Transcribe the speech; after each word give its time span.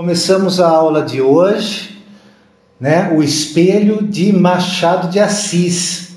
Começamos 0.00 0.58
a 0.58 0.66
aula 0.66 1.02
de 1.02 1.20
hoje, 1.20 2.02
né, 2.80 3.12
o 3.14 3.22
espelho 3.22 4.02
de 4.02 4.32
Machado 4.32 5.08
de 5.08 5.20
Assis. 5.20 6.12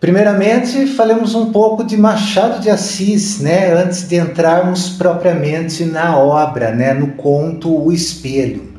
Primeiramente, 0.00 0.88
falemos 0.88 1.36
um 1.36 1.52
pouco 1.52 1.84
de 1.84 1.96
Machado 1.96 2.60
de 2.60 2.68
Assis, 2.68 3.38
né, 3.38 3.72
antes 3.72 4.08
de 4.08 4.16
entrarmos 4.16 4.88
propriamente 4.88 5.84
na 5.84 6.18
obra, 6.18 6.72
né, 6.72 6.92
no 6.92 7.12
conto 7.12 7.72
O 7.72 7.92
Espelho. 7.92 8.72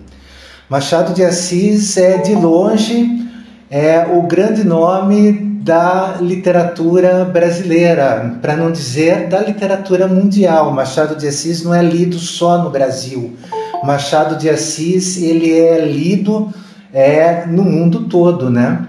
Machado 0.67 1.13
de 1.13 1.23
Assis 1.23 1.95
é 1.95 2.17
de 2.17 2.35
longe 2.35 3.25
é 3.69 4.05
o 4.13 4.23
grande 4.23 4.65
nome 4.65 5.31
da 5.63 6.17
literatura 6.19 7.23
brasileira, 7.23 8.37
para 8.41 8.57
não 8.57 8.73
dizer 8.73 9.29
da 9.29 9.39
literatura 9.39 10.05
mundial. 10.05 10.69
Machado 10.69 11.15
de 11.15 11.29
Assis 11.29 11.63
não 11.63 11.73
é 11.73 11.81
lido 11.81 12.19
só 12.19 12.57
no 12.57 12.69
Brasil 12.69 13.37
Machado 13.83 14.37
de 14.37 14.49
Assis 14.49 15.21
ele 15.21 15.51
é 15.51 15.85
lido 15.85 16.53
é, 16.93 17.45
no 17.45 17.63
mundo 17.63 18.07
todo, 18.07 18.49
né? 18.49 18.87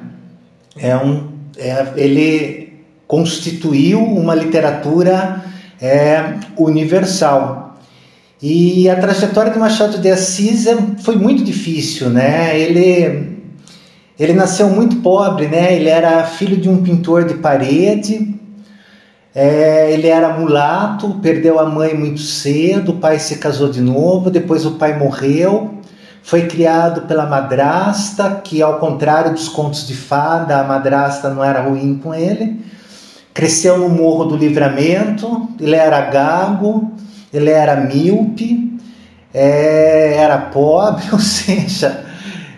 É 0.77 0.97
um, 0.97 1.29
é, 1.57 1.93
ele 1.97 2.73
constituiu 3.07 4.03
uma 4.03 4.35
literatura 4.35 5.43
é, 5.81 6.35
universal. 6.57 7.79
E 8.41 8.89
a 8.89 8.97
trajetória 8.97 9.53
de 9.53 9.59
Machado 9.59 9.99
de 9.99 10.11
Assis 10.11 10.67
é, 10.67 10.77
foi 11.03 11.17
muito 11.17 11.45
difícil, 11.45 12.11
né? 12.11 12.59
Ele 12.59 13.33
ele 14.19 14.35
nasceu 14.35 14.69
muito 14.69 14.97
pobre, 14.97 15.49
né? 15.49 15.75
Ele 15.75 15.89
era 15.89 16.25
filho 16.25 16.57
de 16.57 16.69
um 16.69 16.83
pintor 16.83 17.25
de 17.25 17.35
parede, 17.35 18.35
é, 19.35 19.91
ele 19.91 20.09
era 20.09 20.39
mulato, 20.39 21.09
perdeu 21.23 21.59
a 21.59 21.65
mãe 21.65 21.95
muito 21.95 22.21
cedo, 22.21 22.93
o 22.93 22.97
pai 22.97 23.19
se 23.19 23.37
casou 23.37 23.71
de 23.71 23.81
novo, 23.81 24.31
depois 24.31 24.67
o 24.67 24.73
pai 24.73 24.99
morreu, 24.99 25.79
foi 26.23 26.47
criado 26.47 27.03
pela 27.03 27.27
madrasta, 27.27 28.43
que 28.45 28.61
ao 28.61 28.79
contrário 28.79 29.33
dos 29.33 29.49
contos 29.49 29.87
de 29.87 29.95
fada, 29.95 30.61
a 30.61 30.65
madrasta 30.65 31.31
não 31.31 31.43
era 31.43 31.63
ruim 31.63 31.99
com 32.03 32.15
ele. 32.15 32.65
Cresceu 33.35 33.79
no 33.79 33.89
Morro 33.89 34.27
do 34.27 34.37
Livramento, 34.37 35.49
ele 35.59 35.75
era 35.75 36.01
gago, 36.03 36.93
ele 37.33 37.51
era 37.51 37.77
míope, 37.77 38.79
é, 39.33 40.17
era 40.19 40.39
pobre, 40.39 41.05
ou 41.11 41.19
seja, 41.19 42.05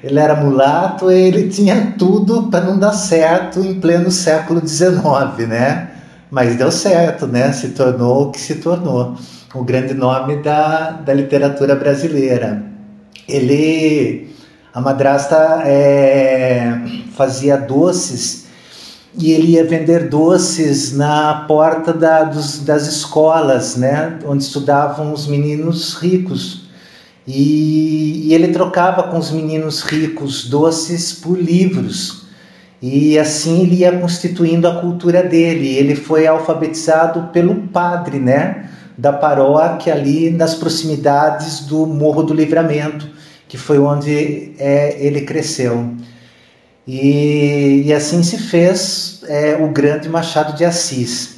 ele 0.03 0.19
era 0.19 0.35
mulato, 0.35 1.09
ele 1.11 1.49
tinha 1.49 1.95
tudo 1.97 2.49
para 2.51 2.65
não 2.65 2.77
dar 2.77 2.93
certo 2.93 3.61
em 3.61 3.81
pleno 3.81 4.11
século 4.11 4.61
XIX, 4.67 5.49
né? 5.49 5.94
Mas 6.35 6.57
deu 6.57 6.73
certo, 6.73 7.29
né? 7.29 7.53
Se 7.53 7.69
tornou 7.69 8.25
o 8.25 8.31
que 8.33 8.41
se 8.41 8.57
tornou, 8.57 9.15
o 9.55 9.63
grande 9.63 9.95
nome 9.95 10.43
da, 10.43 10.91
da 10.91 11.15
literatura 11.15 11.77
brasileira. 11.77 12.61
Ele, 13.29 14.35
a 14.75 14.81
madrasta 14.81 15.63
é, 15.65 16.77
fazia 17.15 17.57
doces 17.57 18.47
e 19.17 19.31
ele 19.31 19.53
ia 19.53 19.65
vender 19.65 20.09
doces 20.09 20.93
na 20.97 21.45
porta 21.47 21.93
da, 21.93 22.25
dos, 22.25 22.59
das 22.65 22.89
escolas, 22.89 23.77
né? 23.77 24.19
Onde 24.27 24.43
estudavam 24.43 25.13
os 25.13 25.29
meninos 25.29 25.95
ricos. 25.95 26.65
E, 27.25 28.27
e 28.27 28.35
ele 28.35 28.49
trocava 28.49 29.05
com 29.05 29.19
os 29.19 29.31
meninos 29.31 29.83
ricos 29.83 30.49
doces 30.49 31.13
por 31.13 31.39
livros. 31.39 32.24
E 32.87 33.19
assim 33.19 33.63
ele 33.63 33.77
ia 33.77 33.93
constituindo 33.99 34.69
a 34.69 34.79
cultura 34.79 35.23
dele. 35.23 35.75
Ele 35.75 35.97
foi 35.97 36.27
alfabetizado 36.27 37.31
pelo 37.33 37.55
padre, 37.69 38.19
né, 38.19 38.69
da 38.99 39.11
paróquia 39.11 39.95
ali 39.95 40.29
nas 40.29 40.55
proximidades 40.55 41.61
do 41.61 41.87
Morro 41.87 42.23
do 42.23 42.35
Livramento, 42.35 43.09
que 43.49 43.57
foi 43.57 43.79
onde 43.79 44.53
é, 44.59 44.99
ele 44.99 45.23
cresceu. 45.23 45.95
E, 46.87 47.85
e, 47.87 47.95
assim 47.95 48.23
se 48.23 48.37
fez 48.37 49.23
é, 49.29 49.57
o 49.59 49.69
grande 49.69 50.07
Machado 50.11 50.55
de 50.55 50.67
Assis. 50.67 51.37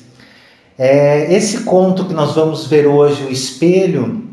É, 0.76 1.32
esse 1.32 1.58
conto 1.58 2.06
que 2.06 2.12
nós 2.12 2.34
vamos 2.34 2.66
ver 2.66 2.88
hoje, 2.88 3.22
O 3.22 3.30
Espelho, 3.30 4.24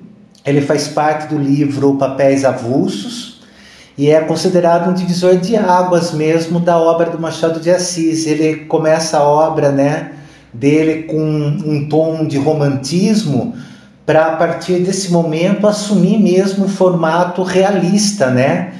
ele 0.43 0.61
faz 0.61 0.87
parte 0.87 1.27
do 1.27 1.39
livro 1.39 1.95
Papéis 1.95 2.43
Avulsos, 2.43 3.32
e 3.97 4.09
é 4.09 4.21
considerado 4.21 4.89
um 4.89 4.93
divisor 4.93 5.37
de 5.37 5.55
águas 5.55 6.11
mesmo 6.11 6.59
da 6.59 6.77
obra 6.77 7.11
do 7.11 7.19
Machado 7.19 7.59
de 7.59 7.69
Assis. 7.69 8.25
Ele 8.25 8.65
começa 8.65 9.17
a 9.17 9.23
obra, 9.23 9.71
né, 9.71 10.13
dele 10.53 11.03
com 11.03 11.19
um 11.19 11.87
tom 11.87 12.25
de 12.25 12.37
romantismo 12.37 13.55
para 14.05 14.27
a 14.27 14.35
partir 14.35 14.79
desse 14.79 15.11
momento 15.11 15.65
assumir 15.67 16.19
mesmo 16.19 16.65
o 16.65 16.69
formato 16.69 17.41
realista, 17.41 18.29
né? 18.29 18.73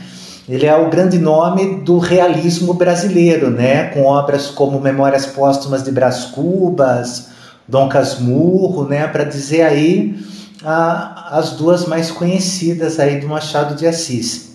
Ele 0.47 0.65
é 0.65 0.75
o 0.75 0.89
grande 0.89 1.17
nome 1.17 1.77
do 1.81 1.97
realismo 1.99 2.73
brasileiro, 2.73 3.49
né? 3.49 3.85
Com 3.85 4.03
obras 4.03 4.47
como 4.47 4.81
Memórias 4.81 5.25
Póstumas 5.25 5.83
de 5.83 5.91
Brás 5.91 6.25
Cubas, 6.25 7.29
Dom 7.65 7.87
Casmurro, 7.87 8.85
né? 8.85 9.07
Para 9.07 9.23
dizer 9.23 9.61
aí 9.61 10.19
a, 10.65 11.37
as 11.37 11.51
duas 11.51 11.85
mais 11.85 12.11
conhecidas 12.11 12.99
aí 12.99 13.21
do 13.21 13.27
Machado 13.29 13.75
de 13.75 13.87
Assis. 13.87 14.52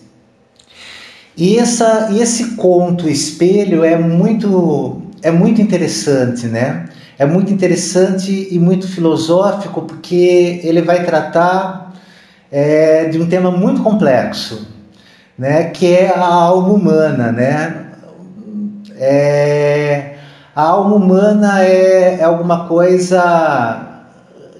E, 1.38 1.56
essa, 1.56 2.08
e 2.10 2.20
esse 2.20 2.56
conto 2.56 3.08
espelho 3.08 3.84
é 3.84 3.96
muito, 3.96 5.02
é 5.22 5.30
muito 5.30 5.62
interessante, 5.62 6.48
né? 6.48 6.88
É 7.16 7.24
muito 7.24 7.52
interessante 7.52 8.48
e 8.50 8.58
muito 8.58 8.88
filosófico 8.88 9.82
porque 9.82 10.60
ele 10.64 10.82
vai 10.82 11.04
tratar 11.04 11.94
é, 12.50 13.04
de 13.04 13.20
um 13.22 13.28
tema 13.28 13.52
muito 13.52 13.84
complexo, 13.84 14.66
né? 15.38 15.70
Que 15.70 15.94
é 15.94 16.08
a 16.08 16.26
alma 16.26 16.72
humana, 16.72 17.30
né? 17.30 17.86
É, 18.96 20.16
a 20.56 20.62
alma 20.62 20.96
humana 20.96 21.62
é, 21.62 22.18
é 22.18 22.24
alguma 22.24 22.66
coisa 22.66 24.02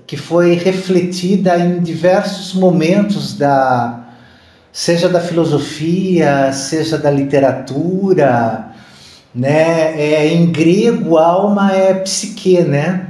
que 0.07 0.17
foi 0.17 0.55
refletida 0.55 1.59
em 1.59 1.81
diversos 1.81 2.55
momentos 2.55 3.37
da, 3.37 3.98
seja 4.79 5.09
da 5.09 5.21
filosofia, 5.21 6.53
seja 6.53 6.97
da 6.97 7.11
literatura, 7.11 8.69
né? 9.35 10.01
É, 10.01 10.29
em 10.29 10.53
grego, 10.53 11.19
alma 11.19 11.73
é 11.73 11.95
psique, 11.95 12.61
né? 12.61 13.09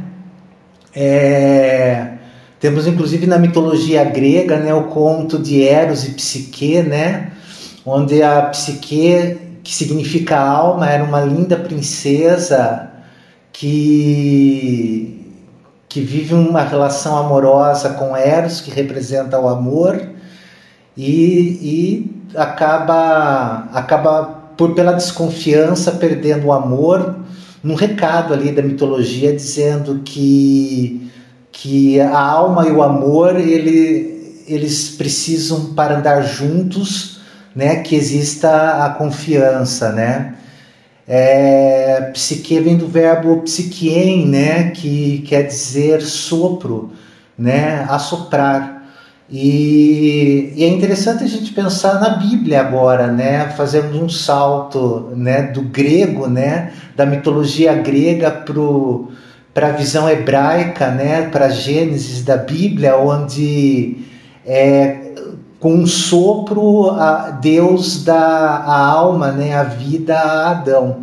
É, 0.96 2.12
temos 2.58 2.86
inclusive 2.86 3.26
na 3.26 3.38
mitologia 3.38 4.02
grega, 4.02 4.56
né, 4.56 4.72
o 4.72 4.84
conto 4.84 5.38
de 5.38 5.62
Eros 5.62 6.06
e 6.06 6.12
Psique, 6.12 6.82
né? 6.82 7.32
Onde 7.84 8.22
a 8.22 8.46
Psique, 8.46 9.36
que 9.62 9.74
significa 9.74 10.38
alma, 10.38 10.88
era 10.88 11.04
uma 11.04 11.20
linda 11.20 11.58
princesa 11.58 12.90
que 13.52 15.16
que 15.86 16.00
vive 16.00 16.34
uma 16.34 16.62
relação 16.62 17.18
amorosa 17.18 17.90
com 17.90 18.16
Eros, 18.16 18.62
que 18.62 18.70
representa 18.70 19.38
o 19.38 19.48
amor, 19.48 20.16
e, 20.98 21.12
e 21.62 22.36
acaba, 22.36 23.68
acaba 23.72 24.24
por 24.56 24.74
pela 24.74 24.92
desconfiança 24.92 25.92
perdendo 25.92 26.48
o 26.48 26.52
amor 26.52 27.20
num 27.62 27.76
recado 27.76 28.34
ali 28.34 28.50
da 28.50 28.62
mitologia 28.62 29.32
dizendo 29.32 30.00
que 30.04 31.08
que 31.52 32.00
a 32.00 32.20
alma 32.20 32.66
e 32.66 32.70
o 32.70 32.82
amor 32.82 33.36
ele, 33.36 34.44
eles 34.46 34.90
precisam 34.90 35.72
para 35.74 35.98
andar 35.98 36.22
juntos 36.22 37.20
né 37.54 37.76
que 37.76 37.94
exista 37.94 38.84
a 38.84 38.90
confiança 38.90 39.92
né. 39.92 40.34
É, 41.06 42.10
psique 42.12 42.58
vem 42.60 42.76
do 42.76 42.86
verbo 42.88 43.42
psiquien 43.42 44.26
né 44.26 44.70
que 44.70 45.24
quer 45.26 45.42
dizer 45.44 46.02
sopro 46.02 46.92
né 47.36 47.86
assoprar 47.88 48.77
e, 49.30 50.54
e, 50.56 50.64
é 50.64 50.68
interessante 50.68 51.22
a 51.22 51.26
gente 51.26 51.52
pensar 51.52 52.00
na 52.00 52.10
Bíblia 52.10 52.60
agora, 52.60 53.08
né? 53.08 53.50
Fazendo 53.50 54.02
um 54.02 54.08
salto, 54.08 55.12
né? 55.14 55.42
Do 55.42 55.60
grego, 55.62 56.26
né? 56.26 56.72
Da 56.96 57.04
mitologia 57.04 57.74
grega 57.74 58.30
para 59.52 59.68
a 59.68 59.72
visão 59.72 60.08
hebraica, 60.08 60.90
né? 60.90 61.28
Para 61.28 61.50
Gênesis 61.50 62.24
da 62.24 62.38
Bíblia, 62.38 62.96
onde 62.96 63.98
é, 64.46 65.12
com 65.60 65.74
um 65.74 65.86
sopro 65.86 66.90
a 66.92 67.30
Deus 67.30 68.02
dá 68.04 68.16
a 68.16 68.78
alma, 68.78 69.30
né? 69.30 69.54
A 69.54 69.64
vida 69.64 70.18
a 70.18 70.50
Adão. 70.52 71.00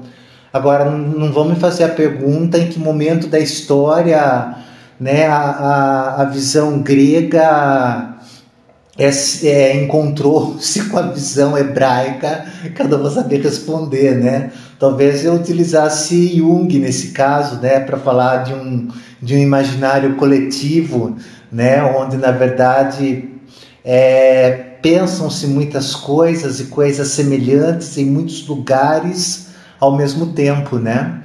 Agora 0.52 0.86
não 0.86 1.32
vamos 1.32 1.60
fazer 1.60 1.84
a 1.84 1.90
pergunta 1.90 2.58
em 2.58 2.70
que 2.70 2.80
momento 2.80 3.28
da 3.28 3.38
história, 3.38 4.56
né? 5.00 5.28
A, 5.28 5.38
a, 5.38 6.22
a 6.24 6.26
visão 6.26 6.80
grega 6.82 8.15
é, 8.98 9.10
é, 9.48 9.84
encontrou-se 9.84 10.86
com 10.90 10.98
a 10.98 11.04
visão 11.04 11.58
hebraica, 11.58 12.46
cada 12.76 12.98
um 12.98 13.10
saber 13.10 13.42
responder, 13.42 14.16
né? 14.16 14.52
Talvez 14.80 15.24
eu 15.24 15.34
utilizasse 15.34 16.38
Jung 16.38 16.80
nesse 16.80 17.10
caso, 17.10 17.62
né, 17.62 17.80
para 17.80 17.98
falar 17.98 18.44
de 18.44 18.54
um, 18.54 18.90
de 19.22 19.36
um 19.36 19.38
imaginário 19.38 20.16
coletivo, 20.16 21.16
né, 21.52 21.82
onde 21.82 22.18
na 22.18 22.32
verdade 22.32 23.30
é, 23.84 24.52
pensam-se 24.82 25.48
muitas 25.48 25.96
coisas 25.96 26.60
e 26.60 26.66
coisas 26.66 27.08
semelhantes 27.10 27.98
em 27.98 28.06
muitos 28.06 28.46
lugares 28.48 29.48
ao 29.80 29.96
mesmo 29.96 30.34
tempo, 30.34 30.78
né? 30.78 31.24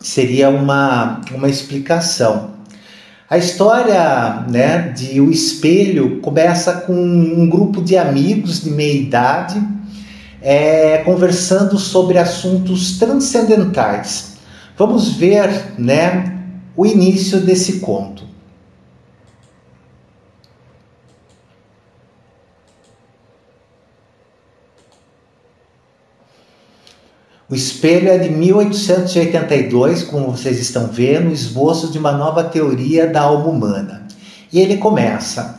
Seria 0.00 0.48
uma, 0.48 1.20
uma 1.32 1.48
explicação. 1.48 2.50
A 3.32 3.38
história 3.38 4.44
né, 4.46 4.90
de 4.90 5.18
O 5.18 5.30
Espelho 5.30 6.20
começa 6.20 6.70
com 6.70 6.92
um 6.92 7.48
grupo 7.48 7.80
de 7.80 7.96
amigos 7.96 8.62
de 8.62 8.70
meia 8.70 8.92
idade 8.92 9.58
é, 10.42 10.98
conversando 10.98 11.78
sobre 11.78 12.18
assuntos 12.18 12.98
transcendentais. 12.98 14.36
Vamos 14.76 15.12
ver 15.14 15.48
né, 15.78 16.42
o 16.76 16.84
início 16.84 17.40
desse 17.40 17.78
conto. 17.78 18.22
O 27.52 27.54
espelho 27.54 28.08
é 28.08 28.16
de 28.16 28.30
1882, 28.30 30.04
como 30.04 30.30
vocês 30.30 30.58
estão 30.58 30.86
vendo, 30.86 31.30
esboço 31.30 31.92
de 31.92 31.98
uma 31.98 32.10
nova 32.10 32.42
teoria 32.44 33.06
da 33.06 33.20
alma 33.20 33.44
humana. 33.44 34.06
E 34.50 34.58
ele 34.58 34.78
começa: 34.78 35.58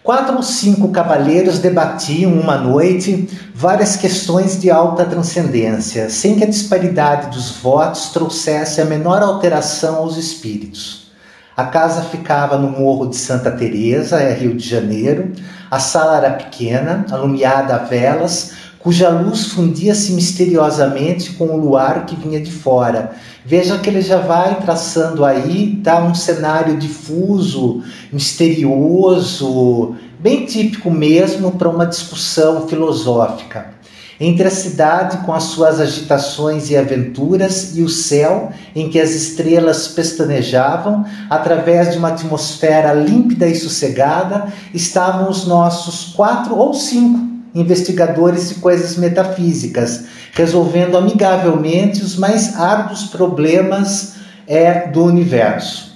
Quatro 0.00 0.36
ou 0.36 0.44
cinco 0.44 0.90
cavalheiros 0.90 1.58
debatiam 1.58 2.32
uma 2.32 2.56
noite 2.56 3.28
várias 3.52 3.96
questões 3.96 4.60
de 4.60 4.70
alta 4.70 5.04
transcendência, 5.04 6.08
sem 6.08 6.36
que 6.36 6.44
a 6.44 6.48
disparidade 6.48 7.34
dos 7.36 7.50
votos 7.50 8.10
trouxesse 8.10 8.80
a 8.80 8.84
menor 8.84 9.20
alteração 9.20 9.96
aos 9.96 10.16
espíritos. 10.16 11.10
A 11.56 11.64
casa 11.64 12.02
ficava 12.02 12.56
no 12.56 12.68
Morro 12.68 13.08
de 13.08 13.16
Santa 13.16 13.50
Teresa, 13.50 14.20
é 14.20 14.32
Rio 14.32 14.54
de 14.54 14.68
Janeiro. 14.68 15.32
A 15.68 15.80
sala 15.80 16.16
era 16.18 16.30
pequena, 16.30 17.04
alumiada 17.10 17.74
a 17.74 17.78
velas, 17.78 18.52
cuja 18.84 19.08
luz 19.08 19.46
fundia-se 19.46 20.12
misteriosamente 20.12 21.32
com 21.32 21.46
o 21.46 21.56
luar 21.56 22.04
que 22.04 22.14
vinha 22.14 22.38
de 22.38 22.52
fora. 22.52 23.12
Veja 23.42 23.78
que 23.78 23.88
ele 23.88 24.02
já 24.02 24.18
vai 24.18 24.60
traçando 24.60 25.24
aí 25.24 25.80
tá 25.82 26.04
um 26.04 26.14
cenário 26.14 26.76
difuso, 26.76 27.82
misterioso, 28.12 29.96
bem 30.20 30.44
típico 30.44 30.90
mesmo 30.90 31.52
para 31.52 31.70
uma 31.70 31.86
discussão 31.86 32.68
filosófica. 32.68 33.72
Entre 34.20 34.46
a 34.46 34.50
cidade 34.50 35.24
com 35.24 35.32
as 35.32 35.44
suas 35.44 35.80
agitações 35.80 36.68
e 36.68 36.76
aventuras 36.76 37.74
e 37.74 37.82
o 37.82 37.88
céu 37.88 38.52
em 38.76 38.90
que 38.90 39.00
as 39.00 39.12
estrelas 39.12 39.88
pestanejavam, 39.88 41.06
através 41.30 41.90
de 41.90 41.98
uma 41.98 42.08
atmosfera 42.08 42.92
límpida 42.92 43.48
e 43.48 43.54
sossegada, 43.54 44.52
estavam 44.74 45.30
os 45.30 45.46
nossos 45.46 46.12
quatro 46.12 46.54
ou 46.54 46.74
cinco 46.74 47.33
investigadores 47.54 48.48
de 48.48 48.56
coisas 48.56 48.96
metafísicas, 48.96 50.04
resolvendo 50.32 50.96
amigavelmente 50.96 52.02
os 52.02 52.16
mais 52.16 52.58
árduos 52.58 53.04
problemas 53.04 54.14
é, 54.46 54.88
do 54.88 55.04
universo. 55.04 55.94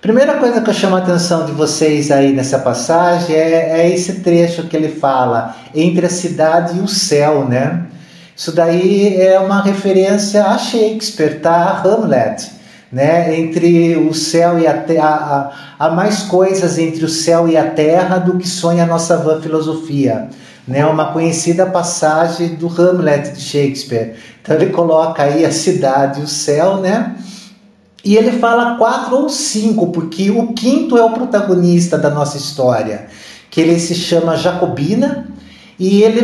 Primeira 0.00 0.34
coisa 0.34 0.60
que 0.60 0.70
eu 0.70 0.74
chamo 0.74 0.96
a 0.96 1.00
atenção 1.00 1.46
de 1.46 1.52
vocês 1.52 2.10
aí 2.10 2.32
nessa 2.32 2.60
passagem 2.60 3.34
é, 3.34 3.80
é 3.80 3.90
esse 3.92 4.20
trecho 4.20 4.64
que 4.64 4.76
ele 4.76 4.88
fala 4.88 5.56
entre 5.74 6.06
a 6.06 6.10
cidade 6.10 6.78
e 6.78 6.80
o 6.80 6.88
céu, 6.88 7.44
né? 7.44 7.86
Isso 8.36 8.52
daí 8.52 9.20
é 9.20 9.38
uma 9.38 9.62
referência 9.62 10.44
a 10.44 10.58
Shakespeare, 10.58 11.40
tá? 11.40 11.54
A 11.54 11.82
Hamlet, 11.82 12.50
né? 12.90 13.38
Entre 13.38 13.96
o 13.96 14.14
céu 14.14 14.58
e 14.58 14.66
a 14.66 14.74
terra, 14.74 15.74
há 15.78 15.88
mais 15.90 16.22
coisas 16.22 16.78
entre 16.78 17.04
o 17.04 17.08
céu 17.08 17.48
e 17.48 17.56
a 17.56 17.70
terra 17.70 18.18
do 18.18 18.38
que 18.38 18.48
sonha 18.48 18.84
a 18.84 18.86
nossa 18.86 19.16
vã 19.16 19.40
filosofia 19.40 20.28
né, 20.66 20.84
uma 20.84 21.12
conhecida 21.12 21.64
passagem 21.66 22.56
do 22.56 22.66
Hamlet 22.66 23.32
de 23.32 23.40
Shakespeare. 23.40 24.16
Então 24.42 24.56
ele 24.56 24.66
coloca 24.66 25.22
aí 25.22 25.44
a 25.44 25.52
cidade 25.52 26.20
e 26.20 26.24
o 26.24 26.28
céu, 26.28 26.78
né? 26.78 27.14
E 28.04 28.16
ele 28.16 28.38
fala 28.38 28.76
quatro 28.76 29.16
ou 29.16 29.28
cinco, 29.28 29.88
porque 29.88 30.30
o 30.30 30.52
quinto 30.52 30.96
é 30.96 31.04
o 31.04 31.10
protagonista 31.10 31.98
da 31.98 32.10
nossa 32.10 32.36
história, 32.36 33.06
que 33.50 33.60
ele 33.60 33.78
se 33.80 33.94
chama 33.94 34.36
Jacobina, 34.36 35.26
e 35.78 36.02
ele 36.02 36.22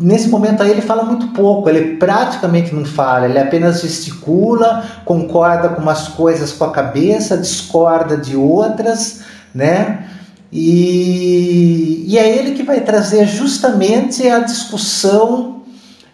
nesse 0.00 0.28
momento 0.28 0.62
aí 0.62 0.70
ele 0.70 0.80
fala 0.80 1.04
muito 1.04 1.28
pouco, 1.28 1.68
ele 1.68 1.96
praticamente 1.96 2.74
não 2.74 2.86
fala, 2.86 3.26
ele 3.26 3.38
apenas 3.38 3.82
gesticula, 3.82 4.82
concorda 5.04 5.68
com 5.68 5.82
umas 5.82 6.08
coisas 6.08 6.52
com 6.52 6.64
a 6.64 6.72
cabeça, 6.72 7.36
discorda 7.36 8.16
de 8.16 8.34
outras, 8.34 9.20
né? 9.54 10.06
E, 10.50 12.04
e 12.08 12.18
é 12.18 12.38
ele 12.38 12.52
que 12.52 12.62
vai 12.62 12.80
trazer 12.80 13.26
justamente 13.26 14.26
a 14.26 14.40
discussão 14.40 15.62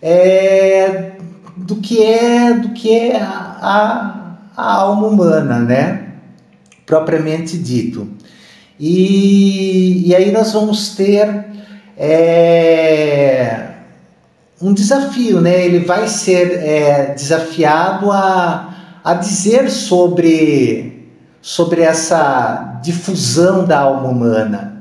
é, 0.03 1.13
do 1.57 1.77
que 1.77 2.03
é 2.03 2.53
do 2.53 2.71
que 2.71 2.91
é 2.91 3.17
a, 3.19 4.37
a, 4.55 4.73
alma 4.75 5.07
humana, 5.07 5.61
né? 5.61 6.09
Propriamente 6.85 7.57
dito. 7.57 8.09
E, 8.79 10.09
e 10.09 10.15
aí 10.15 10.31
nós 10.33 10.53
vamos 10.53 10.95
ter 10.95 11.47
é, 11.97 13.66
um 14.61 14.73
desafio, 14.73 15.41
né? 15.41 15.65
Ele 15.65 15.81
vai 15.81 16.09
ser 16.09 16.53
é, 16.53 17.15
desafiado 17.15 18.11
a, 18.11 18.99
a 19.05 19.15
dizer 19.15 19.71
sobre 19.71 20.95
sobre 21.43 21.83
essa 21.83 22.81
difusão 22.83 23.65
da 23.65 23.79
alma 23.79 24.09
humana. 24.09 24.81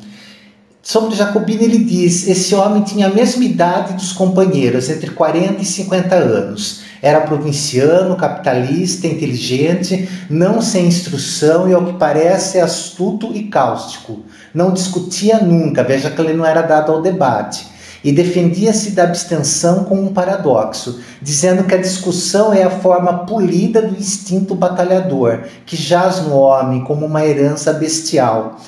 Sobre 0.81 1.15
Jacobino, 1.15 1.61
ele 1.61 1.79
diz: 1.79 2.27
esse 2.27 2.55
homem 2.55 2.83
tinha 2.83 3.07
a 3.07 3.13
mesma 3.13 3.43
idade 3.43 3.93
dos 3.93 4.13
companheiros, 4.13 4.89
entre 4.89 5.11
40 5.11 5.61
e 5.61 5.65
50 5.65 6.15
anos. 6.15 6.81
Era 7.01 7.21
provinciano, 7.21 8.15
capitalista, 8.15 9.05
inteligente, 9.05 10.09
não 10.27 10.59
sem 10.59 10.87
instrução 10.87 11.69
e, 11.69 11.73
ao 11.73 11.85
que 11.85 11.93
parece, 11.93 12.59
astuto 12.59 13.31
e 13.35 13.43
cáustico. 13.43 14.21
Não 14.53 14.71
discutia 14.71 15.39
nunca, 15.39 15.83
veja 15.83 16.09
que 16.09 16.19
ele 16.19 16.33
não 16.33 16.45
era 16.45 16.61
dado 16.61 16.91
ao 16.91 17.01
debate 17.01 17.74
e 18.05 18.11
defendia-se 18.11 18.91
da 18.91 19.01
abstenção 19.01 19.83
com 19.83 19.95
um 19.95 20.13
paradoxo, 20.13 21.01
dizendo 21.19 21.63
que 21.63 21.73
a 21.73 21.81
discussão 21.81 22.53
é 22.53 22.61
a 22.61 22.69
forma 22.69 23.25
polida 23.25 23.81
do 23.81 23.97
instinto 23.97 24.53
batalhador, 24.53 25.39
que 25.65 25.75
jaz 25.75 26.21
no 26.21 26.35
homem 26.35 26.83
como 26.83 27.03
uma 27.07 27.25
herança 27.25 27.73
bestial. 27.73 28.59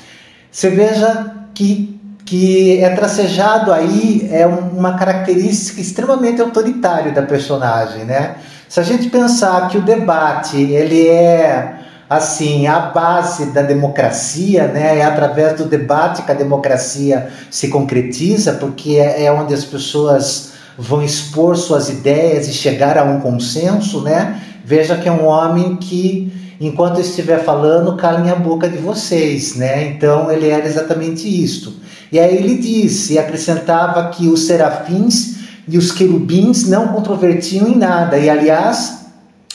Você 0.51 0.71
veja 0.71 1.35
que, 1.53 1.99
que 2.25 2.83
é 2.83 2.89
tracejado 2.89 3.71
aí 3.71 4.27
é 4.31 4.47
uma 4.47 4.97
característica 4.97 5.79
extremamente 5.79 6.41
autoritária 6.41 7.11
da 7.11 7.21
personagem, 7.21 8.05
né? 8.05 8.37
Se 8.67 8.79
a 8.79 8.83
gente 8.83 9.07
pensar 9.07 9.69
que 9.69 9.77
o 9.77 9.83
debate 9.83 10.57
ele 10.57 11.07
é 11.07 11.77
assim, 12.09 12.67
a 12.67 12.79
base 12.79 13.47
da 13.47 13.61
democracia, 13.61 14.67
né? 14.67 14.99
É 14.99 15.03
através 15.03 15.57
do 15.57 15.65
debate 15.65 16.21
que 16.21 16.31
a 16.31 16.35
democracia 16.35 17.29
se 17.51 17.67
concretiza, 17.67 18.53
porque 18.53 18.95
é, 18.95 19.25
é 19.25 19.31
onde 19.31 19.53
as 19.53 19.65
pessoas 19.65 20.53
vão 20.77 21.03
expor 21.03 21.57
suas 21.57 21.89
ideias 21.89 22.47
e 22.47 22.53
chegar 22.53 22.97
a 22.97 23.03
um 23.03 23.19
consenso, 23.19 24.01
né? 24.01 24.41
Veja 24.63 24.95
que 24.97 25.09
é 25.09 25.11
um 25.11 25.25
homem 25.25 25.75
que, 25.75 26.31
enquanto 26.61 27.01
estiver 27.01 27.43
falando, 27.43 27.97
cala 27.97 28.31
a 28.31 28.35
boca 28.35 28.69
de 28.69 28.77
vocês, 28.77 29.55
né? 29.55 29.87
Então 29.87 30.31
ele 30.31 30.49
era 30.49 30.65
exatamente 30.65 31.27
isto. 31.27 31.73
E 32.11 32.19
aí 32.19 32.37
ele 32.37 32.57
disse, 32.57 33.13
e 33.13 33.19
acrescentava 33.19 34.09
que 34.09 34.27
os 34.27 34.45
serafins 34.45 35.37
e 35.67 35.77
os 35.77 35.91
querubins 35.91 36.67
não 36.67 36.87
controvertiam 36.89 37.67
em 37.67 37.75
nada, 37.75 38.17
e 38.17 38.29
aliás, 38.29 39.06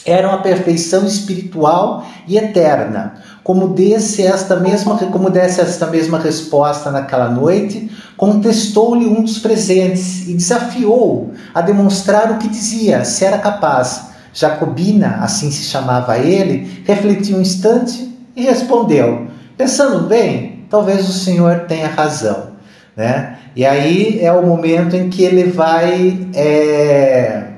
eram 0.04 0.32
a 0.32 0.38
perfeição 0.38 1.06
espiritual 1.06 2.06
e 2.26 2.37
eterna. 2.37 3.14
Como 3.42 3.68
desse 3.68 4.23
esta 4.23 4.56
mesma, 4.56 4.97
como 4.97 5.30
desse 5.30 5.61
esta 5.61 5.87
mesma 5.87 6.18
resposta 6.18 6.90
naquela 6.90 7.28
noite, 7.28 7.90
contestou-lhe 8.16 9.06
um 9.06 9.23
dos 9.23 9.38
presentes 9.38 10.28
e 10.28 10.35
desafiou 10.35 11.32
a 11.52 11.61
demonstrar 11.61 12.30
o 12.30 12.38
que 12.38 12.49
dizia, 12.49 13.04
se 13.04 13.25
era 13.25 13.38
capaz. 13.38 14.12
Jacobina, 14.35 15.18
assim 15.21 15.50
se 15.50 15.64
chamava 15.64 16.16
ele, 16.18 16.82
refletiu 16.87 17.37
um 17.37 17.42
instante 17.42 18.16
e 18.35 18.42
respondeu: 18.42 19.26
Pensando 19.59 20.06
bem, 20.06 20.64
talvez 20.71 21.09
o 21.09 21.12
senhor 21.12 21.66
tenha 21.68 21.88
razão. 21.88 22.52
Né? 22.97 23.37
E 23.54 23.64
aí 23.64 24.21
é 24.21 24.32
o 24.32 24.47
momento 24.47 24.97
em 24.97 25.11
que 25.11 25.23
ele 25.23 25.44
vai. 25.44 26.28
É 26.35 27.51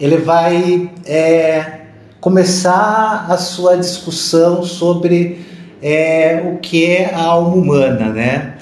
ele 0.00 0.18
vai 0.18 0.90
é, 1.06 1.80
começar 2.20 3.26
a 3.28 3.36
sua 3.36 3.76
discussão 3.76 4.62
sobre 4.62 5.44
é, 5.82 6.42
o 6.46 6.58
que 6.58 6.84
é 6.84 7.14
a 7.14 7.22
alma 7.22 7.54
humana, 7.54 8.08
né? 8.10 8.54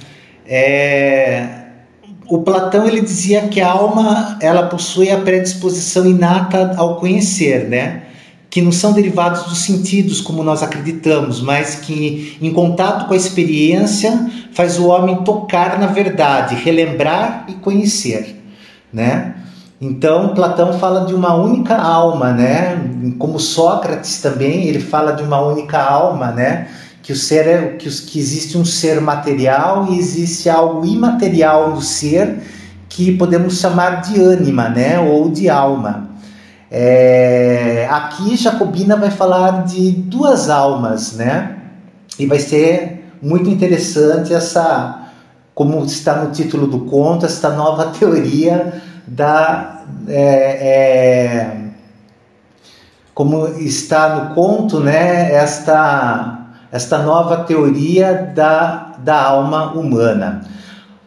É, 0.47 1.47
o 2.29 2.39
Platão 2.43 2.87
ele 2.87 3.01
dizia 3.01 3.49
que 3.49 3.61
a 3.61 3.71
alma 3.71 4.39
ela 4.41 4.65
possui 4.65 5.11
a 5.11 5.21
predisposição 5.21 6.07
inata 6.07 6.75
ao 6.77 6.97
conhecer, 6.97 7.69
né? 7.69 8.03
que 8.53 8.61
não 8.61 8.71
são 8.71 8.93
derivados 8.93 9.45
dos 9.45 9.61
sentidos 9.63 10.21
como 10.21 10.43
nós 10.43 10.63
acreditamos, 10.63 11.41
mas 11.41 11.77
que 11.77 12.37
em 12.39 12.53
contato 12.53 13.09
com 13.09 13.15
a 13.15 13.17
experiência 13.17 14.31
faz 14.53 14.79
o 14.79 14.89
homem 14.89 15.25
tocar 15.25 15.81
na 15.81 15.87
verdade, 15.87 16.55
relembrar 16.55 17.47
e 17.49 17.55
conhecer, 17.55 18.37
né? 18.93 19.37
Então 19.85 20.29
Platão 20.29 20.75
fala 20.75 21.05
de 21.07 21.13
uma 21.13 21.35
única 21.35 21.77
alma, 21.77 22.31
né? 22.31 22.89
Como 23.19 23.41
Sócrates 23.41 24.23
também, 24.23 24.69
ele 24.69 24.79
fala 24.79 25.11
de 25.11 25.25
uma 25.25 25.41
única 25.41 25.83
alma, 25.83 26.31
né? 26.31 26.69
Que 27.03 27.13
o 27.13 27.17
ser 27.17 27.49
é 27.49 27.69
que, 27.71 27.91
que 27.91 28.21
existe 28.21 28.57
um 28.57 28.65
ser 28.65 29.01
material 29.01 29.89
e 29.91 29.99
existe 29.99 30.49
algo 30.49 30.87
imaterial 30.87 31.71
no 31.71 31.83
ser 31.83 32.45
que 32.89 33.11
podemos 33.17 33.59
chamar 33.59 34.03
de 34.03 34.21
ânima, 34.21 34.69
né? 34.69 35.01
Ou 35.01 35.29
de 35.29 35.51
alma. 35.51 36.11
É, 36.71 37.89
aqui 37.91 38.37
Jacobina 38.37 38.95
vai 38.95 39.11
falar 39.11 39.65
de 39.65 39.91
duas 39.91 40.49
almas, 40.49 41.15
né? 41.15 41.57
E 42.21 42.25
vai 42.25 42.39
ser 42.39 43.05
muito 43.21 43.51
interessante 43.51 44.33
essa, 44.33 45.09
como 45.53 45.85
está 45.85 46.23
no 46.23 46.31
título 46.31 46.69
do 46.69 46.85
conto, 46.85 47.27
esta 47.27 47.51
nova 47.51 47.87
teoria 47.99 48.81
da 49.07 49.83
é, 50.09 50.15
é, 50.17 51.57
como 53.15 53.47
está 53.59 54.17
no 54.17 54.35
conto, 54.35 54.81
né? 54.81 55.33
Esta 55.33 56.39
esta 56.73 56.99
nova 56.99 57.45
teoria 57.45 58.33
da, 58.35 58.95
da 58.99 59.23
alma 59.23 59.73
humana. 59.73 60.41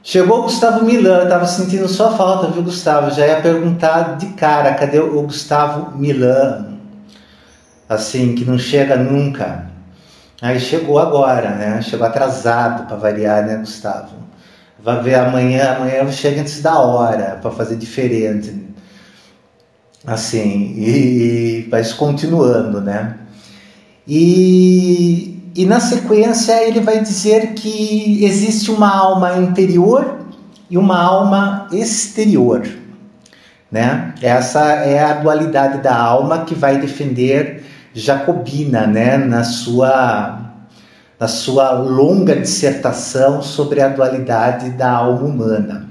Chegou 0.03 0.41
o 0.41 0.43
Gustavo 0.43 0.85
Milan, 0.85 1.17
eu 1.17 1.23
estava 1.23 1.47
sentindo 1.47 1.87
sua 1.87 2.11
falta, 2.11 2.51
viu, 2.51 2.61
Gustavo? 2.61 3.09
Já 3.09 3.25
ia 3.25 3.41
perguntar 3.41 4.17
de 4.17 4.27
cara, 4.33 4.75
cadê 4.75 4.99
o 4.99 5.23
Gustavo 5.23 5.97
Milan? 5.97 6.77
Assim, 7.89 8.35
que 8.35 8.45
não 8.45 8.59
chega 8.59 8.95
nunca. 8.95 9.65
Aí 10.39 10.59
chegou 10.59 10.99
agora, 10.99 11.49
né? 11.49 11.81
Chegou 11.81 12.05
atrasado 12.05 12.85
para 12.85 12.97
variar, 12.97 13.43
né, 13.47 13.57
Gustavo? 13.57 14.24
Vai 14.85 15.01
ver 15.03 15.15
amanhã, 15.15 15.75
amanhã 15.75 16.09
chega 16.11 16.41
antes 16.41 16.61
da 16.61 16.79
hora 16.79 17.39
para 17.41 17.51
fazer 17.51 17.75
diferente. 17.75 18.63
Assim, 20.05 20.75
e, 20.77 21.65
e 21.65 21.69
vai 21.69 21.83
continuando, 21.93 22.79
né? 22.79 23.17
E 24.07 25.35
e 25.55 25.65
na 25.65 25.79
sequência 25.79 26.67
ele 26.67 26.81
vai 26.81 26.99
dizer 26.99 27.53
que 27.53 28.25
existe 28.25 28.69
uma 28.69 28.93
alma 28.93 29.37
interior 29.37 30.19
e 30.69 30.77
uma 30.77 31.01
alma 31.01 31.69
exterior. 31.71 32.67
Né? 33.71 34.13
Essa 34.21 34.59
é 34.83 35.01
a 35.01 35.13
dualidade 35.13 35.81
da 35.81 35.95
alma 35.95 36.39
que 36.39 36.53
vai 36.53 36.77
defender 36.77 37.63
Jacobina 37.93 38.85
né? 38.85 39.17
na, 39.17 39.45
sua, 39.45 40.44
na 41.19 41.27
sua 41.27 41.71
longa 41.71 42.35
dissertação 42.35 43.41
sobre 43.41 43.81
a 43.81 43.87
dualidade 43.87 44.71
da 44.71 44.91
alma 44.91 45.23
humana. 45.23 45.89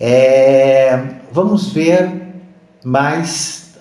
É, 0.00 1.20
vamos 1.30 1.72
ver 1.72 2.22
mais 2.84 3.78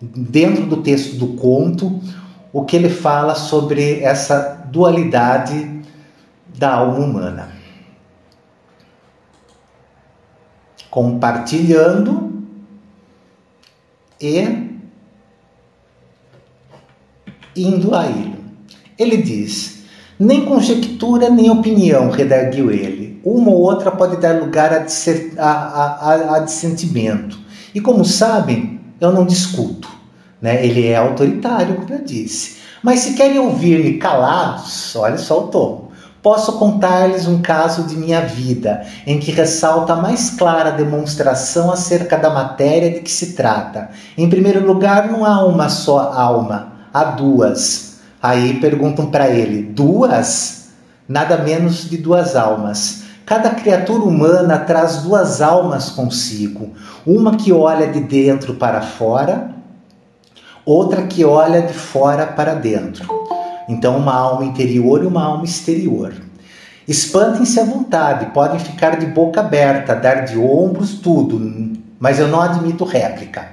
dentro 0.00 0.66
do 0.66 0.82
texto 0.82 1.16
do 1.16 1.28
conto 1.36 2.00
o 2.52 2.64
que 2.64 2.76
ele 2.76 2.88
fala 2.88 3.34
sobre 3.34 4.00
essa 4.00 4.66
dualidade 4.70 5.82
da 6.58 6.74
alma 6.74 6.98
humana. 6.98 7.52
Compartilhando 10.90 12.42
e 14.20 14.70
indo 17.56 17.94
a 17.94 18.06
ele. 18.06 18.42
Ele 18.98 19.16
diz: 19.16 19.81
nem 20.22 20.44
conjectura 20.44 21.28
nem 21.28 21.50
opinião, 21.50 22.10
redarguiu 22.10 22.70
ele. 22.70 23.20
Uma 23.24 23.50
ou 23.50 23.60
outra 23.60 23.90
pode 23.90 24.16
dar 24.18 24.40
lugar 24.40 24.72
a, 24.72 24.86
a, 25.38 25.50
a, 25.50 26.36
a 26.36 26.38
dissentimento. 26.40 27.38
E 27.74 27.80
como 27.80 28.04
sabem, 28.04 28.80
eu 29.00 29.12
não 29.12 29.26
discuto. 29.26 29.88
Né? 30.40 30.64
Ele 30.64 30.86
é 30.86 30.96
autoritário, 30.96 31.76
como 31.76 31.92
eu 31.92 32.04
disse. 32.04 32.58
Mas 32.82 33.00
se 33.00 33.14
querem 33.14 33.38
ouvir-me 33.38 33.94
calados, 33.94 34.94
olha 34.96 35.18
só 35.18 35.44
o 35.44 35.48
tom. 35.48 35.88
Posso 36.22 36.52
contar-lhes 36.52 37.26
um 37.26 37.42
caso 37.42 37.82
de 37.82 37.96
minha 37.96 38.20
vida, 38.20 38.86
em 39.04 39.18
que 39.18 39.32
ressalta 39.32 39.94
a 39.94 39.96
mais 39.96 40.30
clara 40.30 40.70
demonstração 40.70 41.72
acerca 41.72 42.16
da 42.16 42.30
matéria 42.30 42.92
de 42.92 43.00
que 43.00 43.10
se 43.10 43.32
trata. 43.32 43.90
Em 44.16 44.28
primeiro 44.28 44.64
lugar, 44.64 45.10
não 45.10 45.24
há 45.24 45.44
uma 45.44 45.68
só 45.68 46.12
alma, 46.12 46.74
há 46.94 47.04
duas. 47.04 47.91
Aí 48.22 48.60
perguntam 48.60 49.06
para 49.10 49.28
ele: 49.28 49.62
duas? 49.62 50.68
Nada 51.08 51.38
menos 51.38 51.90
de 51.90 51.96
duas 51.96 52.36
almas. 52.36 53.02
Cada 53.26 53.50
criatura 53.50 54.04
humana 54.04 54.58
traz 54.58 54.98
duas 54.98 55.40
almas 55.40 55.90
consigo, 55.90 56.70
uma 57.06 57.36
que 57.36 57.52
olha 57.52 57.86
de 57.86 58.00
dentro 58.00 58.54
para 58.54 58.80
fora 58.80 59.52
outra 60.64 61.02
que 61.02 61.24
olha 61.24 61.62
de 61.62 61.72
fora 61.72 62.26
para 62.26 62.54
dentro. 62.54 63.06
Então, 63.68 63.96
uma 63.96 64.14
alma 64.14 64.44
interior 64.44 65.02
e 65.02 65.06
uma 65.06 65.24
alma 65.24 65.44
exterior. 65.44 66.12
Espantem-se 66.86 67.60
à 67.60 67.64
vontade, 67.64 68.26
podem 68.26 68.58
ficar 68.58 68.98
de 68.98 69.06
boca 69.06 69.40
aberta, 69.40 69.94
dar 69.94 70.24
de 70.24 70.36
ombros, 70.36 70.94
tudo, 70.94 71.78
mas 71.98 72.18
eu 72.18 72.28
não 72.28 72.40
admito 72.40 72.84
réplica. 72.84 73.48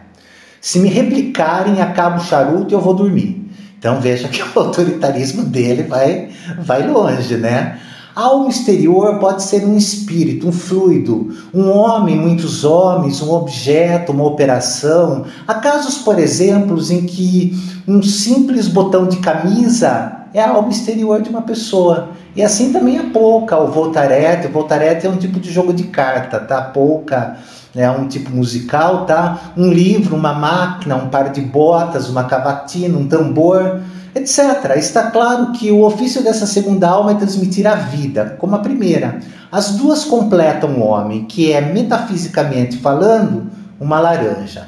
Se 0.59 0.79
me 0.79 0.89
replicarem, 0.89 1.81
acabo 1.81 2.17
o 2.17 2.23
charuto 2.23 2.73
e 2.73 2.75
eu 2.75 2.81
vou 2.81 2.93
dormir. 2.93 3.38
Então 3.79 4.00
veja 4.01 4.27
que 4.27 4.43
o 4.55 4.59
autoritarismo 4.59 5.43
dele 5.43 5.83
vai, 5.83 6.29
vai 6.59 6.88
longe, 6.88 7.38
né? 7.38 7.79
Algo 8.15 8.50
exterior 8.50 9.17
pode 9.17 9.43
ser 9.43 9.63
um 9.63 9.77
espírito, 9.77 10.48
um 10.48 10.51
fluido, 10.51 11.29
um 11.53 11.69
homem, 11.69 12.17
muitos 12.17 12.65
homens, 12.65 13.21
um 13.21 13.31
objeto, 13.31 14.12
uma 14.12 14.25
operação. 14.25 15.25
Há 15.48 15.53
casos, 15.53 16.00
por 16.00 16.19
exemplo, 16.19 16.77
em 16.91 17.05
que 17.05 17.57
um 17.88 18.03
simples 18.03 18.67
botão 18.67 19.07
de 19.07 19.17
camisa 19.17 20.25
é 20.33 20.41
algo 20.41 20.69
exterior 20.69 21.21
de 21.21 21.29
uma 21.29 21.43
pessoa. 21.43 22.09
E 22.36 22.43
assim 22.43 22.71
também 22.71 22.98
a 22.98 23.05
pouca, 23.05 23.57
o 23.57 23.67
voltarete. 23.67 24.48
O 24.48 24.51
voltarete 24.51 25.07
é 25.07 25.09
um 25.09 25.17
tipo 25.17 25.39
de 25.39 25.51
jogo 25.51 25.74
de 25.74 25.86
carta, 25.86 26.39
tá? 26.39 26.62
Polka 26.62 27.38
é 27.75 27.89
um 27.89 28.07
tipo 28.07 28.31
musical, 28.31 29.05
tá? 29.05 29.53
Um 29.57 29.71
livro, 29.71 30.15
uma 30.15 30.33
máquina, 30.33 30.95
um 30.95 31.09
par 31.09 31.29
de 31.31 31.41
botas, 31.41 32.09
uma 32.09 32.24
cavatina, 32.24 32.98
um 32.98 33.07
tambor 33.07 33.79
etc. 34.13 34.75
Está 34.75 35.12
claro 35.12 35.51
que 35.51 35.71
o 35.71 35.83
ofício 35.83 36.24
dessa 36.24 36.45
segunda 36.45 36.88
alma 36.88 37.12
é 37.12 37.15
transmitir 37.15 37.67
a 37.67 37.75
vida, 37.75 38.36
como 38.39 38.55
a 38.55 38.59
primeira. 38.59 39.19
As 39.51 39.71
duas 39.71 40.05
completam 40.05 40.75
o 40.75 40.81
homem, 40.81 41.25
que 41.25 41.51
é, 41.51 41.62
metafisicamente 41.62 42.77
falando, 42.77 43.50
uma 43.79 44.00
laranja. 44.00 44.67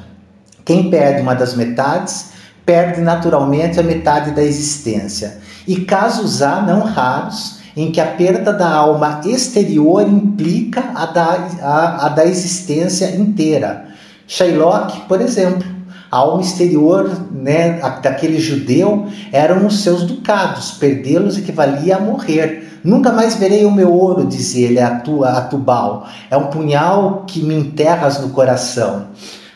Quem 0.64 0.90
perde 0.90 1.22
uma 1.22 1.34
das 1.34 1.54
metades, 1.54 2.32
perde 2.64 3.00
naturalmente 3.00 3.78
a 3.78 3.82
metade 3.82 4.30
da 4.30 4.42
existência. 4.42 5.38
E 5.66 5.76
casos 5.76 6.42
há, 6.42 6.60
não 6.62 6.80
raros, 6.80 7.60
em 7.76 7.90
que 7.90 8.00
a 8.00 8.06
perda 8.06 8.52
da 8.52 8.68
alma 8.68 9.20
exterior 9.24 10.06
implica 10.06 10.92
a 10.94 11.06
da, 11.06 11.48
a, 11.62 12.06
a 12.06 12.08
da 12.08 12.26
existência 12.26 13.16
inteira. 13.16 13.86
Shylock, 14.26 15.00
por 15.02 15.20
exemplo, 15.20 15.66
a 16.10 16.18
alma 16.18 16.42
exterior 16.42 17.10
né, 17.32 17.80
daquele 18.02 18.38
judeu 18.38 19.06
eram 19.32 19.66
os 19.66 19.82
seus 19.82 20.02
ducados, 20.02 20.72
perdê-los 20.72 21.38
equivalia 21.38 21.96
a 21.96 22.00
morrer. 22.00 22.80
Nunca 22.84 23.12
mais 23.12 23.36
verei 23.36 23.64
o 23.64 23.70
meu 23.70 23.90
ouro, 23.92 24.26
dizia 24.26 24.68
ele 24.68 24.80
a, 24.80 24.96
tua, 24.96 25.30
a 25.30 25.40
Tubal. 25.42 26.06
É 26.30 26.36
um 26.36 26.48
punhal 26.48 27.24
que 27.26 27.42
me 27.42 27.54
enterras 27.54 28.20
no 28.20 28.30
coração. 28.30 29.06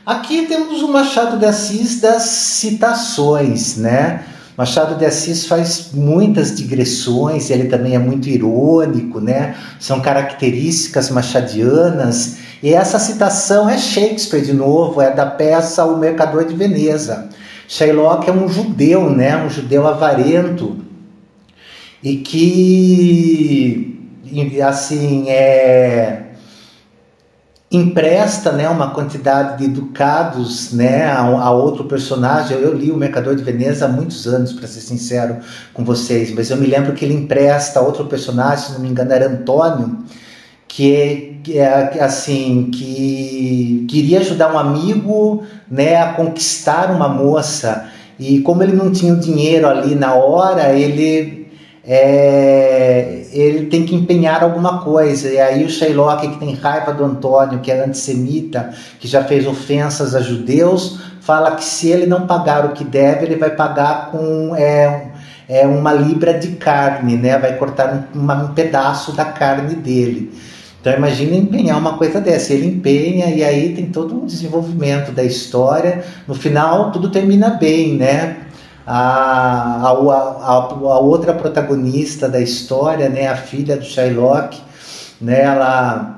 Aqui 0.07 0.47
temos 0.47 0.83
o 0.83 0.89
Machado 0.89 1.37
de 1.37 1.45
Assis 1.45 2.01
das 2.01 2.23
citações, 2.23 3.77
né? 3.77 4.25
Machado 4.57 4.97
de 4.97 5.05
Assis 5.05 5.47
faz 5.47 5.91
muitas 5.93 6.57
digressões, 6.57 7.51
ele 7.51 7.65
também 7.65 7.95
é 7.95 7.99
muito 7.99 8.29
irônico, 8.29 9.21
né? 9.21 9.55
São 9.79 10.01
características 10.01 11.11
machadianas. 11.11 12.39
E 12.63 12.73
essa 12.73 12.99
citação 12.99 13.69
é 13.69 13.77
Shakespeare 13.77 14.43
de 14.43 14.55
novo, 14.55 15.01
é 15.03 15.11
da 15.11 15.27
peça 15.27 15.85
O 15.85 15.99
Mercador 15.99 16.47
de 16.47 16.55
Veneza. 16.55 17.29
Shylock 17.69 18.31
é 18.31 18.33
um 18.33 18.49
judeu, 18.49 19.11
né? 19.11 19.37
Um 19.37 19.51
judeu 19.51 19.87
avarento 19.87 20.87
e 22.03 22.17
que 22.19 23.99
assim 24.65 25.29
é 25.29 26.25
empresta 27.76 28.52
né, 28.52 28.68
uma 28.68 28.90
quantidade 28.90 29.59
de 29.59 29.68
ducados 29.68 30.73
né, 30.73 31.04
a, 31.04 31.21
a, 31.21 31.50
outro 31.50 31.85
personagem. 31.85 32.59
Eu 32.59 32.75
li 32.75 32.90
o 32.90 32.97
Mercador 32.97 33.35
de 33.35 33.42
Veneza 33.42 33.87
há 33.87 33.88
muitos 33.88 34.26
anos, 34.26 34.52
para 34.52 34.66
ser 34.66 34.80
sincero 34.80 35.38
com 35.73 35.85
vocês, 35.85 36.35
mas 36.35 36.50
eu 36.50 36.56
me 36.56 36.66
lembro 36.66 36.92
que 36.92 37.04
ele 37.04 37.14
empresta 37.14 37.80
outro 37.80 38.06
personagem, 38.06 38.66
se 38.66 38.73
não 38.73 38.80
me 38.80 38.88
engano 38.88 39.12
era 39.12 39.26
Antônio, 39.26 39.99
que 40.68 40.95
é, 41.49 41.59
é 41.59 42.02
assim, 42.02 42.71
que 42.73 43.87
queria 43.88 44.21
ajudar 44.21 44.52
um 44.52 44.59
amigo 44.59 45.45
né, 45.71 45.97
a 45.97 46.12
conquistar 46.12 46.90
uma 46.90 47.09
moça. 47.09 47.88
E 48.18 48.40
como 48.40 48.62
ele 48.62 48.75
não 48.75 48.90
tinha 48.90 49.12
o 49.12 49.21
dinheiro 49.21 49.68
ali 49.68 49.95
na 49.95 50.14
hora, 50.14 50.73
ele 50.73 51.46
é, 51.87 53.23
ele 53.33 53.66
tem 53.66 53.87
que 53.87 53.95
empenhar 53.95 54.43
alguma 54.43 54.81
coisa. 54.81 55.28
E 55.28 55.38
aí 55.38 55.64
o 55.64 55.71
Shylock, 55.71 56.28
que 56.28 56.38
tem 56.38 56.55
raiva 56.55 56.93
do 56.93 57.05
Antônio, 57.05 57.61
que 57.61 57.71
é 57.71 57.85
antissemita, 57.85 58.71
que 58.99 59.07
já 59.07 59.23
fez 59.23 59.47
ofensas 59.47 60.14
a 60.14 60.21
judeus, 60.21 60.99
fala 61.21 61.52
que 61.52 61.64
se 61.64 61.88
ele 61.88 62.07
não 62.07 62.26
pagar 62.26 62.64
o 62.66 62.71
que 62.71 62.85
deve, 62.85 63.26
ele 63.26 63.37
vai 63.37 63.50
pagar 63.50 64.11
com 64.11 64.55
é, 64.57 65.12
é 65.49 65.66
uma 65.66 65.93
libra 65.93 66.35
de 66.35 66.52
carne, 66.57 67.16
né? 67.16 67.38
Vai 67.38 67.57
cortar 67.57 68.09
um, 68.14 68.21
um 68.21 68.49
pedaço 68.49 69.12
da 69.12 69.25
carne 69.25 69.76
dele. 69.76 70.33
Então 70.81 70.93
imagina 70.93 71.35
empenhar 71.37 71.78
uma 71.78 71.99
coisa 71.99 72.21
dessa. 72.21 72.52
Ele 72.52 72.66
empenha 72.66 73.26
e 73.26 73.43
aí 73.45 73.75
tem 73.75 73.87
todo 73.87 74.23
um 74.23 74.26
desenvolvimento 74.26 75.12
da 75.12 75.23
história. 75.23 76.05
No 76.26 76.35
final 76.35 76.90
tudo 76.90 77.11
termina 77.11 77.50
bem, 77.50 77.95
né? 77.97 78.37
A, 78.87 79.83
a, 79.83 79.88
a, 79.88 80.55
a 80.55 80.99
outra 81.00 81.35
protagonista 81.35 82.28
da 82.28 82.40
história, 82.40 83.09
né, 83.09 83.26
a 83.26 83.37
filha 83.37 83.76
do 83.76 83.85
Shylock, 83.85 84.61
né, 85.21 85.43
ela 85.43 86.16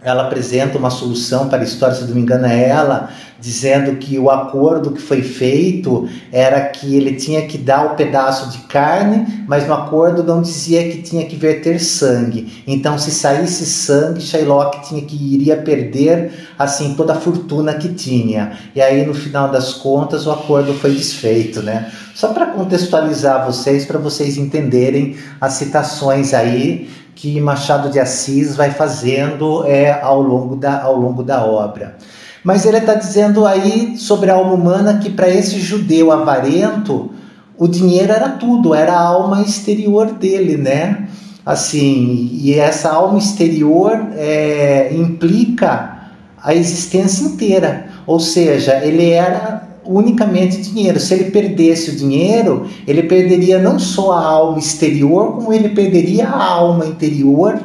ela 0.00 0.24
apresenta 0.24 0.78
uma 0.78 0.90
solução 0.90 1.48
para 1.48 1.58
a 1.58 1.64
história, 1.64 1.94
se 1.94 2.04
não 2.04 2.14
me 2.14 2.20
engano, 2.20 2.46
é 2.46 2.68
ela, 2.68 3.10
dizendo 3.40 3.96
que 3.96 4.18
o 4.18 4.30
acordo 4.30 4.90
que 4.90 5.00
foi 5.00 5.22
feito 5.22 6.08
era 6.32 6.60
que 6.60 6.96
ele 6.96 7.14
tinha 7.14 7.46
que 7.46 7.56
dar 7.56 7.86
o 7.86 7.92
um 7.92 7.96
pedaço 7.96 8.50
de 8.50 8.58
carne, 8.66 9.44
mas 9.46 9.66
no 9.66 9.74
acordo 9.74 10.22
não 10.24 10.42
dizia 10.42 10.88
que 10.90 11.02
tinha 11.02 11.24
que 11.24 11.36
verter 11.36 11.80
sangue. 11.80 12.62
Então, 12.66 12.98
se 12.98 13.10
saísse 13.10 13.64
sangue, 13.64 14.20
Shylock 14.20 14.88
tinha 14.88 15.02
que 15.02 15.16
iria 15.34 15.56
perder 15.56 16.32
assim 16.58 16.94
toda 16.94 17.12
a 17.12 17.16
fortuna 17.16 17.74
que 17.74 17.88
tinha. 17.90 18.52
E 18.74 18.80
aí, 18.80 19.06
no 19.06 19.14
final 19.14 19.50
das 19.50 19.74
contas, 19.74 20.26
o 20.26 20.32
acordo 20.32 20.74
foi 20.74 20.92
desfeito, 20.92 21.62
né? 21.62 21.90
Só 22.14 22.32
para 22.32 22.46
contextualizar 22.46 23.46
vocês, 23.46 23.86
para 23.86 23.98
vocês 23.98 24.36
entenderem 24.36 25.16
as 25.40 25.52
citações 25.52 26.34
aí 26.34 26.90
que 27.14 27.40
Machado 27.40 27.90
de 27.90 27.98
Assis 27.98 28.54
vai 28.54 28.70
fazendo 28.70 29.64
é, 29.66 30.00
ao, 30.00 30.22
longo 30.22 30.54
da, 30.54 30.82
ao 30.82 30.96
longo 30.96 31.22
da 31.22 31.44
obra. 31.44 31.96
Mas 32.44 32.64
ele 32.64 32.78
está 32.78 32.94
dizendo 32.94 33.46
aí 33.46 33.96
sobre 33.96 34.30
a 34.30 34.34
alma 34.34 34.54
humana 34.54 34.98
que 34.98 35.10
para 35.10 35.28
esse 35.28 35.58
judeu 35.58 36.12
avarento 36.12 37.10
o 37.58 37.66
dinheiro 37.66 38.12
era 38.12 38.28
tudo, 38.28 38.72
era 38.72 38.92
a 38.92 39.02
alma 39.02 39.42
exterior 39.42 40.12
dele, 40.12 40.56
né? 40.56 41.08
Assim, 41.44 42.30
e 42.32 42.54
essa 42.54 42.90
alma 42.90 43.18
exterior 43.18 43.98
é, 44.14 44.94
implica 44.94 45.98
a 46.40 46.54
existência 46.54 47.24
inteira, 47.24 47.88
ou 48.06 48.20
seja, 48.20 48.78
ele 48.84 49.10
era 49.10 49.66
unicamente 49.84 50.60
dinheiro. 50.60 51.00
Se 51.00 51.14
ele 51.14 51.30
perdesse 51.30 51.90
o 51.90 51.96
dinheiro, 51.96 52.68
ele 52.86 53.02
perderia 53.04 53.58
não 53.58 53.78
só 53.78 54.12
a 54.12 54.24
alma 54.24 54.58
exterior, 54.58 55.34
como 55.34 55.52
ele 55.52 55.70
perderia 55.70 56.28
a 56.28 56.44
alma 56.44 56.86
interior 56.86 57.58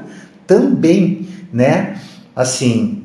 também, 0.47 1.27
né? 1.51 1.97
Assim, 2.35 3.02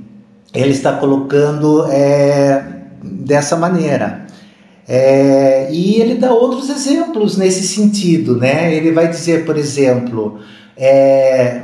ele 0.54 0.70
está 0.70 0.92
colocando 0.92 1.86
é, 1.90 2.64
dessa 3.02 3.56
maneira. 3.56 4.26
É, 4.86 5.68
e 5.70 6.00
ele 6.00 6.14
dá 6.14 6.32
outros 6.32 6.70
exemplos 6.70 7.36
nesse 7.36 7.68
sentido, 7.68 8.36
né? 8.36 8.74
Ele 8.74 8.90
vai 8.90 9.06
dizer, 9.08 9.44
por 9.44 9.58
exemplo, 9.58 10.38
é, 10.76 11.60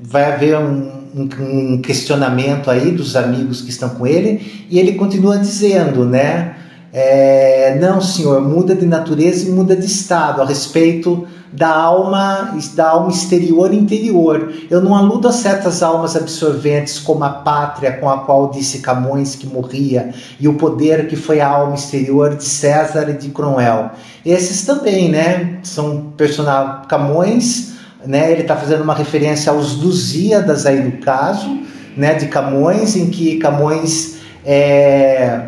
vai 0.00 0.32
haver 0.32 0.56
um, 0.56 0.88
um, 1.16 1.82
questionamento 1.82 2.70
aí 2.70 2.92
dos 2.92 3.16
amigos 3.16 3.62
que 3.62 3.70
estão 3.70 3.88
com 3.88 4.06
ele 4.06 4.66
e 4.70 4.78
ele 4.78 4.92
continua 4.92 5.38
dizendo, 5.38 6.04
né? 6.04 6.54
É, 6.92 7.76
não, 7.80 8.00
senhor, 8.00 8.40
muda 8.40 8.74
de 8.74 8.86
natureza 8.86 9.48
e 9.48 9.50
muda 9.50 9.74
de 9.74 9.86
estado 9.86 10.40
a 10.40 10.46
respeito 10.46 11.26
da 11.52 11.68
alma, 11.68 12.56
da 12.74 12.90
alma 12.90 13.10
exterior 13.10 13.72
e 13.72 13.76
interior. 13.76 14.52
Eu 14.70 14.80
não 14.80 14.94
aludo 14.94 15.28
a 15.28 15.32
certas 15.32 15.82
almas 15.82 16.16
absorventes 16.16 16.98
como 16.98 17.24
a 17.24 17.30
pátria 17.30 17.92
com 17.92 18.08
a 18.08 18.18
qual 18.18 18.50
disse 18.50 18.80
Camões 18.80 19.34
que 19.34 19.46
morria 19.46 20.12
e 20.38 20.46
o 20.46 20.54
poder 20.54 21.08
que 21.08 21.16
foi 21.16 21.40
a 21.40 21.48
alma 21.48 21.74
exterior 21.74 22.36
de 22.36 22.44
César 22.44 23.08
e 23.10 23.14
de 23.14 23.30
Cromwell. 23.30 23.90
Esses 24.24 24.64
também, 24.64 25.08
né, 25.08 25.58
são 25.62 26.12
personagens 26.16 26.86
Camões, 26.86 27.74
né, 28.04 28.30
ele 28.30 28.42
está 28.42 28.56
fazendo 28.56 28.82
uma 28.82 28.94
referência 28.94 29.50
aos 29.50 29.76
Lusíadas 29.76 30.66
aí 30.66 30.82
no 30.82 30.98
caso, 30.98 31.60
né, 31.96 32.14
de 32.14 32.26
Camões, 32.26 32.96
em 32.96 33.10
que 33.10 33.38
Camões 33.38 34.18
é, 34.44 35.40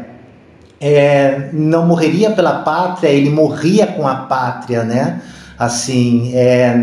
é, 0.81 1.51
não 1.53 1.87
morreria 1.87 2.31
pela 2.31 2.61
pátria, 2.61 3.09
ele 3.09 3.31
morria 3.31 3.87
com 3.87 4.07
a 4.07 4.14
pátria, 4.14 4.83
né? 4.83 5.20
Assim, 5.61 6.35
é, 6.35 6.75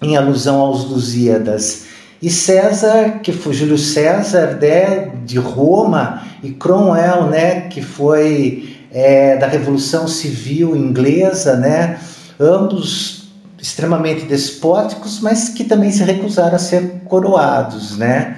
em 0.00 0.16
alusão 0.16 0.60
aos 0.60 0.84
Lusíadas. 0.84 1.86
E 2.22 2.30
César, 2.30 3.18
que 3.20 3.32
foi 3.32 3.52
Júlio 3.52 3.76
César 3.76 4.58
né, 4.60 5.12
de 5.26 5.38
Roma, 5.38 6.22
e 6.40 6.50
Cromwell, 6.52 7.26
né, 7.26 7.62
que 7.62 7.82
foi 7.82 8.76
é, 8.92 9.36
da 9.36 9.48
Revolução 9.48 10.06
Civil 10.06 10.76
Inglesa, 10.76 11.56
né, 11.56 11.98
ambos 12.38 13.28
extremamente 13.58 14.26
despóticos, 14.26 15.20
mas 15.20 15.48
que 15.48 15.64
também 15.64 15.90
se 15.90 16.04
recusaram 16.04 16.54
a 16.54 16.58
ser 16.58 17.02
coroados, 17.06 17.96
né? 17.96 18.36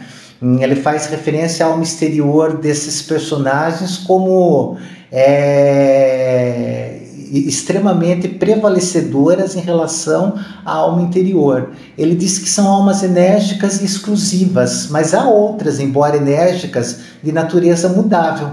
Ele 0.61 0.77
faz 0.77 1.07
referência 1.07 1.67
ao 1.67 1.83
exterior 1.83 2.59
desses 2.59 3.03
personagens 3.03 3.97
como 3.99 4.77
é, 5.11 6.96
extremamente 7.33 8.29
prevalecedoras 8.29 9.57
em 9.57 9.61
relação 9.61 10.35
à 10.65 10.73
alma 10.73 11.03
interior. 11.03 11.71
Ele 11.97 12.15
diz 12.15 12.39
que 12.39 12.49
são 12.49 12.69
almas 12.69 13.03
enérgicas 13.03 13.83
exclusivas, 13.83 14.89
mas 14.91 15.15
há 15.15 15.29
outras, 15.29 15.81
embora 15.81 16.17
enérgicas, 16.17 17.01
de 17.23 17.33
natureza 17.33 17.89
mudável. 17.89 18.49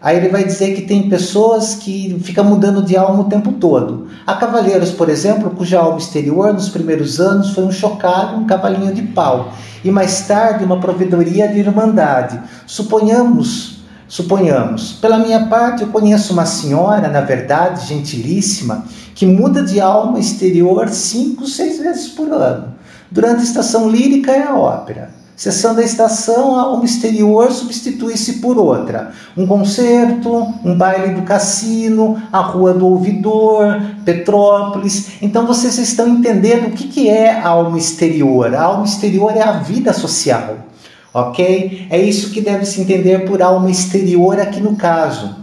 Aí 0.00 0.16
ele 0.16 0.30
vai 0.30 0.42
dizer 0.42 0.74
que 0.74 0.82
tem 0.82 1.08
pessoas 1.08 1.76
que 1.76 2.18
ficam 2.24 2.44
mudando 2.44 2.82
de 2.82 2.96
alma 2.96 3.20
o 3.20 3.28
tempo 3.28 3.52
todo. 3.52 4.08
Há 4.26 4.34
cavaleiros, 4.34 4.90
por 4.90 5.08
exemplo, 5.08 5.50
cuja 5.50 5.78
alma 5.78 5.98
exterior 5.98 6.52
nos 6.52 6.68
primeiros 6.68 7.20
anos 7.20 7.50
foi 7.50 7.62
um 7.62 7.70
chocalho, 7.70 8.38
um 8.38 8.44
cavalinho 8.44 8.92
de 8.92 9.02
pau, 9.02 9.52
e 9.84 9.92
mais 9.92 10.26
tarde 10.26 10.64
uma 10.64 10.80
provedoria 10.80 11.46
de 11.46 11.60
irmandade. 11.60 12.40
Suponhamos, 12.66 13.81
suponhamos. 14.12 14.92
Pela 14.92 15.18
minha 15.18 15.46
parte, 15.46 15.80
eu 15.80 15.88
conheço 15.88 16.34
uma 16.34 16.44
senhora, 16.44 17.08
na 17.08 17.22
verdade, 17.22 17.86
gentilíssima, 17.86 18.84
que 19.14 19.24
muda 19.24 19.62
de 19.62 19.80
alma 19.80 20.18
exterior 20.18 20.90
cinco, 20.90 21.46
seis 21.46 21.78
vezes 21.78 22.08
por 22.08 22.30
ano. 22.30 22.74
Durante 23.10 23.40
a 23.40 23.44
estação 23.44 23.88
lírica 23.88 24.30
é 24.30 24.42
a 24.42 24.54
ópera. 24.54 25.08
Cessando 25.34 25.80
a 25.80 25.82
estação, 25.82 26.54
a 26.54 26.60
alma 26.64 26.84
exterior 26.84 27.50
substitui-se 27.50 28.34
por 28.34 28.58
outra. 28.58 29.12
Um 29.34 29.46
concerto, 29.46 30.46
um 30.62 30.76
baile 30.76 31.14
do 31.14 31.22
cassino, 31.22 32.22
a 32.30 32.40
rua 32.40 32.74
do 32.74 32.86
ouvidor, 32.86 33.80
Petrópolis. 34.04 35.12
Então 35.22 35.46
vocês 35.46 35.78
estão 35.78 36.06
entendendo 36.06 36.66
o 36.66 36.72
que, 36.72 36.86
que 36.86 37.08
é 37.08 37.30
a 37.30 37.48
alma 37.48 37.78
exterior. 37.78 38.54
A 38.54 38.62
alma 38.62 38.84
exterior 38.84 39.34
é 39.34 39.42
a 39.42 39.52
vida 39.52 39.94
social, 39.94 40.58
ok? 41.12 41.86
É 41.90 41.98
isso 41.98 42.30
que 42.30 42.40
deve 42.40 42.64
se 42.64 42.80
entender 42.80 43.24
por 43.24 43.42
alma 43.42 43.70
exterior 43.70 44.40
aqui 44.40 44.60
no 44.60 44.76
caso. 44.76 45.36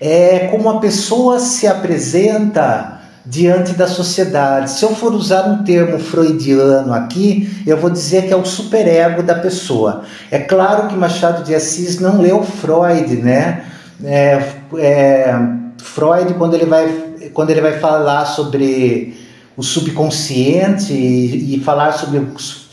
É 0.00 0.48
como 0.50 0.68
a 0.70 0.78
pessoa 0.78 1.40
se 1.40 1.66
apresenta 1.66 2.98
diante 3.28 3.74
da 3.74 3.86
sociedade. 3.86 4.70
Se 4.70 4.84
eu 4.84 4.94
for 4.94 5.12
usar 5.12 5.42
um 5.42 5.62
termo 5.62 5.98
freudiano 5.98 6.94
aqui, 6.94 7.62
eu 7.66 7.76
vou 7.76 7.90
dizer 7.90 8.26
que 8.26 8.32
é 8.32 8.36
o 8.36 8.44
superego 8.44 9.22
da 9.22 9.34
pessoa. 9.34 10.02
É 10.30 10.38
claro 10.38 10.88
que 10.88 10.94
Machado 10.94 11.44
de 11.44 11.54
Assis 11.54 12.00
não 12.00 12.22
leu 12.22 12.42
Freud, 12.42 13.16
né? 13.16 13.64
É, 14.02 14.42
é, 14.78 15.34
Freud, 15.76 16.34
quando 16.34 16.54
ele, 16.54 16.64
vai, 16.64 16.88
quando 17.34 17.50
ele 17.50 17.60
vai 17.60 17.78
falar 17.78 18.24
sobre 18.24 19.14
o 19.58 19.62
subconsciente 19.64 20.92
e, 20.92 21.56
e, 21.56 21.60
falar 21.60 21.90
sobre, 21.90 22.24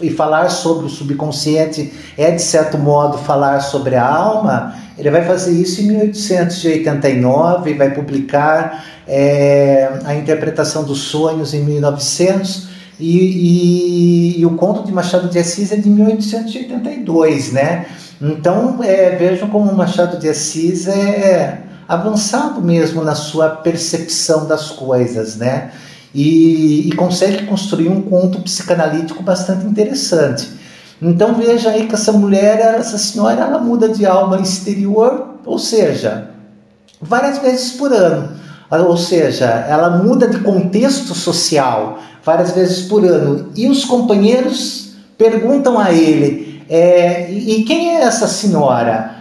e 0.02 0.12
falar 0.12 0.50
sobre 0.50 0.86
o 0.86 0.90
subconsciente 0.90 1.92
é, 2.16 2.30
de 2.30 2.44
certo 2.44 2.78
modo, 2.78 3.18
falar 3.18 3.60
sobre 3.62 3.96
a 3.96 4.06
alma, 4.08 4.76
ele 4.96 5.10
vai 5.10 5.26
fazer 5.26 5.52
isso 5.52 5.82
em 5.82 5.88
1889 5.88 7.72
e 7.72 7.74
vai 7.74 7.90
publicar 7.90 8.86
é, 9.08 10.00
a 10.06 10.14
interpretação 10.14 10.84
dos 10.84 11.00
sonhos 11.00 11.56
em 11.56 11.64
1900 11.64 12.70
e, 13.00 13.18
e, 13.18 14.42
e, 14.42 14.46
o 14.46 14.52
conto 14.52 14.86
de 14.86 14.92
Machado 14.92 15.28
de 15.28 15.40
Assis 15.40 15.72
é 15.72 15.78
de 15.78 15.90
1882, 15.90 17.52
né? 17.52 17.88
Então 18.22 18.84
é, 18.84 19.10
vejam 19.16 19.50
como 19.50 19.74
Machado 19.74 20.20
de 20.20 20.30
Assis 20.30 20.88
é 20.88 21.64
avançado 21.88 22.62
mesmo 22.62 23.04
na 23.04 23.16
sua 23.16 23.50
percepção 23.50 24.46
das 24.46 24.70
coisas, 24.70 25.36
né? 25.36 25.72
E, 26.16 26.88
e 26.88 26.92
consegue 26.94 27.46
construir 27.46 27.90
um 27.90 28.02
conto 28.02 28.42
psicanalítico 28.42 29.22
bastante 29.22 29.66
interessante. 29.66 30.50
Então 31.02 31.36
veja 31.36 31.72
aí 31.72 31.88
que 31.88 31.94
essa 31.94 32.14
mulher, 32.14 32.58
essa 32.80 32.98
senhora, 32.98 33.42
ela 33.42 33.60
muda 33.60 33.90
de 33.90 34.06
alma 34.06 34.40
exterior, 34.40 35.36
ou 35.46 35.60
seja, 35.60 36.30
várias 37.02 37.40
vezes 37.40 37.72
por 37.72 37.92
ano 37.92 38.46
ou 38.84 38.98
seja, 38.98 39.46
ela 39.46 39.90
muda 39.98 40.28
de 40.28 40.40
contexto 40.40 41.14
social 41.14 42.00
várias 42.24 42.52
vezes 42.52 42.88
por 42.88 43.06
ano. 43.06 43.52
E 43.56 43.68
os 43.68 43.86
companheiros 43.86 44.94
perguntam 45.18 45.80
a 45.80 45.92
ele: 45.92 46.64
é, 46.70 47.32
e 47.32 47.64
quem 47.64 47.96
é 47.96 48.02
essa 48.02 48.28
senhora? 48.28 49.16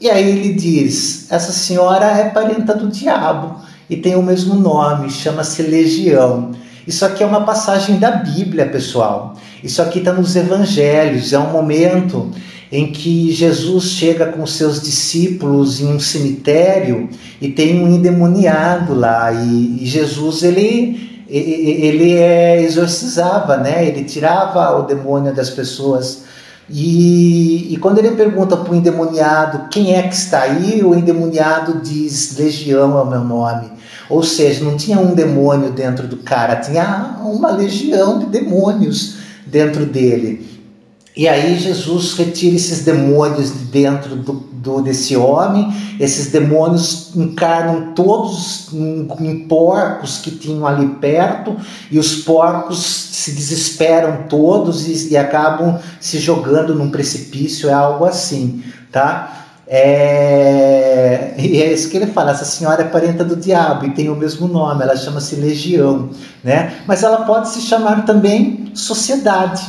E 0.00 0.10
aí 0.10 0.28
ele 0.30 0.52
diz: 0.52 1.30
essa 1.30 1.52
senhora 1.52 2.06
é 2.06 2.28
parenta 2.30 2.74
do 2.74 2.88
diabo 2.88 3.60
e 3.90 3.96
tem 3.96 4.14
o 4.14 4.22
mesmo 4.22 4.54
nome, 4.54 5.10
chama-se 5.10 5.62
Legião. 5.62 6.52
Isso 6.86 7.04
aqui 7.04 7.24
é 7.24 7.26
uma 7.26 7.40
passagem 7.40 7.98
da 7.98 8.12
Bíblia, 8.12 8.66
pessoal. 8.66 9.34
Isso 9.62 9.82
aqui 9.82 9.98
está 9.98 10.12
nos 10.12 10.36
Evangelhos. 10.36 11.32
É 11.32 11.38
um 11.38 11.50
momento 11.50 12.30
em 12.70 12.92
que 12.92 13.32
Jesus 13.32 13.84
chega 13.86 14.26
com 14.26 14.46
seus 14.46 14.80
discípulos 14.80 15.80
em 15.80 15.88
um 15.88 15.98
cemitério 15.98 17.08
e 17.40 17.48
tem 17.48 17.82
um 17.82 17.88
endemoniado 17.92 18.94
lá 18.94 19.32
e, 19.32 19.82
e 19.82 19.86
Jesus 19.86 20.44
ele 20.44 21.10
ele 21.28 22.14
é, 22.14 22.60
exorcizava, 22.60 23.56
né? 23.56 23.86
Ele 23.86 24.02
tirava 24.02 24.76
o 24.76 24.82
demônio 24.82 25.32
das 25.32 25.48
pessoas. 25.48 26.24
E, 26.68 27.72
e 27.72 27.76
quando 27.76 27.98
ele 27.98 28.10
pergunta 28.12 28.56
para 28.56 28.72
o 28.72 28.74
endemoniado 28.74 29.68
quem 29.70 29.94
é 29.94 30.02
que 30.02 30.14
está 30.14 30.42
aí, 30.42 30.82
o 30.82 30.92
endemoniado 30.92 31.80
diz: 31.82 32.36
Legião 32.36 32.98
é 32.98 33.02
o 33.02 33.06
meu 33.06 33.22
nome. 33.22 33.79
Ou 34.10 34.24
seja, 34.24 34.64
não 34.64 34.76
tinha 34.76 34.98
um 34.98 35.14
demônio 35.14 35.70
dentro 35.70 36.08
do 36.08 36.16
cara, 36.16 36.56
tinha 36.56 37.16
uma 37.22 37.52
legião 37.52 38.18
de 38.18 38.26
demônios 38.26 39.14
dentro 39.46 39.86
dele. 39.86 40.50
E 41.16 41.28
aí 41.28 41.58
Jesus 41.58 42.14
retira 42.14 42.56
esses 42.56 42.84
demônios 42.84 43.52
de 43.52 43.64
dentro 43.64 44.16
do, 44.16 44.32
do, 44.32 44.80
desse 44.80 45.16
homem, 45.16 45.72
esses 45.98 46.30
demônios 46.30 47.10
encarnam 47.16 47.92
todos 47.94 48.68
em, 48.72 49.08
em, 49.20 49.38
porcos 49.48 50.18
que 50.18 50.30
tinham 50.30 50.66
ali 50.66 50.86
perto, 51.00 51.56
e 51.90 51.98
os 51.98 52.16
porcos 52.16 52.78
se 52.80 53.32
desesperam 53.32 54.24
todos 54.28 54.86
e, 54.86 55.12
e 55.12 55.16
acabam 55.16 55.78
se 56.00 56.18
jogando 56.18 56.74
num 56.74 56.90
precipício, 56.90 57.68
é 57.68 57.72
algo 57.72 58.04
assim, 58.04 58.62
tá? 58.92 59.39
É, 59.72 61.32
e 61.38 61.62
é 61.62 61.72
isso 61.72 61.88
que 61.88 61.96
ele 61.96 62.08
fala, 62.08 62.32
essa 62.32 62.44
senhora 62.44 62.82
é 62.82 62.86
parenta 62.86 63.24
do 63.24 63.36
diabo 63.36 63.86
e 63.86 63.90
tem 63.90 64.08
o 64.08 64.16
mesmo 64.16 64.48
nome, 64.48 64.82
ela 64.82 64.96
chama-se 64.96 65.36
Legião, 65.36 66.10
né? 66.42 66.80
Mas 66.88 67.04
ela 67.04 67.24
pode 67.24 67.50
se 67.50 67.60
chamar 67.60 68.04
também 68.04 68.72
sociedade, 68.74 69.62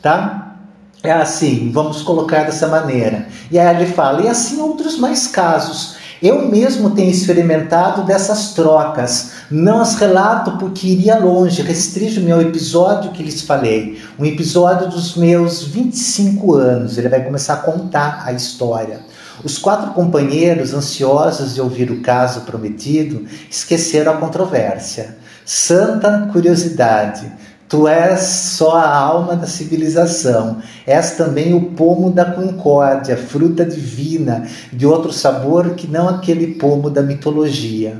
tá? 0.00 0.58
É 1.02 1.10
assim, 1.10 1.72
vamos 1.72 2.02
colocar 2.02 2.44
dessa 2.44 2.68
maneira. 2.68 3.26
E 3.50 3.58
aí 3.58 3.76
ele 3.76 3.86
fala, 3.86 4.22
e 4.22 4.28
assim 4.28 4.60
outros 4.60 4.96
mais 4.96 5.26
casos. 5.26 5.96
Eu 6.22 6.48
mesmo 6.48 6.90
tenho 6.90 7.10
experimentado 7.10 8.02
dessas 8.02 8.52
trocas. 8.52 9.32
Não 9.50 9.80
as 9.80 9.94
relato 9.94 10.52
porque 10.52 10.86
iria 10.86 11.18
longe, 11.18 11.62
restringo 11.62 12.20
meu 12.20 12.40
episódio 12.40 13.12
que 13.12 13.22
lhes 13.22 13.42
falei, 13.42 14.00
um 14.18 14.24
episódio 14.24 14.88
dos 14.88 15.16
meus 15.16 15.64
25 15.64 16.54
anos. 16.54 16.96
Ele 16.96 17.08
vai 17.08 17.24
começar 17.24 17.54
a 17.54 17.58
contar 17.58 18.22
a 18.24 18.32
história. 18.32 19.00
Os 19.44 19.58
quatro 19.58 19.92
companheiros, 19.92 20.74
ansiosos 20.74 21.54
de 21.54 21.60
ouvir 21.60 21.90
o 21.90 22.00
caso 22.00 22.42
prometido, 22.42 23.26
esqueceram 23.50 24.12
a 24.12 24.16
controvérsia. 24.16 25.16
Santa 25.44 26.28
curiosidade 26.32 27.32
Tu 27.68 27.86
és 27.86 28.20
só 28.20 28.78
a 28.78 28.96
alma 28.96 29.36
da 29.36 29.46
civilização, 29.46 30.56
és 30.86 31.10
também 31.18 31.52
o 31.52 31.72
pomo 31.72 32.10
da 32.10 32.24
concórdia, 32.24 33.14
fruta 33.14 33.62
divina, 33.62 34.46
de 34.72 34.86
outro 34.86 35.12
sabor 35.12 35.74
que 35.74 35.86
não 35.86 36.08
aquele 36.08 36.54
pomo 36.54 36.88
da 36.88 37.02
mitologia. 37.02 37.98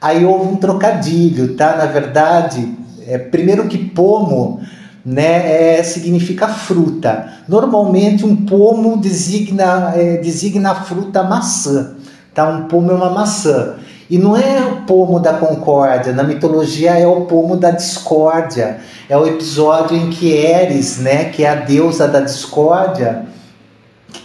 Aí 0.00 0.24
houve 0.24 0.48
um 0.48 0.56
trocadilho, 0.56 1.54
tá? 1.56 1.76
Na 1.76 1.84
verdade, 1.84 2.74
é, 3.06 3.18
primeiro 3.18 3.68
que 3.68 3.76
pomo 3.76 4.62
né, 5.04 5.78
é, 5.78 5.82
significa 5.82 6.48
fruta. 6.48 7.32
Normalmente 7.48 8.24
um 8.24 8.36
pomo 8.36 8.96
designa, 8.96 9.92
é, 9.96 10.16
designa 10.18 10.70
a 10.70 10.74
fruta 10.76 11.22
maçã. 11.22 11.94
Tá? 12.32 12.48
Um 12.48 12.62
pomo 12.68 12.90
é 12.90 12.94
uma 12.94 13.10
maçã. 13.10 13.76
E 14.08 14.18
não 14.18 14.36
é 14.36 14.60
o 14.60 14.82
pomo 14.82 15.18
da 15.18 15.32
concórdia, 15.32 16.12
na 16.12 16.22
mitologia 16.22 16.98
é 16.98 17.06
o 17.06 17.22
pomo 17.22 17.56
da 17.56 17.70
discórdia. 17.70 18.78
É 19.08 19.16
o 19.16 19.26
episódio 19.26 19.96
em 19.96 20.10
que 20.10 20.30
Eris, 20.30 20.98
né, 20.98 21.26
que 21.26 21.44
é 21.44 21.48
a 21.48 21.54
deusa 21.54 22.06
da 22.06 22.20
discórdia, 22.20 23.24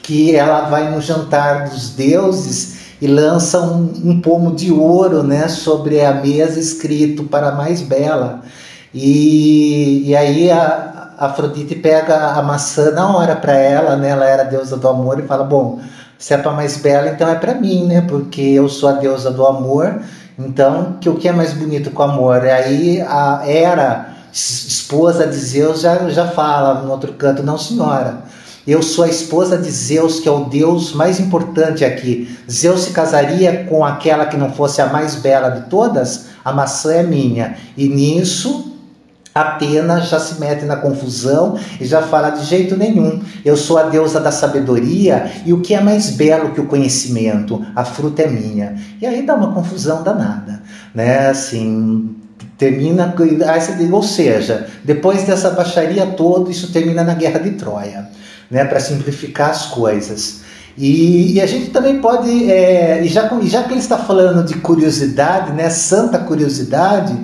que 0.04 0.36
ela 0.36 0.70
vai 0.70 0.92
no 0.94 1.02
jantar 1.02 1.70
dos 1.70 1.92
deuses 1.92 2.78
e 3.02 3.08
lança 3.08 3.62
um, 3.62 3.92
um 4.04 4.22
pomo 4.22 4.56
de 4.56 4.72
ouro 4.72 5.24
né, 5.24 5.48
sobre 5.48 6.04
a 6.04 6.14
mesa 6.14 6.60
escrito 6.60 7.24
para 7.24 7.50
a 7.50 7.56
mais 7.56 7.82
bela. 7.82 8.42
E, 8.94 10.10
e 10.10 10.16
aí 10.16 10.50
a, 10.50 11.12
a 11.18 11.26
Afrodite 11.28 11.76
pega 11.76 12.34
a 12.34 12.42
maçã 12.42 12.92
na 12.92 13.16
hora 13.16 13.36
para 13.36 13.54
ela, 13.54 13.96
né, 13.96 14.10
ela 14.10 14.26
era 14.26 14.44
a 14.44 14.46
deusa 14.46 14.78
do 14.78 14.88
amor, 14.88 15.20
e 15.20 15.24
fala: 15.24 15.44
Bom, 15.44 15.80
se 16.18 16.34
é 16.34 16.38
para 16.38 16.52
mais 16.52 16.78
bela, 16.78 17.10
então 17.10 17.30
é 17.30 17.36
para 17.36 17.54
mim, 17.54 17.86
né? 17.86 18.02
Porque 18.02 18.42
eu 18.42 18.68
sou 18.68 18.90
a 18.90 18.94
deusa 18.94 19.32
do 19.32 19.46
amor. 19.46 20.02
Então, 20.38 20.98
que 21.00 21.10
o 21.10 21.16
que 21.16 21.28
é 21.28 21.32
mais 21.32 21.54
bonito 21.54 21.92
com 21.92 22.04
amor? 22.04 22.44
E 22.44 22.50
aí 22.50 23.02
a 23.02 23.42
Hera, 23.46 24.10
esposa 24.32 25.26
de 25.28 25.36
Zeus, 25.36 25.82
já, 25.82 26.10
já 26.10 26.28
fala 26.28 26.82
no 26.82 26.92
outro 26.92 27.14
canto, 27.14 27.44
não 27.44 27.58
senhora. 27.58 28.24
Eu 28.68 28.84
sou 28.84 29.06
a 29.06 29.08
esposa 29.08 29.58
de 29.58 29.72
Zeus, 29.72 30.20
que 30.20 30.28
é 30.28 30.32
o 30.32 30.46
deus 30.46 30.92
mais 30.94 31.20
importante 31.20 31.86
aqui. 31.86 32.38
Zeus 32.52 32.82
se 32.82 32.92
casaria 32.92 33.66
com 33.70 33.86
aquela 33.86 34.26
que 34.26 34.36
não 34.36 34.52
fosse 34.52 34.82
a 34.82 34.88
mais 34.88 35.16
bela 35.16 35.50
de 35.50 35.70
todas? 35.70 36.28
A 36.44 36.52
maçã 36.52 36.94
é 36.94 37.04
minha. 37.04 37.58
E 37.78 37.88
nisso 37.88 38.77
Atena 39.42 40.02
já 40.02 40.20
se 40.20 40.40
mete 40.40 40.66
na 40.66 40.78
confusão 40.78 41.58
e 41.80 41.86
já 41.86 42.02
fala 42.02 42.32
de 42.32 42.46
jeito 42.46 42.76
nenhum. 42.76 43.22
Eu 43.46 43.56
sou 43.56 43.78
a 43.78 43.84
deusa 43.84 44.20
da 44.20 44.32
sabedoria 44.32 45.32
e 45.46 45.54
o 45.54 45.62
que 45.62 45.74
é 45.74 45.82
mais 45.82 46.12
belo 46.12 46.52
que 46.52 46.62
o 46.62 46.66
conhecimento? 46.66 47.66
A 47.76 47.86
fruta 47.86 48.24
é 48.24 48.28
minha. 48.28 48.76
E 49.02 49.06
aí 49.06 49.26
dá 49.26 49.36
uma 49.36 49.54
confusão 49.54 50.04
danada, 50.04 50.62
né? 50.94 51.30
Assim, 51.30 52.16
termina, 52.58 53.14
ou 53.92 54.04
seja, 54.04 54.68
depois 54.84 55.24
dessa 55.24 55.52
baixaria 55.52 56.06
toda, 56.06 56.50
isso 56.50 56.72
termina 56.72 57.04
na 57.04 57.14
guerra 57.14 57.40
de 57.40 57.52
Troia, 57.52 58.10
né? 58.50 58.66
Para 58.66 58.80
simplificar 58.80 59.52
as 59.52 59.68
coisas. 59.68 60.42
E, 60.78 61.34
e, 61.34 61.42
a 61.42 61.48
gente 61.48 61.72
também 61.72 62.00
pode, 62.00 62.52
é, 62.52 63.04
e, 63.04 63.08
já, 63.08 63.28
já 63.44 63.64
que 63.64 63.72
ele 63.72 63.80
está 63.80 63.98
falando 63.98 64.46
de 64.46 64.56
curiosidade, 64.60 65.52
né? 65.54 65.70
Santa 65.70 66.20
curiosidade 66.20 67.18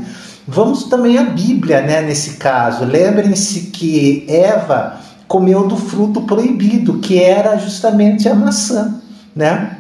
Vamos 0.48 0.86
também 0.86 1.18
à 1.18 1.24
Bíblia, 1.24 1.82
né, 1.82 2.02
nesse 2.02 2.32
caso. 2.32 2.84
Lembrem-se 2.84 3.72
que 3.72 4.26
Eva 4.28 5.00
comeu 5.28 5.68
do 5.68 5.78
fruto 5.78 6.22
proibido, 6.22 7.00
que 7.00 7.22
era 7.22 7.58
justamente 7.58 8.28
a 8.28 8.36
maçã, 8.36 9.02
né? 9.36 9.78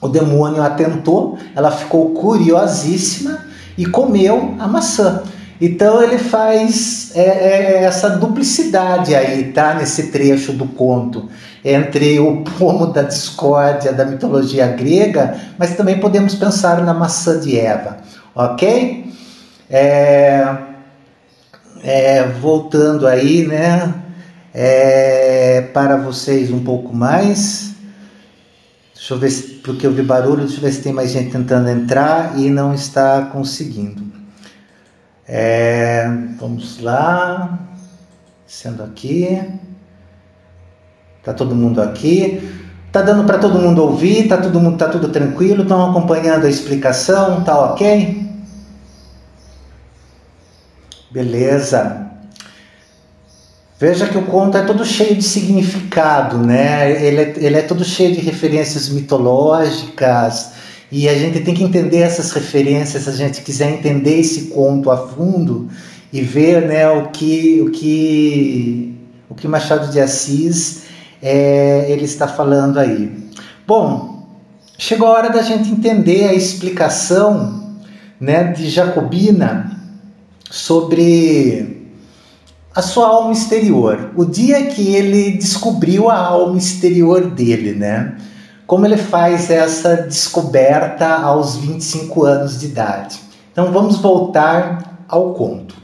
O 0.00 0.08
demônio 0.08 0.62
atentou, 0.62 1.38
ela 1.54 1.70
ficou 1.70 2.10
curiosíssima 2.10 3.38
e 3.76 3.84
comeu 3.84 4.54
a 4.58 4.68
maçã. 4.68 5.22
Então 5.60 6.02
ele 6.02 6.18
faz 6.18 7.12
é, 7.14 7.20
é, 7.20 7.84
essa 7.84 8.10
duplicidade 8.10 9.14
aí, 9.14 9.52
tá? 9.52 9.74
Nesse 9.74 10.12
trecho 10.12 10.52
do 10.52 10.66
conto, 10.66 11.28
entre 11.64 12.20
o 12.20 12.42
pomo 12.58 12.86
da 12.86 13.02
discórdia 13.02 13.92
da 13.92 14.04
mitologia 14.04 14.66
grega, 14.68 15.36
mas 15.58 15.74
também 15.74 15.98
podemos 15.98 16.34
pensar 16.34 16.82
na 16.82 16.94
maçã 16.94 17.40
de 17.40 17.58
Eva, 17.58 17.96
ok? 18.34 19.06
É, 19.68 20.56
é, 21.82 22.28
voltando 22.40 23.06
aí, 23.06 23.46
né? 23.46 23.94
É, 24.54 25.60
para 25.72 25.96
vocês 25.96 26.50
um 26.50 26.62
pouco 26.64 26.94
mais. 26.94 27.74
Deixa 28.94 29.14
eu 29.14 29.18
ver 29.18 29.30
se, 29.30 29.42
porque 29.56 29.86
eu 29.86 29.92
vi 29.92 30.02
barulho, 30.02 30.44
deixa 30.44 30.56
eu 30.56 30.62
ver 30.62 30.72
se 30.72 30.82
tem 30.82 30.92
mais 30.92 31.10
gente 31.10 31.30
tentando 31.30 31.68
entrar 31.68 32.38
e 32.38 32.48
não 32.48 32.72
está 32.74 33.26
conseguindo. 33.26 34.02
É, 35.28 36.08
vamos 36.38 36.80
lá. 36.80 37.58
Sendo 38.46 38.82
aqui. 38.82 39.42
Tá 41.22 41.34
todo 41.34 41.54
mundo 41.54 41.82
aqui. 41.82 42.40
Tá 42.92 43.02
dando 43.02 43.24
para 43.24 43.38
todo 43.38 43.58
mundo 43.58 43.82
ouvir? 43.82 44.28
Tá 44.28 44.38
todo 44.38 44.60
mundo 44.60 44.78
tá 44.78 44.88
tudo 44.88 45.08
tranquilo? 45.08 45.64
Estão 45.64 45.90
acompanhando 45.90 46.46
a 46.46 46.48
explicação? 46.48 47.42
Tá 47.42 47.58
ok? 47.72 48.26
Beleza. 51.16 52.10
Veja 53.80 54.06
que 54.06 54.18
o 54.18 54.26
conto 54.26 54.58
é 54.58 54.62
todo 54.66 54.84
cheio 54.84 55.14
de 55.16 55.22
significado, 55.22 56.36
né? 56.36 56.92
Ele 57.02 57.20
é, 57.22 57.34
ele 57.38 57.56
é 57.56 57.62
todo 57.62 57.82
cheio 57.82 58.14
de 58.14 58.20
referências 58.20 58.90
mitológicas 58.90 60.52
e 60.92 61.08
a 61.08 61.14
gente 61.14 61.40
tem 61.40 61.54
que 61.54 61.64
entender 61.64 62.00
essas 62.00 62.32
referências 62.32 63.04
se 63.04 63.08
a 63.08 63.14
gente 63.14 63.40
quiser 63.40 63.70
entender 63.70 64.20
esse 64.20 64.48
conto 64.48 64.90
a 64.90 65.08
fundo 65.08 65.70
e 66.12 66.20
ver, 66.20 66.68
né, 66.68 66.86
o 66.86 67.08
que 67.08 67.62
o 67.62 67.70
que 67.70 68.94
o 69.30 69.34
que 69.34 69.48
Machado 69.48 69.90
de 69.90 69.98
Assis 69.98 70.82
é, 71.22 71.86
ele 71.88 72.04
está 72.04 72.28
falando 72.28 72.78
aí. 72.78 73.10
Bom, 73.66 74.28
chegou 74.76 75.08
a 75.08 75.12
hora 75.12 75.30
da 75.30 75.40
gente 75.40 75.70
entender 75.70 76.28
a 76.28 76.34
explicação 76.34 77.74
né, 78.20 78.52
de 78.52 78.68
Jacobina 78.68 79.75
sobre 80.50 81.90
a 82.74 82.82
sua 82.82 83.08
alma 83.08 83.32
exterior. 83.32 84.12
O 84.16 84.24
dia 84.24 84.66
que 84.66 84.94
ele 84.94 85.32
descobriu 85.32 86.10
a 86.10 86.18
alma 86.18 86.58
exterior 86.58 87.30
dele, 87.30 87.72
né? 87.72 88.16
Como 88.66 88.84
ele 88.84 88.96
faz 88.96 89.50
essa 89.50 89.96
descoberta 89.96 91.08
aos 91.08 91.56
25 91.56 92.24
anos 92.24 92.60
de 92.60 92.66
idade. 92.66 93.20
Então 93.52 93.72
vamos 93.72 93.96
voltar 93.96 95.04
ao 95.08 95.32
conto. 95.32 95.74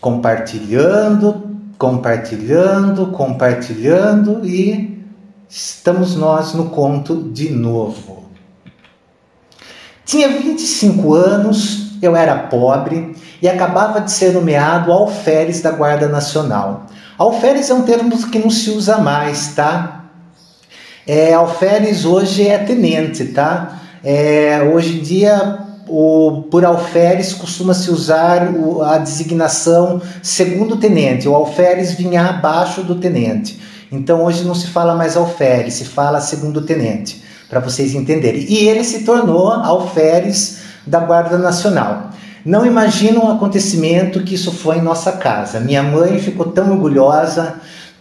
Compartilhando, 0.00 1.50
compartilhando, 1.78 3.06
compartilhando 3.08 4.44
e 4.44 5.04
estamos 5.48 6.16
nós 6.16 6.54
no 6.54 6.70
conto 6.70 7.30
de 7.30 7.50
novo. 7.50 8.24
Tinha 10.04 10.28
25 10.28 11.14
anos, 11.14 11.79
eu 12.06 12.16
era 12.16 12.34
pobre 12.36 13.14
e 13.40 13.48
acabava 13.48 14.00
de 14.00 14.10
ser 14.10 14.32
nomeado 14.32 14.92
alferes 14.92 15.60
da 15.60 15.70
Guarda 15.70 16.08
Nacional. 16.08 16.86
Alferes 17.18 17.68
é 17.68 17.74
um 17.74 17.82
termo 17.82 18.16
que 18.28 18.38
não 18.38 18.50
se 18.50 18.70
usa 18.70 18.98
mais, 18.98 19.54
tá? 19.54 20.06
É, 21.06 21.34
alferes 21.34 22.04
hoje 22.04 22.46
é 22.46 22.58
tenente, 22.58 23.26
tá? 23.26 23.80
É, 24.02 24.70
hoje 24.72 24.98
em 24.98 25.02
dia, 25.02 25.58
o, 25.88 26.44
por 26.50 26.64
alferes 26.64 27.32
costuma-se 27.32 27.90
usar 27.90 28.48
o, 28.54 28.80
a 28.82 28.98
designação 28.98 30.00
segundo 30.22 30.76
tenente. 30.76 31.28
O 31.28 31.34
alferes 31.34 31.92
vinha 31.92 32.26
abaixo 32.26 32.82
do 32.82 32.94
tenente. 32.94 33.60
Então 33.90 34.24
hoje 34.24 34.44
não 34.44 34.54
se 34.54 34.68
fala 34.68 34.94
mais 34.94 35.16
alferes, 35.16 35.74
se 35.74 35.84
fala 35.84 36.20
segundo 36.20 36.62
tenente, 36.62 37.22
para 37.48 37.58
vocês 37.58 37.92
entenderem. 37.94 38.46
E 38.48 38.68
ele 38.68 38.84
se 38.84 39.00
tornou 39.00 39.50
alferes 39.50 40.59
da 40.86 41.00
Guarda 41.00 41.38
Nacional. 41.38 42.10
Não 42.44 42.64
imagino 42.64 43.24
um 43.24 43.30
acontecimento 43.30 44.22
que 44.22 44.34
isso 44.34 44.50
foi 44.50 44.78
em 44.78 44.82
nossa 44.82 45.12
casa. 45.12 45.60
Minha 45.60 45.82
mãe 45.82 46.18
ficou 46.18 46.46
tão 46.46 46.72
orgulhosa, 46.72 47.56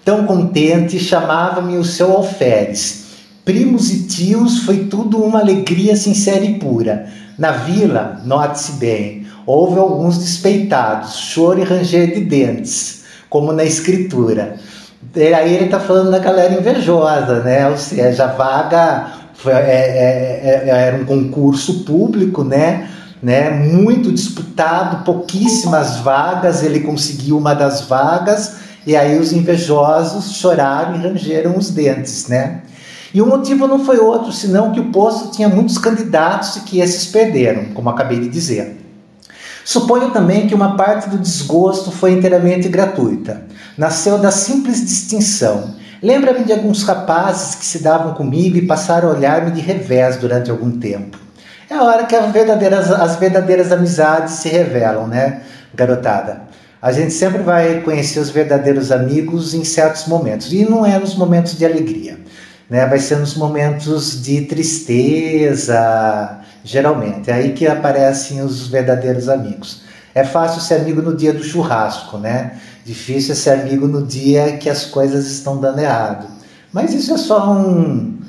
tão 0.05 0.25
contente, 0.25 0.97
chamava-me 0.97 1.77
o 1.77 1.83
seu 1.83 2.11
alferes. 2.13 3.07
Primos 3.43 3.91
e 3.91 4.07
tios 4.07 4.59
foi 4.59 4.85
tudo 4.85 5.21
uma 5.21 5.39
alegria 5.39 5.95
sincera 5.95 6.45
e 6.45 6.57
pura. 6.57 7.07
Na 7.37 7.51
vila, 7.51 8.21
note-se 8.25 8.73
bem, 8.73 9.25
houve 9.45 9.79
alguns 9.79 10.17
despeitados, 10.17 11.15
choro 11.15 11.59
e 11.59 11.63
ranger 11.63 12.13
de 12.13 12.21
dentes, 12.21 13.03
como 13.29 13.51
na 13.51 13.63
escritura. 13.63 14.55
E 15.15 15.33
aí 15.33 15.55
ele 15.55 15.65
está 15.65 15.79
falando 15.79 16.11
da 16.11 16.19
galera 16.19 16.53
invejosa, 16.53 17.41
né? 17.41 17.67
Ou 17.69 17.77
seja, 17.77 18.27
vaga 18.27 19.07
foi, 19.41 19.53
é, 19.53 19.57
é, 19.57 20.63
é, 20.65 20.69
era 20.69 20.97
um 20.97 21.05
concurso 21.05 21.85
público, 21.85 22.43
né? 22.43 22.89
né? 23.21 23.49
Muito 23.49 24.11
disputado, 24.11 25.03
pouquíssimas 25.03 25.97
vagas, 25.97 26.61
ele 26.61 26.81
conseguiu 26.81 27.37
uma 27.37 27.53
das 27.53 27.81
vagas 27.81 28.57
e 28.85 28.95
aí 28.95 29.17
os 29.17 29.31
invejosos 29.31 30.33
choraram 30.33 30.95
e 30.95 30.99
rangeram 30.99 31.57
os 31.57 31.69
dentes, 31.69 32.27
né? 32.27 32.61
E 33.13 33.21
o 33.21 33.25
motivo 33.25 33.67
não 33.67 33.83
foi 33.83 33.97
outro, 33.97 34.31
senão 34.31 34.71
que 34.71 34.79
o 34.79 34.91
posto 34.91 35.31
tinha 35.31 35.49
muitos 35.49 35.77
candidatos 35.77 36.57
e 36.57 36.61
que 36.61 36.79
esses 36.79 37.07
perderam, 37.07 37.65
como 37.73 37.89
acabei 37.89 38.19
de 38.19 38.29
dizer. 38.29 38.77
Suponho 39.65 40.11
também 40.11 40.47
que 40.47 40.53
uma 40.55 40.75
parte 40.75 41.09
do 41.09 41.17
desgosto 41.17 41.91
foi 41.91 42.11
inteiramente 42.13 42.67
gratuita. 42.67 43.43
Nasceu 43.77 44.17
da 44.17 44.31
simples 44.31 44.85
distinção. 44.85 45.75
Lembra-me 46.01 46.45
de 46.45 46.53
alguns 46.53 46.83
rapazes 46.83 47.55
que 47.55 47.65
se 47.65 47.79
davam 47.79 48.13
comigo 48.13 48.57
e 48.57 48.65
passaram 48.65 49.09
a 49.09 49.13
olhar-me 49.13 49.51
de 49.51 49.59
revés 49.59 50.15
durante 50.17 50.49
algum 50.49 50.79
tempo. 50.79 51.17
É 51.69 51.75
a 51.75 51.83
hora 51.83 52.05
que 52.05 52.15
as 52.15 52.31
verdadeiras, 52.31 52.89
as 52.89 53.17
verdadeiras 53.17 53.71
amizades 53.71 54.35
se 54.35 54.49
revelam, 54.49 55.07
né, 55.07 55.41
garotada? 55.75 56.41
A 56.81 56.93
gente 56.93 57.11
sempre 57.11 57.43
vai 57.43 57.81
conhecer 57.81 58.19
os 58.19 58.29
verdadeiros 58.29 58.91
amigos 58.91 59.53
em 59.53 59.65
certos 59.65 60.07
momentos, 60.07 60.53
e 60.53 60.63
não 60.63 60.85
é 60.85 60.97
nos 60.97 61.15
momentos 61.15 61.57
de 61.57 61.65
alegria, 61.65 62.17
né? 62.69 62.85
Vai 62.85 62.99
ser 62.99 63.17
nos 63.17 63.35
momentos 63.35 64.23
de 64.23 64.41
tristeza, 64.41 66.39
geralmente. 66.63 67.29
É 67.29 67.33
aí 67.33 67.51
que 67.51 67.67
aparecem 67.67 68.41
os 68.41 68.67
verdadeiros 68.67 69.27
amigos. 69.27 69.88
É 70.19 70.23
fácil 70.23 70.61
ser 70.61 70.75
amigo 70.75 71.01
no 71.01 71.15
dia 71.15 71.33
do 71.33 71.43
churrasco, 71.43 72.17
né? 72.17 72.57
Difícil 72.85 73.33
é 73.33 73.35
ser 73.35 73.51
amigo 73.51 73.87
no 73.87 74.05
dia 74.05 74.57
que 74.57 74.69
as 74.69 74.85
coisas 74.85 75.27
estão 75.27 75.57
dando 75.57 75.79
errado. 75.79 76.27
Mas 76.71 76.93
isso 76.93 77.13
é 77.13 77.17
só 77.17 77.51
um, 77.51 78.19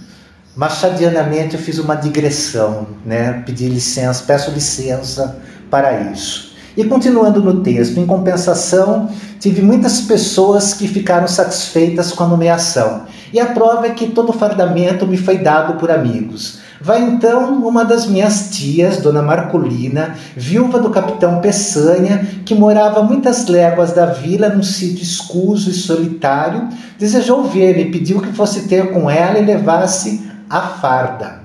Machadianamente 0.55 1.55
eu 1.55 1.61
fiz 1.61 1.79
uma 1.79 1.95
digressão, 1.95 2.89
né? 3.07 3.43
Pedi 3.47 3.69
licença, 3.69 4.25
peço 4.27 4.51
licença 4.51 5.39
para 5.71 6.11
isso. 6.11 6.55
E 6.77 6.85
continuando 6.85 7.41
no 7.41 7.63
texto, 7.63 7.99
em 7.99 8.07
compensação, 8.07 9.09
tive 9.39 9.63
muitas 9.63 10.03
pessoas 10.03 10.75
que 10.75 10.89
ficaram 10.89 11.27
satisfeitas 11.27 12.13
com 12.13 12.25
a 12.25 12.29
nomeação. 12.29 13.07
E 13.33 13.41
a 13.41 13.47
prova 13.47 13.87
é 13.87 13.91
que 13.91 14.09
todo 14.09 14.31
o 14.31 14.33
fardamento 14.33 15.07
me 15.07 15.17
foi 15.17 15.39
dado 15.39 15.79
por 15.79 15.91
amigos. 15.91 16.60
Vai 16.83 17.03
então 17.03 17.63
uma 17.67 17.85
das 17.85 18.07
minhas 18.07 18.49
tias, 18.51 18.99
Dona 18.99 19.21
Marcolina, 19.21 20.17
viúva 20.35 20.79
do 20.79 20.89
capitão 20.89 21.41
Peçanha, 21.41 22.25
que 22.47 22.55
morava 22.55 23.03
muitas 23.03 23.47
léguas 23.49 23.93
da 23.93 24.07
vila 24.07 24.49
num 24.49 24.63
sítio 24.63 25.03
escuso 25.03 25.69
e 25.69 25.75
solitário, 25.75 26.71
desejou 26.99 27.45
ver-me 27.45 27.83
e 27.83 27.91
pediu 27.91 28.23
que 28.23 28.33
fosse 28.33 28.67
ter 28.67 28.93
com 28.93 29.11
ela 29.11 29.39
e 29.39 29.45
levasse 29.45 30.27
a 30.49 30.61
farda. 30.61 31.41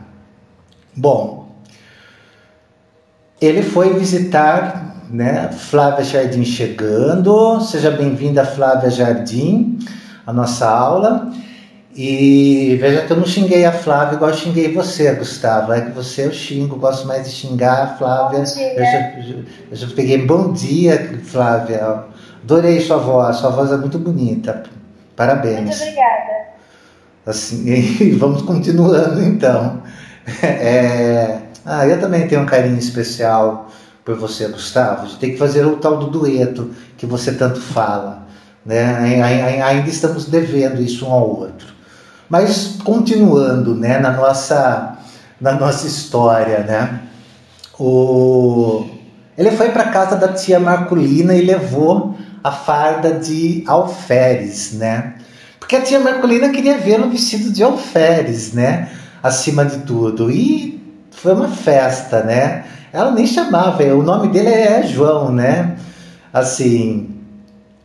Bom, 0.95 1.49
ele 3.41 3.61
foi 3.61 3.93
visitar 3.93 4.95
né, 5.09 5.51
Flávia 5.51 6.05
Jardim 6.05 6.45
chegando. 6.45 7.59
Seja 7.59 7.91
bem-vinda, 7.91 8.45
Flávia 8.45 8.89
Jardim, 8.89 9.79
a 10.25 10.31
nossa 10.31 10.65
aula. 10.69 11.29
E 11.95 12.75
veja 12.81 13.05
que 13.05 13.13
eu 13.13 13.17
não 13.17 13.25
xinguei 13.25 13.63
a 13.63 13.71
Flávia 13.71 14.15
igual 14.15 14.31
eu 14.31 14.35
xinguei 14.35 14.73
você, 14.73 15.13
Gustavo. 15.13 15.71
É 15.71 15.79
que 15.79 15.91
você 15.91 16.25
eu 16.25 16.33
xingo, 16.33 16.75
gosto 16.75 17.07
mais 17.07 17.23
de 17.23 17.31
xingar 17.33 17.83
a 17.83 17.87
Flávia. 17.95 18.39
Eu 18.39 18.45
já, 18.45 19.45
eu 19.71 19.75
já 19.77 19.87
peguei 19.95 20.25
bom 20.25 20.51
dia, 20.51 21.21
Flávia. 21.23 22.03
Adorei 22.43 22.81
sua 22.81 22.97
voz, 22.97 23.37
sua 23.37 23.49
voz 23.49 23.71
é 23.71 23.77
muito 23.77 23.97
bonita. 23.97 24.63
Parabéns. 25.15 25.61
Muito 25.61 25.81
obrigada. 25.81 26.45
Assim, 27.25 27.63
e 28.03 28.11
vamos 28.11 28.41
continuando 28.41 29.23
então. 29.23 29.81
É, 30.43 31.39
ah, 31.65 31.87
eu 31.87 31.99
também 32.01 32.27
tenho 32.27 32.41
um 32.41 32.45
carinho 32.45 32.77
especial 32.77 33.69
por 34.03 34.17
você, 34.17 34.49
Gustavo. 34.49 35.07
Tem 35.17 35.31
que 35.31 35.37
fazer 35.37 35.65
o 35.65 35.77
tal 35.77 35.97
do 35.97 36.07
dueto 36.07 36.71
que 36.97 37.05
você 37.05 37.33
tanto 37.33 37.61
fala. 37.61 38.27
Né? 38.65 39.21
Ainda 39.63 39.89
estamos 39.89 40.25
devendo 40.25 40.81
isso 40.81 41.05
um 41.07 41.11
ao 41.11 41.29
outro. 41.39 41.74
Mas 42.29 42.77
continuando 42.83 43.75
né, 43.75 43.99
na, 43.99 44.11
nossa, 44.11 44.97
na 45.39 45.53
nossa 45.53 45.85
história, 45.85 46.59
né? 46.59 47.01
O... 47.77 48.87
ele 49.37 49.51
foi 49.51 49.69
para 49.69 49.85
casa 49.85 50.15
da 50.15 50.29
tia 50.29 50.59
Marculina 50.59 51.35
e 51.35 51.41
levou 51.41 52.15
a 52.43 52.51
farda 52.51 53.11
de 53.11 53.63
alferes, 53.67 54.73
né? 54.73 55.15
Porque 55.59 55.75
a 55.75 55.81
tia 55.81 55.99
Marcolina 55.99 56.49
queria 56.49 56.77
vê-lo 56.77 57.09
vestido 57.09 57.51
de 57.51 57.63
alferes, 57.63 58.53
né? 58.53 58.89
Acima 59.21 59.65
de 59.65 59.79
tudo. 59.79 60.29
E 60.29 60.79
foi 61.11 61.33
uma 61.33 61.47
festa, 61.47 62.21
né? 62.23 62.65
Ela 62.93 63.11
nem 63.11 63.25
chamava, 63.25 63.83
o 63.83 64.03
nome 64.03 64.29
dele 64.29 64.49
é 64.49 64.83
João, 64.83 65.31
né? 65.31 65.75
Assim, 66.31 67.09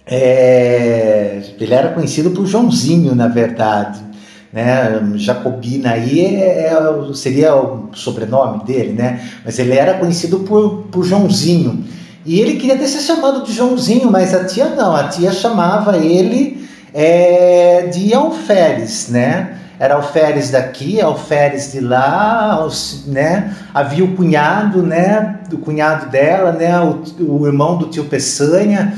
é, 0.06 1.40
ele 1.58 1.72
era 1.72 1.94
conhecido 1.94 2.30
por 2.30 2.46
Joãozinho, 2.46 3.14
na 3.14 3.28
verdade. 3.28 4.09
Né? 4.52 5.00
Jacobina 5.14 5.92
aí 5.92 6.34
é, 6.34 6.72
é, 6.72 7.14
seria 7.14 7.54
o 7.54 7.90
sobrenome 7.92 8.64
dele, 8.64 8.92
né? 8.92 9.20
Mas 9.44 9.58
ele 9.58 9.74
era 9.74 9.94
conhecido 9.94 10.40
por, 10.40 10.86
por 10.90 11.04
Joãozinho. 11.04 11.84
E 12.26 12.40
ele 12.40 12.56
queria 12.56 12.76
ter 12.76 12.88
se 12.88 13.00
chamado 13.00 13.44
de 13.44 13.52
Joãozinho, 13.52 14.10
mas 14.10 14.34
a 14.34 14.44
tia 14.44 14.70
não, 14.70 14.94
a 14.94 15.04
tia 15.04 15.32
chamava 15.32 15.96
ele 15.96 16.68
é, 16.92 17.88
de 17.92 18.12
alferes, 18.12 19.08
né? 19.08 19.56
Era 19.78 19.94
alferes 19.94 20.50
daqui, 20.50 21.00
alferes 21.00 21.72
de 21.72 21.80
lá, 21.80 22.68
né? 23.06 23.54
Havia 23.72 24.04
o 24.04 24.14
cunhado, 24.14 24.82
né? 24.82 25.38
O 25.50 25.56
cunhado 25.56 26.10
dela, 26.10 26.52
né? 26.52 26.78
O, 26.80 27.02
o 27.20 27.46
irmão 27.46 27.78
do 27.78 27.86
tio 27.86 28.04
Peçanha 28.04 28.94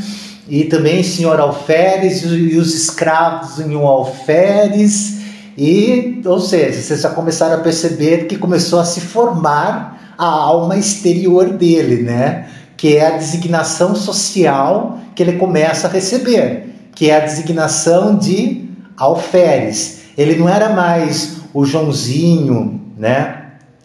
e 0.48 0.64
também 0.64 1.02
senhor 1.04 1.38
alferes 1.38 2.24
e, 2.24 2.56
os 2.56 2.74
escravos 2.74 3.60
em 3.60 3.76
um 3.76 3.86
alferes 3.86 5.21
e, 5.56 6.22
ou 6.24 6.40
seja, 6.40 6.80
vocês 6.80 7.00
já 7.00 7.10
começaram 7.10 7.56
a 7.56 7.60
perceber 7.60 8.26
que 8.26 8.36
começou 8.36 8.80
a 8.80 8.84
se 8.84 9.00
formar 9.00 10.14
a 10.18 10.26
alma 10.26 10.76
exterior 10.76 11.50
dele, 11.50 12.02
né? 12.02 12.48
Que 12.76 12.96
é 12.96 13.06
a 13.06 13.16
designação 13.16 13.94
social 13.94 14.98
que 15.14 15.22
ele 15.22 15.34
começa 15.34 15.86
a 15.86 15.90
receber 15.90 16.72
que 16.94 17.10
é 17.10 17.16
a 17.16 17.20
designação 17.20 18.16
de 18.16 18.68
alferes. 18.96 20.02
Ele 20.16 20.36
não 20.36 20.48
era 20.48 20.70
mais 20.70 21.38
o 21.52 21.64
Joãozinho, 21.64 22.80
né? 22.96 23.44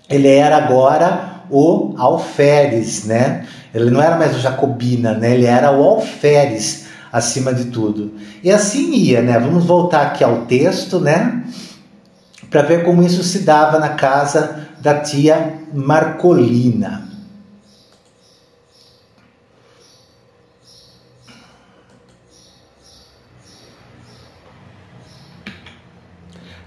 Ele 0.10 0.28
era 0.28 0.58
agora 0.58 1.42
o 1.50 1.94
alferes, 1.98 3.06
né? 3.06 3.46
Ele 3.74 3.90
não 3.90 4.02
era 4.02 4.18
mais 4.18 4.36
o 4.36 4.40
Jacobina, 4.40 5.14
né? 5.14 5.34
Ele 5.34 5.46
era 5.46 5.72
o 5.72 5.84
alferes 5.84 6.87
acima 7.12 7.54
de 7.54 7.66
tudo. 7.66 8.14
E 8.44 8.52
assim 8.52 8.94
ia, 8.94 9.22
né? 9.22 9.40
Vamos 9.40 9.66
voltar 9.66 10.04
aqui 10.04 10.24
ao 10.24 10.46
texto, 10.46 11.00
né? 11.00 11.44
Para 12.50 12.62
ver 12.62 12.84
como 12.84 13.04
isso 13.04 13.24
se 13.24 13.40
dava 13.40 13.80
na 13.80 13.90
casa 13.90 14.68
da 14.80 15.00
tia 15.00 15.60
Marcolina. 15.74 17.08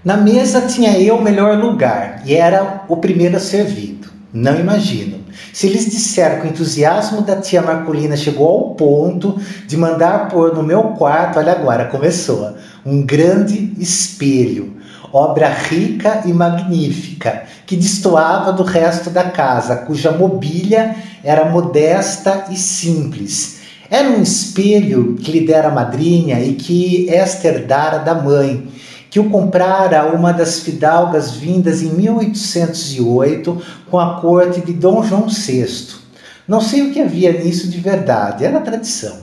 Na 0.03 0.17
mesa 0.17 0.61
tinha 0.61 0.97
eu 0.99 1.17
o 1.17 1.21
melhor 1.21 1.57
lugar 1.57 2.23
e 2.25 2.33
era 2.33 2.85
o 2.87 2.97
primeiro 2.97 3.37
a 3.37 3.39
servido. 3.39 4.09
Não 4.33 4.59
imagino. 4.59 5.20
Se 5.53 5.67
lhes 5.67 5.89
disser 5.89 6.41
que 6.41 6.47
o 6.47 6.49
entusiasmo 6.49 7.21
da 7.21 7.35
tia 7.35 7.61
Marcolina 7.61 8.15
chegou 8.15 8.47
ao 8.47 8.75
ponto 8.75 9.39
de 9.67 9.77
mandar 9.77 10.29
pôr 10.29 10.53
no 10.53 10.63
meu 10.63 10.83
quarto, 10.95 11.39
olha 11.39 11.51
agora, 11.51 11.85
começou, 11.85 12.55
um 12.85 13.01
grande 13.01 13.73
espelho, 13.77 14.77
obra 15.13 15.49
rica 15.49 16.21
e 16.25 16.33
magnífica, 16.33 17.43
que 17.65 17.75
destoava 17.75 18.53
do 18.53 18.63
resto 18.63 19.09
da 19.09 19.25
casa, 19.25 19.75
cuja 19.75 20.11
mobília 20.11 20.95
era 21.23 21.45
modesta 21.45 22.45
e 22.49 22.55
simples. 22.55 23.59
Era 23.89 24.09
um 24.09 24.21
espelho 24.21 25.15
que 25.15 25.31
lhe 25.31 25.45
dera 25.45 25.67
a 25.67 25.71
madrinha 25.71 26.39
e 26.39 26.53
que 26.53 27.09
esta 27.09 27.49
herdara 27.49 27.99
da 27.99 28.15
mãe, 28.15 28.67
que 29.11 29.19
o 29.19 29.29
comprara 29.29 30.05
uma 30.15 30.31
das 30.31 30.61
fidalgas 30.61 31.31
vindas 31.31 31.83
em 31.83 31.89
1808 31.89 33.61
com 33.89 33.99
a 33.99 34.21
corte 34.21 34.61
de 34.61 34.71
Dom 34.71 35.03
João 35.03 35.27
VI. 35.27 35.99
Não 36.47 36.61
sei 36.61 36.83
o 36.83 36.93
que 36.93 37.01
havia 37.01 37.33
nisso 37.33 37.67
de 37.67 37.77
verdade, 37.77 38.45
era 38.45 38.61
tradição. 38.61 39.15
O 39.15 39.19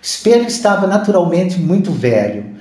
espelho 0.00 0.46
estava 0.46 0.86
naturalmente 0.86 1.58
muito 1.58 1.90
velho, 1.90 2.52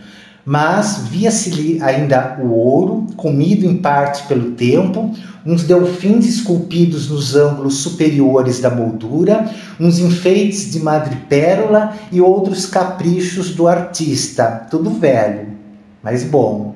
mas 0.43 1.03
via-se-lhe 1.07 1.79
ainda 1.83 2.39
o 2.41 2.49
ouro, 2.49 3.05
comido 3.15 3.63
em 3.63 3.77
parte 3.77 4.23
pelo 4.23 4.53
tempo, 4.53 5.13
uns 5.45 5.63
delfins 5.63 6.25
esculpidos 6.25 7.11
nos 7.11 7.35
ângulos 7.35 7.75
superiores 7.77 8.59
da 8.59 8.71
moldura, 8.71 9.47
uns 9.79 9.99
enfeites 9.99 10.71
de 10.71 10.79
madrepérola 10.79 11.93
e 12.11 12.19
outros 12.19 12.65
caprichos 12.65 13.51
do 13.51 13.67
artista, 13.67 14.65
tudo 14.71 14.89
velho 14.89 15.60
mais 16.03 16.23
bom. 16.23 16.75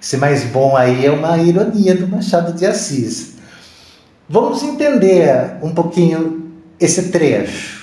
Esse 0.00 0.16
mais 0.16 0.44
bom 0.44 0.76
aí 0.76 1.06
é 1.06 1.10
uma 1.10 1.38
ironia 1.38 1.94
do 1.94 2.08
Machado 2.08 2.52
de 2.52 2.66
Assis. 2.66 3.34
Vamos 4.28 4.62
entender 4.62 5.58
um 5.62 5.70
pouquinho 5.72 6.50
esse 6.80 7.10
trecho. 7.10 7.82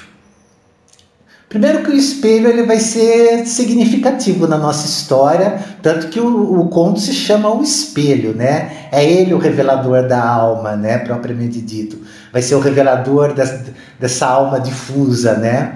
Primeiro 1.48 1.84
que 1.84 1.90
o 1.90 1.96
espelho 1.96 2.48
ele 2.48 2.64
vai 2.64 2.80
ser 2.80 3.46
significativo 3.48 4.48
na 4.48 4.58
nossa 4.58 4.86
história, 4.86 5.64
tanto 5.82 6.10
que 6.10 6.20
o, 6.20 6.60
o 6.60 6.68
conto 6.70 7.00
se 7.00 7.12
chama 7.14 7.52
O 7.52 7.64
Espelho, 7.64 8.36
né? 8.36 8.90
É 8.92 9.04
ele 9.04 9.34
o 9.34 9.40
revelador 9.40 10.08
da 10.08 10.24
alma, 10.24 10.76
né? 10.76 11.00
Propriamente 11.00 11.60
dito. 11.60 11.98
Vai 12.32 12.44
ser 12.44 12.54
o 12.54 12.60
revelador 12.60 13.34
das, 13.34 13.62
dessa 14.00 14.28
alma 14.28 14.60
difusa, 14.60 15.36
né? 15.38 15.76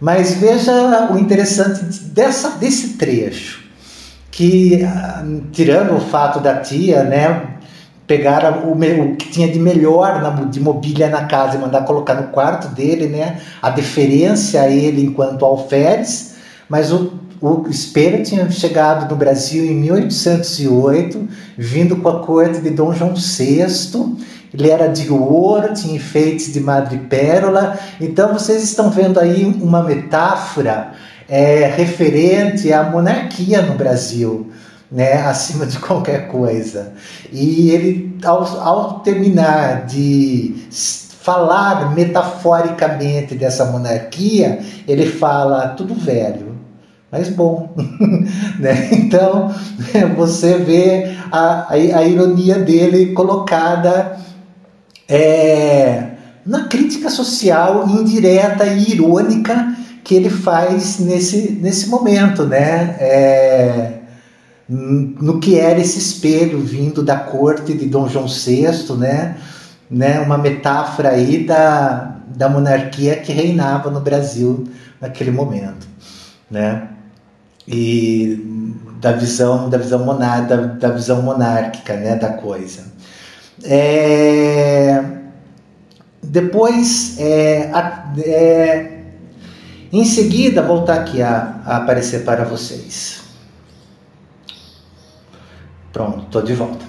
Mas 0.00 0.34
veja 0.34 1.10
o 1.10 1.18
interessante 1.18 1.82
dessa, 1.84 2.50
desse 2.50 2.90
trecho 2.90 3.67
que, 4.38 4.84
ah, 4.84 5.24
tirando 5.50 5.96
o 5.96 6.00
fato 6.00 6.38
da 6.38 6.60
tia, 6.60 7.02
né, 7.02 7.54
pegar 8.06 8.64
o, 8.64 8.70
o, 8.70 9.16
que 9.16 9.30
tinha 9.30 9.48
de 9.48 9.58
melhor 9.58 10.22
na, 10.22 10.30
de 10.44 10.60
mobília 10.60 11.08
na 11.08 11.24
casa 11.24 11.56
e 11.56 11.60
mandar 11.60 11.84
colocar 11.84 12.14
no 12.14 12.28
quarto 12.28 12.68
dele, 12.68 13.08
né, 13.08 13.40
a 13.60 13.68
deferência 13.68 14.62
a 14.62 14.70
ele 14.70 15.04
enquanto 15.04 15.44
alferes, 15.44 16.36
mas 16.68 16.92
o, 16.92 17.14
o 17.40 17.66
espelho 17.68 18.22
tinha 18.22 18.48
chegado 18.48 19.10
no 19.10 19.16
Brasil 19.16 19.64
em 19.64 19.74
1808, 19.74 21.28
vindo 21.56 21.96
com 21.96 22.08
a 22.08 22.20
corte 22.20 22.60
de 22.60 22.70
Dom 22.70 22.92
João 22.92 23.14
VI, 23.14 23.66
ele 24.54 24.70
era 24.70 24.86
de 24.86 25.10
ouro, 25.10 25.74
tinha 25.74 25.96
enfeites 25.96 26.52
de 26.52 26.60
madrepérola, 26.60 27.76
então 28.00 28.32
vocês 28.34 28.62
estão 28.62 28.88
vendo 28.88 29.18
aí 29.18 29.44
uma 29.60 29.82
metáfora 29.82 30.92
é, 31.28 31.66
referente 31.66 32.72
à 32.72 32.82
monarquia 32.84 33.60
no 33.62 33.74
Brasil, 33.74 34.50
né, 34.90 35.14
acima 35.28 35.66
de 35.66 35.78
qualquer 35.78 36.28
coisa. 36.28 36.92
E 37.30 37.70
ele, 37.70 38.18
ao, 38.24 38.44
ao 38.60 39.00
terminar 39.00 39.86
de 39.86 40.54
falar 41.20 41.94
metaforicamente 41.94 43.34
dessa 43.34 43.66
monarquia, 43.66 44.60
ele 44.86 45.06
fala 45.06 45.68
tudo 45.68 45.94
velho, 45.94 46.56
mas 47.12 47.28
bom. 47.28 47.74
né? 48.58 48.88
Então, 48.92 49.54
você 50.16 50.56
vê 50.56 51.14
a, 51.30 51.66
a, 51.68 51.72
a 51.74 52.04
ironia 52.04 52.58
dele 52.58 53.12
colocada 53.12 54.18
é, 55.06 56.12
na 56.46 56.64
crítica 56.64 57.10
social 57.10 57.86
indireta 57.88 58.66
e 58.66 58.92
irônica 58.92 59.74
que 60.08 60.14
ele 60.14 60.30
faz 60.30 60.98
nesse, 61.00 61.52
nesse 61.60 61.90
momento, 61.90 62.46
né? 62.46 62.96
É, 62.98 63.92
no 64.66 65.38
que 65.38 65.58
era 65.58 65.78
esse 65.78 65.98
espelho 65.98 66.60
vindo 66.60 67.02
da 67.02 67.18
corte 67.18 67.74
de 67.74 67.84
Dom 67.84 68.08
João 68.08 68.26
VI, 68.26 68.96
né? 68.96 69.36
né? 69.90 70.18
Uma 70.20 70.38
metáfora 70.38 71.10
aí 71.10 71.44
da, 71.44 72.20
da 72.26 72.48
monarquia 72.48 73.16
que 73.16 73.32
reinava 73.32 73.90
no 73.90 74.00
Brasil 74.00 74.66
naquele 74.98 75.30
momento, 75.30 75.86
né? 76.50 76.88
E 77.66 78.72
da 79.02 79.12
visão 79.12 79.68
da 79.68 79.76
visão 79.76 80.06
monar, 80.06 80.46
da, 80.46 80.56
da 80.56 80.88
visão 80.88 81.20
monárquica, 81.20 81.94
né? 81.96 82.16
Da 82.16 82.30
coisa. 82.30 82.82
É, 83.62 85.04
depois 86.22 87.16
é, 87.18 87.70
é 88.24 88.97
em 89.92 90.04
seguida, 90.04 90.62
voltar 90.62 90.94
aqui 90.94 91.22
a, 91.22 91.60
aparecer 91.64 92.24
para 92.24 92.44
vocês. 92.44 93.22
Pronto, 95.92 96.24
estou 96.24 96.42
de 96.42 96.54
volta. 96.54 96.84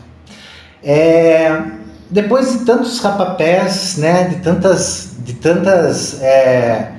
É, 0.84 1.62
depois 2.10 2.52
de 2.52 2.66
tantos 2.66 3.00
rapapés, 3.00 3.98
né, 3.98 4.26
de 4.26 4.36
tantas, 4.38 5.16
de 5.20 5.34
tantas, 5.34 6.22
é, 6.22 6.92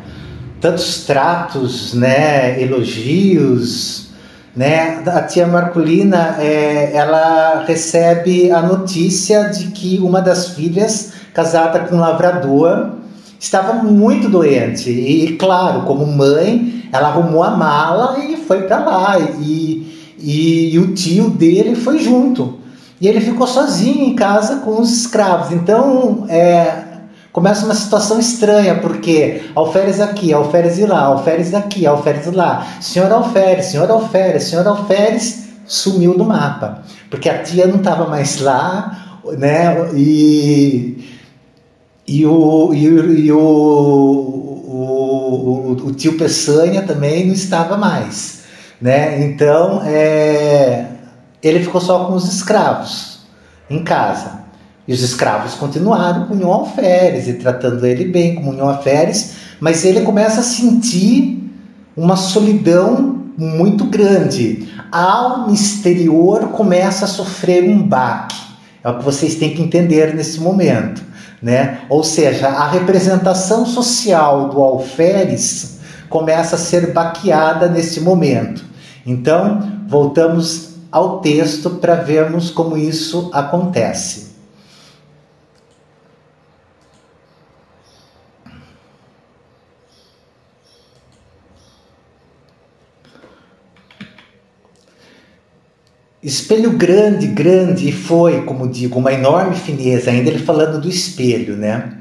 tantos 0.60 1.04
tratos, 1.04 1.94
né, 1.94 2.60
elogios, 2.60 4.10
né, 4.56 5.02
a 5.06 5.22
tia 5.22 5.46
Marculina, 5.46 6.36
é, 6.38 6.92
ela 6.94 7.64
recebe 7.66 8.50
a 8.50 8.62
notícia 8.62 9.44
de 9.50 9.68
que 9.68 9.98
uma 9.98 10.20
das 10.20 10.48
filhas, 10.48 11.12
casada 11.34 11.80
com 11.80 11.96
um 11.96 12.00
lavrador, 12.00 12.99
estava 13.40 13.82
muito 13.82 14.28
doente. 14.28 14.90
E, 14.90 15.36
claro, 15.36 15.82
como 15.82 16.06
mãe, 16.06 16.84
ela 16.92 17.08
arrumou 17.08 17.42
a 17.42 17.50
mala 17.50 18.18
e 18.18 18.36
foi 18.36 18.62
para 18.64 18.78
lá. 18.84 19.18
E, 19.40 20.14
e, 20.18 20.74
e, 20.74 20.78
o 20.78 20.92
tio 20.94 21.30
dele 21.30 21.74
foi 21.74 21.98
junto. 21.98 22.60
E 23.00 23.08
ele 23.08 23.20
ficou 23.20 23.46
sozinho 23.46 24.04
em 24.04 24.14
casa 24.14 24.56
com 24.56 24.78
os 24.78 24.92
escravos. 24.92 25.52
Então, 25.52 26.26
é, 26.28 26.84
começa 27.32 27.64
uma 27.64 27.74
situação 27.74 28.20
estranha, 28.20 28.74
porque 28.76 29.42
alferes 29.54 30.00
aqui, 30.00 30.34
alferes 30.34 30.78
lá, 30.86 31.04
alferes 31.04 31.50
daqui, 31.50 31.86
alferes 31.86 32.26
lá. 32.30 32.66
Senhor 32.78 33.10
alferes, 33.10 33.66
senhor 33.66 33.90
alferes, 33.90 34.44
senhor 34.44 34.66
alferes 34.66 35.48
sumiu 35.66 36.14
do 36.14 36.26
mapa. 36.26 36.82
Porque 37.08 37.30
a 37.30 37.42
tia 37.42 37.66
não 37.66 37.76
estava 37.76 38.06
mais 38.06 38.38
lá, 38.38 39.20
né? 39.38 39.90
E 39.94 41.19
e 42.10 42.26
o, 42.26 42.74
e, 42.74 42.86
e 42.86 43.32
o, 43.32 43.38
o, 44.66 45.76
o, 45.86 45.92
tio 45.92 46.18
Peçanha 46.18 46.82
também 46.82 47.24
não 47.24 47.32
estava 47.32 47.76
mais. 47.76 48.40
Né? 48.82 49.24
Então, 49.24 49.80
é, 49.84 50.86
ele 51.40 51.60
ficou 51.60 51.80
só 51.80 52.06
com 52.06 52.14
os 52.14 52.28
escravos 52.28 53.20
em 53.70 53.84
casa. 53.84 54.40
E 54.88 54.92
os 54.92 55.02
escravos 55.02 55.54
continuaram 55.54 56.26
com 56.26 56.34
o 56.34 56.50
Alferes 56.50 57.28
e 57.28 57.34
tratando 57.34 57.86
ele 57.86 58.06
bem 58.06 58.34
como 58.34 58.52
o 58.52 58.60
Alferes, 58.60 59.34
mas 59.60 59.84
ele 59.84 60.00
começa 60.00 60.40
a 60.40 60.42
sentir 60.42 61.48
uma 61.96 62.16
solidão 62.16 63.22
muito 63.38 63.84
grande. 63.84 64.68
A 64.90 65.00
alma 65.00 65.52
exterior 65.52 66.48
começa 66.48 67.04
a 67.04 67.08
sofrer 67.08 67.62
um 67.62 67.80
baque. 67.80 68.34
É 68.82 68.90
o 68.90 68.98
que 68.98 69.04
vocês 69.04 69.36
têm 69.36 69.54
que 69.54 69.62
entender 69.62 70.12
nesse 70.12 70.40
momento. 70.40 71.08
Né? 71.42 71.80
Ou 71.88 72.04
seja, 72.04 72.48
a 72.48 72.68
representação 72.68 73.64
social 73.64 74.50
do 74.50 74.60
alferes 74.60 75.78
começa 76.08 76.56
a 76.56 76.58
ser 76.58 76.92
baqueada 76.92 77.68
nesse 77.68 78.00
momento. 78.00 78.64
Então, 79.06 79.80
voltamos 79.88 80.70
ao 80.92 81.20
texto 81.20 81.70
para 81.70 81.94
vermos 81.94 82.50
como 82.50 82.76
isso 82.76 83.30
acontece. 83.32 84.29
Espelho 96.22 96.72
grande, 96.72 97.26
grande, 97.26 97.88
e 97.88 97.92
foi, 97.92 98.42
como 98.42 98.68
digo, 98.68 98.98
uma 98.98 99.12
enorme 99.12 99.56
fineza, 99.56 100.10
ainda 100.10 100.28
ele 100.28 100.44
falando 100.44 100.80
do 100.80 100.88
espelho, 100.88 101.56
né? 101.56 101.94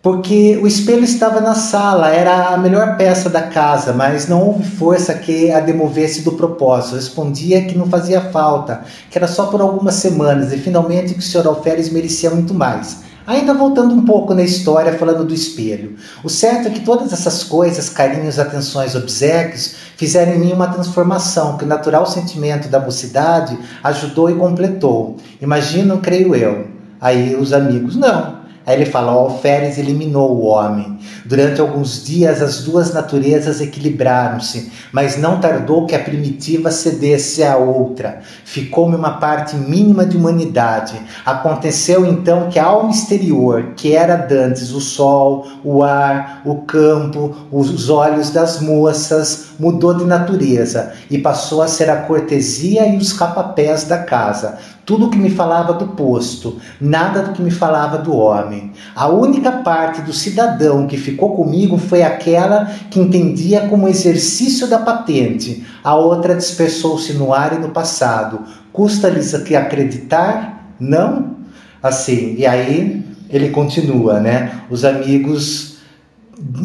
Porque 0.00 0.58
o 0.62 0.66
espelho 0.66 1.02
estava 1.02 1.40
na 1.40 1.54
sala, 1.54 2.10
era 2.10 2.48
a 2.48 2.56
melhor 2.56 2.96
peça 2.96 3.28
da 3.28 3.42
casa, 3.42 3.92
mas 3.92 4.28
não 4.28 4.40
houve 4.40 4.62
força 4.62 5.12
que 5.12 5.50
a 5.50 5.58
demovesse 5.58 6.22
do 6.22 6.32
propósito. 6.32 6.94
Respondia 6.94 7.64
que 7.64 7.76
não 7.76 7.86
fazia 7.86 8.20
falta, 8.20 8.82
que 9.10 9.18
era 9.18 9.26
só 9.26 9.46
por 9.46 9.60
algumas 9.60 9.96
semanas 9.96 10.52
e 10.52 10.58
finalmente 10.58 11.14
que 11.14 11.20
o 11.20 11.22
Sr. 11.22 11.48
Alferes 11.48 11.90
merecia 11.90 12.30
muito 12.30 12.54
mais. 12.54 13.07
Ainda 13.28 13.52
voltando 13.52 13.94
um 13.94 14.06
pouco 14.06 14.32
na 14.32 14.42
história, 14.42 14.96
falando 14.96 15.22
do 15.22 15.34
espelho. 15.34 15.96
O 16.24 16.30
certo 16.30 16.68
é 16.68 16.70
que 16.70 16.80
todas 16.80 17.12
essas 17.12 17.44
coisas, 17.44 17.90
carinhos, 17.90 18.38
atenções, 18.38 18.94
obsequios, 18.94 19.74
fizeram 19.98 20.32
em 20.32 20.38
mim 20.38 20.52
uma 20.54 20.68
transformação 20.68 21.58
que 21.58 21.64
o 21.64 21.66
natural 21.66 22.06
sentimento 22.06 22.68
da 22.68 22.80
mocidade 22.80 23.58
ajudou 23.84 24.30
e 24.30 24.34
completou. 24.34 25.18
Imagino, 25.42 25.98
creio 25.98 26.34
eu. 26.34 26.68
Aí 26.98 27.36
os 27.36 27.52
amigos, 27.52 27.96
não. 27.96 28.37
Aí 28.68 28.76
ele 28.76 28.84
fala: 28.84 29.14
o 29.14 29.18
Alferes 29.20 29.78
eliminou 29.78 30.30
o 30.30 30.44
homem. 30.44 30.98
Durante 31.24 31.58
alguns 31.58 32.04
dias, 32.04 32.42
as 32.42 32.64
duas 32.64 32.92
naturezas 32.92 33.62
equilibraram-se, 33.62 34.70
mas 34.92 35.16
não 35.16 35.40
tardou 35.40 35.86
que 35.86 35.94
a 35.94 35.98
primitiva 35.98 36.70
cedesse 36.70 37.42
à 37.42 37.56
outra. 37.56 38.20
Ficou-me 38.44 38.94
uma 38.94 39.12
parte 39.12 39.56
mínima 39.56 40.04
de 40.04 40.18
humanidade. 40.18 41.00
Aconteceu 41.24 42.04
então 42.04 42.50
que 42.50 42.58
a 42.58 42.66
alma 42.66 42.90
exterior, 42.90 43.72
que 43.74 43.96
era 43.96 44.16
dantes 44.16 44.70
o 44.72 44.82
sol, 44.82 45.46
o 45.64 45.82
ar, 45.82 46.42
o 46.44 46.56
campo, 46.56 47.34
os 47.50 47.88
olhos 47.88 48.28
das 48.28 48.60
moças, 48.60 49.47
mudou 49.58 49.94
de 49.94 50.04
natureza 50.04 50.92
e 51.10 51.18
passou 51.18 51.62
a 51.62 51.68
ser 51.68 51.90
a 51.90 52.02
cortesia 52.02 52.86
e 52.86 52.96
os 52.96 53.12
capapés 53.12 53.84
da 53.84 53.98
casa 53.98 54.58
tudo 54.88 55.10
que 55.10 55.18
me 55.18 55.28
falava 55.28 55.74
do 55.74 55.88
posto, 55.88 56.56
nada 56.80 57.20
do 57.20 57.32
que 57.32 57.42
me 57.42 57.50
falava 57.50 57.98
do 57.98 58.16
homem. 58.16 58.72
A 58.96 59.06
única 59.06 59.52
parte 59.52 60.00
do 60.00 60.14
cidadão 60.14 60.86
que 60.86 60.96
ficou 60.96 61.36
comigo 61.36 61.76
foi 61.76 62.02
aquela 62.02 62.64
que 62.90 62.98
entendia 62.98 63.68
como 63.68 63.86
exercício 63.86 64.66
da 64.66 64.78
patente, 64.78 65.62
a 65.84 65.94
outra 65.94 66.34
dispersou-se 66.34 67.12
no 67.12 67.34
ar 67.34 67.52
e 67.52 67.58
no 67.58 67.68
passado. 67.68 68.44
Custa-lhes 68.72 69.34
acreditar? 69.34 70.72
Não? 70.80 71.36
Assim, 71.82 72.36
e 72.38 72.46
aí 72.46 73.04
ele 73.28 73.50
continua, 73.50 74.20
né? 74.20 74.62
Os 74.70 74.86
amigos, 74.86 75.80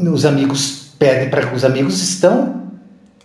os 0.10 0.26
amigos 0.26 0.94
pedem 0.98 1.30
para 1.30 1.54
os 1.54 1.66
amigos 1.66 2.02
estão 2.02 2.63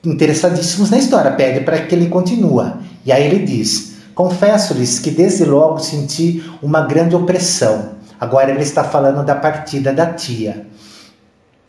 interessadíssimos 0.04 0.90
na 0.90 0.98
história, 0.98 1.32
pedem 1.32 1.64
para 1.64 1.80
que 1.82 1.94
ele 1.94 2.08
continue. 2.08 2.72
E 3.04 3.12
aí 3.12 3.26
ele 3.26 3.44
diz: 3.44 3.96
Confesso-lhes 4.14 4.98
que 4.98 5.10
desde 5.10 5.44
logo 5.44 5.78
senti 5.78 6.42
uma 6.62 6.82
grande 6.82 7.14
opressão. 7.14 7.96
Agora 8.20 8.50
ele 8.50 8.62
está 8.62 8.82
falando 8.82 9.24
da 9.24 9.34
partida 9.34 9.92
da 9.92 10.06
tia, 10.06 10.66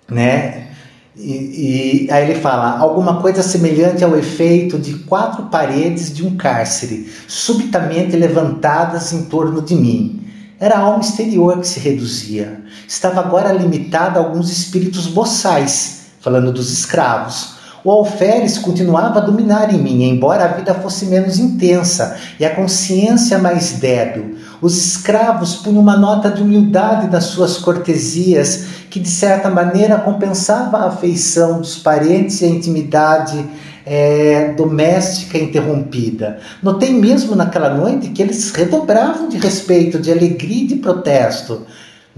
né? 0.09 0.69
E, 1.15 2.05
e, 2.05 2.11
aí 2.11 2.29
ele 2.31 2.39
fala 2.39 2.79
alguma 2.79 3.21
coisa 3.21 3.43
semelhante 3.43 4.03
ao 4.03 4.17
efeito 4.17 4.79
de 4.79 4.99
quatro 4.99 5.47
paredes 5.47 6.13
de 6.13 6.25
um 6.25 6.37
cárcere, 6.37 7.11
subitamente 7.27 8.15
levantadas 8.15 9.11
em 9.11 9.25
torno 9.25 9.61
de 9.61 9.75
mim. 9.75 10.25
Era 10.59 10.75
a 10.75 10.79
alma 10.79 11.01
exterior 11.01 11.59
que 11.59 11.67
se 11.67 11.79
reduzia. 11.79 12.61
Estava 12.87 13.19
agora 13.19 13.51
limitada 13.51 14.19
a 14.19 14.23
alguns 14.23 14.49
espíritos 14.51 15.07
boçais, 15.07 16.05
falando 16.19 16.51
dos 16.51 16.71
escravos, 16.71 17.58
o 17.83 17.91
alferes 17.91 18.57
continuava 18.57 19.19
a 19.19 19.23
dominar 19.23 19.73
em 19.73 19.77
mim, 19.77 20.03
embora 20.03 20.45
a 20.45 20.47
vida 20.49 20.73
fosse 20.73 21.05
menos 21.05 21.39
intensa 21.39 22.17
e 22.39 22.45
a 22.45 22.53
consciência 22.53 23.37
mais 23.37 23.73
débil. 23.73 24.35
Os 24.61 24.77
escravos 24.77 25.55
punham 25.55 25.81
uma 25.81 25.97
nota 25.97 26.29
de 26.29 26.41
humildade 26.41 27.07
nas 27.07 27.25
suas 27.25 27.57
cortesias, 27.57 28.65
que 28.89 28.99
de 28.99 29.09
certa 29.09 29.49
maneira 29.49 29.97
compensava 29.97 30.77
a 30.77 30.87
afeição 30.87 31.59
dos 31.59 31.77
parentes 31.77 32.41
e 32.41 32.45
a 32.45 32.49
intimidade 32.49 33.45
é, 33.85 34.53
doméstica 34.57 35.37
interrompida. 35.37 36.39
Notei 36.61 36.93
mesmo 36.93 37.35
naquela 37.35 37.73
noite 37.73 38.09
que 38.09 38.21
eles 38.21 38.51
redobravam 38.51 39.29
de 39.29 39.37
respeito, 39.37 39.97
de 39.97 40.11
alegria 40.11 40.63
e 40.63 40.67
de 40.67 40.75
protesto. 40.75 41.65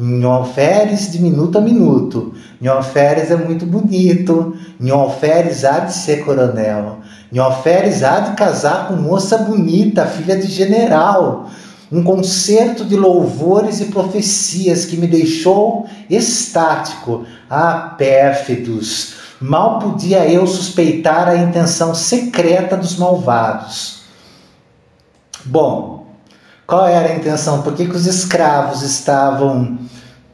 Nhoferes 0.02 1.12
de 1.12 1.22
minuto 1.22 1.60
a 1.60 1.62
minuto. 1.62 2.34
Nhoferes 2.60 3.30
é 3.30 3.36
muito 3.36 3.68
bonito. 3.68 4.58
Nhoferes 4.80 5.64
há 5.64 5.82
de 5.82 5.93
ser 5.93 6.26
coronel. 6.26 6.97
Nhoferes 7.32 8.02
há 8.02 8.20
de 8.22 8.36
casar 8.36 8.88
com 8.88 8.95
moça 8.95 9.38
bonita, 9.38 10.08
filha 10.08 10.36
de 10.36 10.47
general. 10.47 11.52
Um 11.91 12.02
concerto 12.02 12.84
de 12.84 12.95
louvores 12.95 13.80
e 13.80 13.86
profecias 13.86 14.86
que 14.86 14.97
me 14.97 15.06
deixou 15.06 15.86
estático. 16.10 17.24
Ah, 17.47 17.93
pérfidos! 17.95 19.14
Mal 19.39 19.78
podia 19.78 20.26
eu 20.28 20.47
suspeitar 20.47 21.30
a 21.30 21.36
intenção 21.36 21.93
secreta 21.93 22.76
dos 22.76 22.97
malvados. 22.97 24.02
Bom, 25.45 26.08
qual 26.66 26.88
era 26.88 27.10
a 27.10 27.16
intenção? 27.16 27.62
Por 27.62 27.74
que, 27.74 27.86
que 27.86 27.95
os 27.95 28.06
escravos 28.06 28.82
estavam 28.82 29.78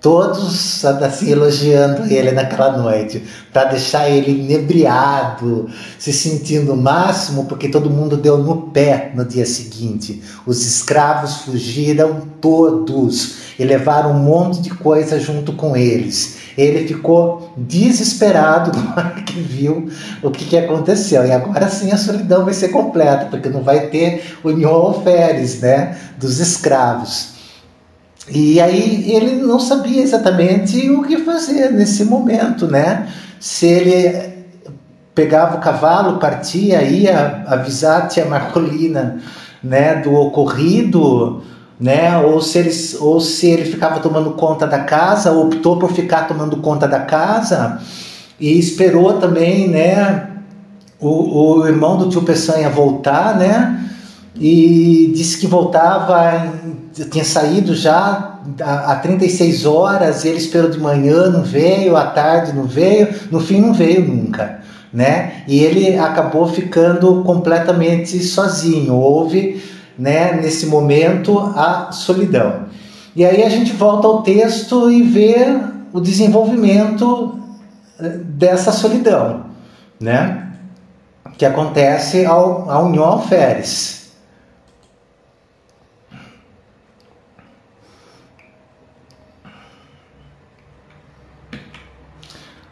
todos 0.08 0.86
assim, 0.86 1.32
elogiando 1.32 2.06
ele 2.06 2.32
naquela 2.32 2.78
noite? 2.78 3.22
Para 3.52 3.66
deixar 3.66 4.10
ele 4.10 4.32
inebriado, 4.32 5.70
se 6.00 6.14
sentindo 6.14 6.72
o 6.72 6.78
máximo, 6.78 7.44
porque 7.44 7.68
todo 7.68 7.90
mundo 7.90 8.16
deu 8.16 8.38
no 8.38 8.70
pé 8.70 9.12
no 9.14 9.26
dia 9.26 9.46
seguinte. 9.46 10.24
Os 10.46 10.66
escravos 10.66 11.42
fugiram 11.42 12.22
todos 12.40 13.36
e 13.60 13.66
levaram 13.66 14.12
um 14.12 14.20
monte 14.24 14.62
de 14.62 14.70
coisa 14.70 15.20
junto 15.20 15.52
com 15.52 15.76
eles. 15.76 16.38
Ele 16.58 16.88
ficou 16.88 17.52
desesperado 17.58 18.72
na 18.80 18.92
hora 18.92 19.22
que 19.24 19.42
viu 19.42 19.90
o 20.24 20.32
que, 20.32 20.46
que 20.46 20.58
aconteceu. 20.58 21.26
E 21.26 21.34
agora 21.34 21.68
sim 21.68 21.92
a 21.92 21.98
solidão 21.98 22.46
vai 22.46 22.54
ser 22.54 22.70
completa, 22.70 23.26
porque 23.26 23.50
não 23.50 23.62
vai 23.62 23.88
ter 23.88 24.38
união 24.42 24.72
alferes, 24.72 25.60
né, 25.60 25.98
dos 26.18 26.40
escravos. 26.40 27.37
E 28.30 28.60
aí 28.60 29.10
ele 29.12 29.36
não 29.36 29.60
sabia 29.60 30.02
exatamente 30.02 30.90
o 30.90 31.02
que 31.02 31.18
fazer 31.18 31.72
nesse 31.72 32.04
momento, 32.04 32.68
né? 32.68 33.08
Se 33.40 33.66
ele 33.66 34.38
pegava 35.16 35.58
o 35.58 35.62
cavalo, 35.62 36.20
partia, 36.20 36.84
ia 36.84 37.44
avisar 37.48 38.04
a 38.04 38.08
tia 38.08 38.26
Marcolina, 38.26 39.18
né, 39.64 39.96
do 39.96 40.14
ocorrido, 40.14 41.42
né? 41.80 42.18
Ou 42.20 42.42
se 42.42 42.60
ele, 42.60 42.72
ou 43.00 43.20
se 43.20 43.48
ele 43.48 43.66
ficava 43.66 44.00
tomando 44.00 44.32
conta 44.32 44.68
da 44.68 44.80
casa, 44.80 45.32
optou 45.32 45.80
por 45.80 45.92
ficar 45.92 46.28
tomando 46.28 46.58
conta 46.58 46.88
da 46.88 47.00
casa 47.00 47.80
e 48.40 48.60
esperou 48.60 49.14
também, 49.14 49.68
né? 49.68 50.28
O, 51.00 51.60
o 51.60 51.68
irmão 51.68 51.98
do 51.98 52.10
tio 52.10 52.24
Peçanha 52.24 52.70
voltar, 52.70 53.38
né? 53.38 53.90
E 54.40 55.12
disse 55.16 55.40
que 55.40 55.48
voltava, 55.48 56.54
tinha 57.10 57.24
saído 57.24 57.76
já 57.76 58.40
há 58.62 58.96
36 58.96 59.66
horas, 59.66 60.26
ele 60.26 60.38
esperou 60.38 60.70
de 60.70 60.80
manhã, 60.80 61.30
não 61.30 61.44
veio, 61.44 61.98
à 61.98 62.06
tarde 62.06 62.54
não 62.54 62.66
veio, 62.66 63.08
no 63.32 63.40
fim 63.40 63.60
não 63.60 63.74
veio 63.74 64.08
nunca, 64.08 64.62
né? 64.94 65.44
E 65.48 65.60
ele 65.64 65.98
acabou 65.98 66.48
ficando 66.48 67.24
completamente 67.24 68.20
sozinho. 68.24 68.94
Houve 68.94 69.62
né, 69.98 70.34
nesse 70.34 70.68
momento 70.68 71.40
a 71.56 71.92
solidão. 71.92 72.68
E 73.16 73.26
aí 73.26 73.44
a 73.44 73.50
gente 73.50 73.74
volta 73.74 74.08
ao 74.08 74.22
texto 74.22 74.92
e 74.92 75.02
vê 75.02 75.60
o 75.92 76.00
desenvolvimento 76.00 77.40
eh, 78.00 78.10
dessa 78.24 78.72
solidão, 78.72 79.46
né, 80.00 80.50
que 81.38 81.46
acontece 81.46 82.26
ao, 82.26 82.70
ao 82.70 82.86
União 82.86 83.04
Alferes. 83.04 83.97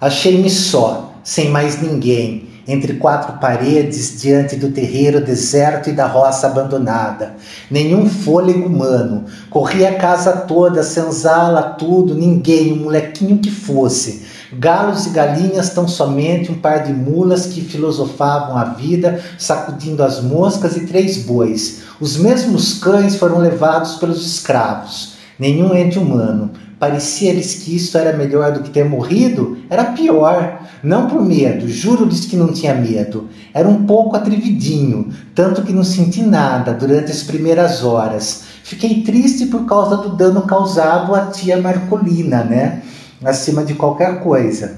Achei-me 0.05 0.51
só, 0.51 1.15
sem 1.23 1.49
mais 1.49 1.81
ninguém, 1.81 2.49
entre 2.67 2.93
quatro 2.93 3.39
paredes, 3.39 4.21
diante 4.21 4.55
do 4.55 4.69
terreiro 4.69 5.19
deserto 5.19 5.89
e 5.89 5.93
da 5.93 6.05
roça 6.05 6.45
abandonada. 6.45 7.33
Nenhum 7.71 8.07
fôlego 8.07 8.67
humano. 8.67 9.25
Corria 9.49 9.89
a 9.89 9.95
casa 9.95 10.31
toda, 10.31 10.83
senzala, 10.83 11.73
tudo, 11.79 12.13
ninguém, 12.13 12.73
um 12.73 12.83
molequinho 12.83 13.39
que 13.39 13.49
fosse. 13.49 14.27
Galos 14.53 15.07
e 15.07 15.09
galinhas, 15.09 15.71
tão 15.71 15.87
somente 15.87 16.51
um 16.51 16.59
par 16.59 16.83
de 16.83 16.93
mulas 16.93 17.47
que 17.47 17.61
filosofavam 17.61 18.55
a 18.55 18.65
vida, 18.65 19.19
sacudindo 19.39 20.03
as 20.03 20.21
moscas 20.21 20.77
e 20.77 20.85
três 20.85 21.17
bois. 21.17 21.79
Os 21.99 22.15
mesmos 22.15 22.75
cães 22.75 23.15
foram 23.15 23.39
levados 23.39 23.95
pelos 23.95 24.23
escravos. 24.23 25.15
Nenhum 25.39 25.73
ente 25.73 25.97
humano. 25.97 26.51
Parecia-lhes 26.79 27.55
que 27.55 27.75
isso 27.75 27.97
era 27.97 28.15
melhor 28.15 28.51
do 28.51 28.61
que 28.61 28.69
ter 28.69 28.85
morrido, 28.85 29.57
era 29.69 29.85
pior. 29.85 30.61
Não 30.83 31.07
por 31.07 31.21
medo, 31.23 31.67
juro-lhes 31.67 32.25
que 32.25 32.35
não 32.35 32.53
tinha 32.53 32.75
medo. 32.75 33.27
Era 33.53 33.67
um 33.67 33.85
pouco 33.85 34.15
atrevidinho, 34.15 35.11
tanto 35.33 35.63
que 35.63 35.73
não 35.73 35.83
senti 35.83 36.21
nada 36.21 36.73
durante 36.73 37.11
as 37.11 37.23
primeiras 37.23 37.83
horas. 37.83 38.43
Fiquei 38.63 39.01
triste 39.01 39.47
por 39.47 39.65
causa 39.65 39.97
do 39.97 40.09
dano 40.09 40.43
causado 40.43 41.15
à 41.15 41.27
tia 41.27 41.59
Marcolina, 41.59 42.43
né? 42.43 42.83
Acima 43.23 43.63
de 43.63 43.73
qualquer 43.73 44.21
coisa. 44.21 44.77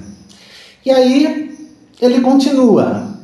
E 0.85 0.91
aí 0.91 1.57
ele 2.01 2.21
continua. 2.21 3.17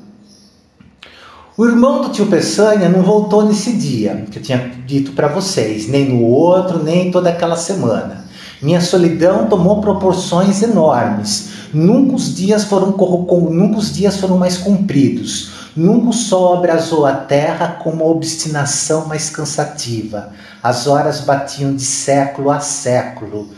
O 1.56 1.66
irmão 1.66 2.02
do 2.02 2.10
tio 2.10 2.26
Peçanha 2.26 2.90
não 2.90 3.04
voltou 3.04 3.46
nesse 3.46 3.74
dia, 3.74 4.26
que 4.32 4.40
eu 4.40 4.44
tinha 4.44 4.72
dito 4.88 5.12
para 5.12 5.28
vocês, 5.28 5.88
nem 5.88 6.10
no 6.10 6.24
outro, 6.24 6.84
nem 6.84 7.12
toda 7.12 7.30
aquela 7.30 7.56
semana. 7.56 8.23
Minha 8.64 8.80
solidão 8.80 9.48
tomou 9.48 9.82
proporções 9.82 10.64
enormes. 10.64 11.50
Nunca 11.74 12.16
os 12.16 12.34
dias 12.34 12.64
foram, 12.64 12.92
nunca 12.92 13.78
os 13.78 13.94
dias 13.94 14.18
foram 14.18 14.38
mais 14.38 14.58
compridos. 14.58 15.52
Nunca 15.76 16.12
o 16.12 16.14
sol 16.14 16.58
abrasou 16.58 17.06
a 17.06 17.14
terra 17.14 17.80
com 17.84 17.90
uma 17.90 18.06
obstinação 18.06 19.06
mais 19.06 19.30
cansativa. 19.30 20.30
As 20.62 20.88
horas 20.88 21.20
batiam 21.20 21.76
de 21.76 21.84
século 21.84 22.50
a 22.50 22.62
século, 22.62 23.50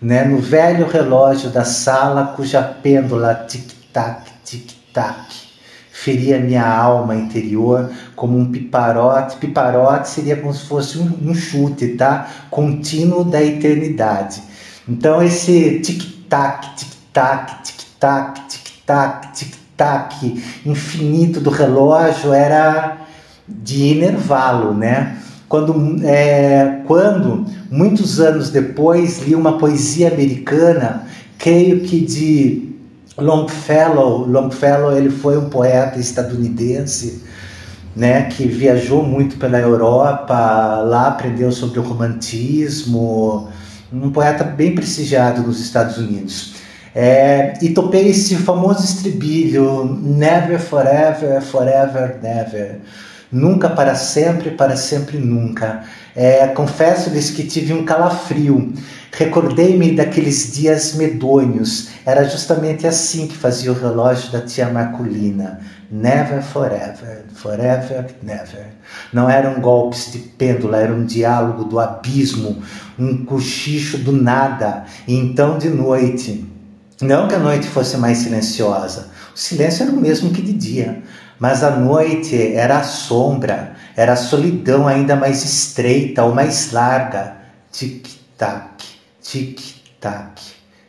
né? 0.00 0.24
no 0.24 0.38
velho 0.38 0.86
relógio 0.86 1.50
da 1.50 1.64
sala 1.64 2.34
cuja 2.36 2.62
pêndula 2.62 3.34
tic-tac, 3.48 4.30
tic-tac 4.44 5.41
feria 6.02 6.40
minha 6.40 6.66
alma 6.66 7.14
interior 7.14 7.90
como 8.16 8.36
um 8.36 8.50
piparote. 8.50 9.36
Piparote 9.36 10.08
seria 10.08 10.36
como 10.36 10.52
se 10.52 10.64
fosse 10.66 10.98
um, 10.98 11.30
um 11.30 11.34
chute, 11.34 11.88
tá? 11.94 12.28
Contínuo 12.50 13.24
da 13.24 13.42
eternidade. 13.42 14.42
Então 14.88 15.22
esse 15.22 15.78
tic-tac, 15.78 16.74
tic-tac, 16.76 17.62
tic-tac, 17.62 18.48
tic-tac, 18.48 19.32
tic-tac 19.32 20.42
infinito 20.66 21.40
do 21.40 21.50
relógio 21.50 22.32
era 22.32 22.98
de 23.48 23.92
enervá-lo, 23.92 24.74
né? 24.74 25.18
Quando, 25.48 26.00
é, 26.04 26.80
quando, 26.86 27.46
muitos 27.70 28.18
anos 28.18 28.50
depois, 28.50 29.22
li 29.22 29.34
uma 29.34 29.58
poesia 29.58 30.08
americana, 30.08 31.06
creio 31.38 31.80
que 31.80 32.00
de 32.00 32.71
Longfellow, 33.18 34.26
Longfellow 34.26 34.96
ele 34.96 35.10
foi 35.10 35.36
um 35.36 35.48
poeta 35.48 35.98
estadunidense, 35.98 37.22
né, 37.94 38.22
que 38.24 38.46
viajou 38.46 39.02
muito 39.02 39.36
pela 39.36 39.58
Europa, 39.58 40.34
lá 40.82 41.08
aprendeu 41.08 41.52
sobre 41.52 41.78
o 41.78 41.82
romantismo, 41.82 43.48
um 43.92 44.10
poeta 44.10 44.44
bem 44.44 44.74
prestigiado 44.74 45.42
nos 45.42 45.60
Estados 45.60 45.98
Unidos. 45.98 46.54
É, 46.94 47.54
e 47.62 47.70
topei 47.70 48.08
esse 48.08 48.36
famoso 48.36 48.84
estribilho, 48.84 49.98
never, 50.02 50.58
forever, 50.58 51.40
forever, 51.40 52.18
never. 52.22 52.80
Nunca 53.30 53.70
para 53.70 53.94
sempre, 53.94 54.50
para 54.50 54.76
sempre 54.76 55.16
nunca. 55.16 55.84
É, 56.14 56.46
Confesso-lhes 56.48 57.30
que 57.30 57.44
tive 57.44 57.72
um 57.72 57.84
calafrio. 57.84 58.74
Recordei-me 59.14 59.94
daqueles 59.94 60.52
dias 60.52 60.94
medonhos. 60.94 61.90
Era 62.04 62.24
justamente 62.24 62.86
assim 62.86 63.26
que 63.26 63.36
fazia 63.36 63.70
o 63.70 63.78
relógio 63.78 64.32
da 64.32 64.40
tia 64.40 64.70
Marculina. 64.70 65.60
Never, 65.90 66.42
forever, 66.42 67.24
forever, 67.34 68.06
never. 68.22 68.68
Não 69.12 69.28
eram 69.28 69.60
golpes 69.60 70.10
de 70.10 70.18
pêndula, 70.18 70.78
era 70.78 70.94
um 70.94 71.04
diálogo 71.04 71.64
do 71.64 71.78
abismo, 71.78 72.62
um 72.98 73.22
cochicho 73.26 73.98
do 73.98 74.12
nada. 74.12 74.84
E 75.06 75.14
então 75.14 75.58
de 75.58 75.68
noite. 75.68 76.48
Não 77.02 77.28
que 77.28 77.34
a 77.34 77.38
noite 77.38 77.66
fosse 77.66 77.98
mais 77.98 78.18
silenciosa, 78.18 79.08
o 79.34 79.38
silêncio 79.38 79.82
era 79.82 79.92
o 79.92 80.00
mesmo 80.00 80.30
que 80.30 80.40
de 80.40 80.52
dia, 80.52 81.02
mas 81.38 81.64
a 81.64 81.70
noite 81.72 82.54
era 82.54 82.78
a 82.78 82.84
sombra, 82.84 83.72
era 83.96 84.12
a 84.12 84.16
solidão 84.16 84.86
ainda 84.86 85.16
mais 85.16 85.44
estreita 85.44 86.22
ou 86.22 86.34
mais 86.34 86.70
larga. 86.72 87.36
Tic-tac, 87.72 88.71
tic-tac. 89.32 90.42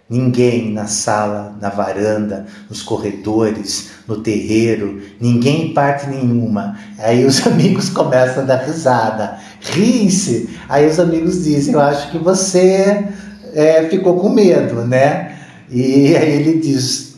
Ninguém 0.10 0.72
na 0.72 0.86
sala, 0.86 1.56
na 1.62 1.70
varanda, 1.70 2.46
nos 2.70 2.84
corredores, 2.84 3.92
no 4.06 4.18
terreiro, 4.18 5.02
ninguém 5.20 5.68
em 5.68 5.74
parte 5.74 6.08
nenhuma. 6.08 6.78
Aí 7.00 7.26
os 7.26 7.40
amigos 7.48 7.90
começam 7.90 8.44
a 8.44 8.46
dar 8.46 8.58
risada, 8.58 9.40
riem-se. 9.62 10.50
Aí 10.68 10.88
os 10.88 11.00
amigos 11.00 11.46
dizem: 11.46 11.74
Eu 11.74 11.80
acho 11.80 12.12
que 12.12 12.18
você 12.18 13.08
é, 13.54 13.88
ficou 13.90 14.20
com 14.20 14.30
medo, 14.30 14.86
né? 14.86 15.38
E 15.70 16.16
aí 16.16 16.32
ele 16.34 16.60
diz: 16.60 17.16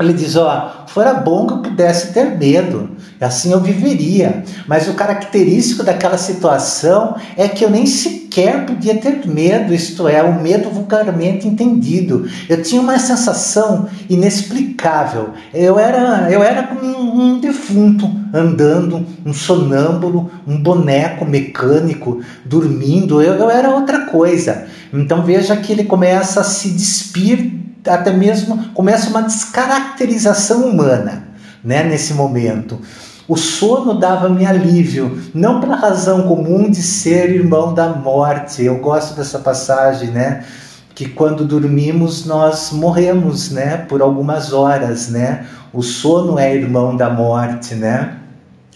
ele 0.00 0.12
diz: 0.12 0.34
Ó, 0.36 0.84
fora 0.88 1.14
bom 1.14 1.46
que 1.46 1.52
eu 1.54 1.62
pudesse 1.62 2.12
ter 2.12 2.36
medo, 2.36 2.90
assim 3.24 3.52
eu 3.52 3.60
viveria. 3.60 4.44
Mas 4.66 4.88
o 4.88 4.94
característico 4.94 5.82
daquela 5.82 6.18
situação 6.18 7.16
é 7.36 7.48
que 7.48 7.64
eu 7.64 7.70
nem 7.70 7.86
sequer 7.86 8.66
podia 8.66 8.96
ter 8.96 9.26
medo, 9.26 9.72
isto 9.72 10.06
é, 10.06 10.22
o 10.22 10.40
medo 10.40 10.70
vulgarmente 10.70 11.48
entendido. 11.48 12.28
Eu 12.48 12.62
tinha 12.62 12.80
uma 12.80 12.98
sensação 12.98 13.88
inexplicável. 14.08 15.30
Eu 15.54 15.78
era, 15.78 16.30
eu 16.30 16.42
era 16.42 16.64
como 16.64 16.84
um, 16.84 17.20
um 17.20 17.40
defunto 17.40 18.10
andando, 18.32 19.06
um 19.24 19.32
sonâmbulo, 19.32 20.30
um 20.46 20.60
boneco 20.60 21.24
mecânico 21.24 22.20
dormindo. 22.44 23.22
Eu, 23.22 23.34
eu 23.34 23.50
era 23.50 23.70
outra 23.70 24.06
coisa. 24.06 24.66
Então 24.92 25.22
veja 25.22 25.56
que 25.56 25.72
ele 25.72 25.84
começa 25.84 26.40
a 26.40 26.44
se 26.44 26.70
despir 26.70 27.66
até 27.86 28.12
mesmo 28.12 28.70
começa 28.74 29.08
uma 29.10 29.22
descaracterização 29.22 30.62
humana 30.62 31.25
né, 31.62 31.82
nesse 31.82 32.14
momento. 32.14 32.80
O 33.28 33.36
sono 33.36 33.98
dava-me 33.98 34.46
alívio, 34.46 35.20
não 35.34 35.60
pela 35.60 35.74
razão 35.74 36.22
comum 36.22 36.70
de 36.70 36.80
ser 36.82 37.30
irmão 37.30 37.74
da 37.74 37.88
morte. 37.88 38.64
Eu 38.64 38.78
gosto 38.78 39.16
dessa 39.16 39.40
passagem, 39.40 40.10
né? 40.10 40.44
Que 40.94 41.08
quando 41.08 41.44
dormimos 41.44 42.24
nós 42.24 42.70
morremos, 42.70 43.50
né? 43.50 43.78
Por 43.78 44.00
algumas 44.00 44.52
horas, 44.52 45.08
né? 45.08 45.44
O 45.72 45.82
sono 45.82 46.38
é 46.38 46.54
irmão 46.54 46.96
da 46.96 47.10
morte, 47.10 47.74
né? 47.74 48.16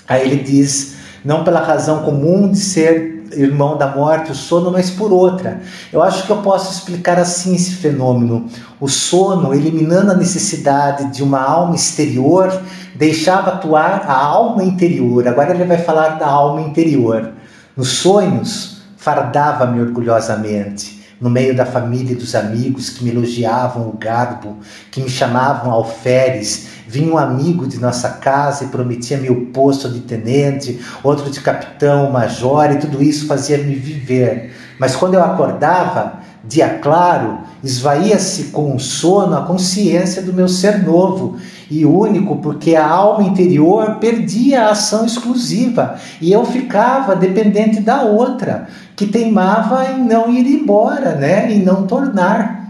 Aí 0.08 0.22
ele 0.22 0.42
diz, 0.42 0.96
não 1.24 1.44
pela 1.44 1.60
razão 1.60 2.02
comum 2.02 2.50
de 2.50 2.58
ser 2.58 3.09
irmão 3.32 3.76
da 3.76 3.88
morte, 3.88 4.32
o 4.32 4.34
sono, 4.34 4.70
mas 4.70 4.90
por 4.90 5.12
outra. 5.12 5.60
Eu 5.92 6.02
acho 6.02 6.26
que 6.26 6.30
eu 6.30 6.38
posso 6.38 6.72
explicar 6.72 7.18
assim 7.18 7.54
esse 7.54 7.72
fenômeno. 7.72 8.46
O 8.80 8.88
sono, 8.88 9.54
eliminando 9.54 10.12
a 10.12 10.16
necessidade 10.16 11.12
de 11.12 11.22
uma 11.22 11.40
alma 11.40 11.74
exterior, 11.74 12.62
deixava 12.94 13.52
atuar 13.52 14.04
a 14.06 14.14
alma 14.14 14.62
interior. 14.62 15.26
Agora 15.26 15.54
ele 15.54 15.64
vai 15.64 15.78
falar 15.78 16.18
da 16.18 16.26
alma 16.26 16.60
interior. 16.60 17.32
Nos 17.76 17.88
sonhos, 17.88 18.82
fardava-me 18.96 19.80
orgulhosamente 19.80 20.99
no 21.20 21.28
meio 21.28 21.54
da 21.54 21.66
família 21.66 22.12
e 22.12 22.16
dos 22.16 22.34
amigos 22.34 22.88
que 22.90 23.04
me 23.04 23.10
elogiavam 23.10 23.88
o 23.88 23.96
garbo, 23.96 24.56
que 24.90 25.00
me 25.00 25.10
chamavam 25.10 25.70
alferes. 25.70 26.68
Vinha 26.88 27.12
um 27.12 27.18
amigo 27.18 27.68
de 27.68 27.78
nossa 27.78 28.08
casa 28.08 28.64
e 28.64 28.68
prometia-me 28.68 29.28
o 29.28 29.46
posto 29.46 29.88
de 29.88 30.00
tenente, 30.00 30.80
outro 31.04 31.30
de 31.30 31.40
capitão, 31.40 32.10
major, 32.10 32.72
e 32.72 32.78
tudo 32.78 33.02
isso 33.02 33.26
fazia-me 33.26 33.74
viver. 33.74 34.52
Mas 34.78 34.96
quando 34.96 35.14
eu 35.14 35.22
acordava, 35.22 36.20
dia 36.42 36.78
claro, 36.78 37.38
esvaía-se 37.62 38.44
com 38.44 38.74
o 38.74 38.80
sono 38.80 39.36
a 39.36 39.42
consciência 39.42 40.22
do 40.22 40.32
meu 40.32 40.48
ser 40.48 40.82
novo 40.82 41.36
e 41.70 41.84
único, 41.84 42.36
porque 42.36 42.74
a 42.74 42.86
alma 42.86 43.22
interior 43.22 43.96
perdia 43.96 44.62
a 44.62 44.70
ação 44.70 45.04
exclusiva 45.04 45.96
e 46.20 46.32
eu 46.32 46.44
ficava 46.44 47.14
dependente 47.14 47.80
da 47.80 48.02
outra 48.02 48.66
que 48.96 49.06
teimava 49.06 49.84
em 49.92 50.02
não 50.02 50.30
ir 50.30 50.46
embora, 50.46 51.14
né? 51.14 51.50
Em 51.52 51.62
não 51.62 51.86
tornar. 51.86 52.68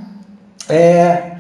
É, 0.68 1.32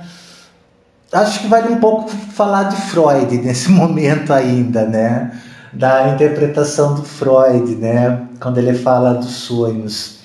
acho 1.12 1.40
que 1.40 1.46
vale 1.48 1.72
um 1.72 1.78
pouco 1.78 2.08
falar 2.08 2.64
de 2.64 2.76
Freud 2.76 3.38
nesse 3.38 3.70
momento 3.70 4.32
ainda, 4.32 4.86
né? 4.86 5.32
Da 5.72 6.08
interpretação 6.08 6.94
do 6.94 7.02
Freud, 7.02 7.76
né? 7.76 8.22
Quando 8.40 8.58
ele 8.58 8.74
fala 8.74 9.14
dos 9.14 9.32
sonhos. 9.32 10.18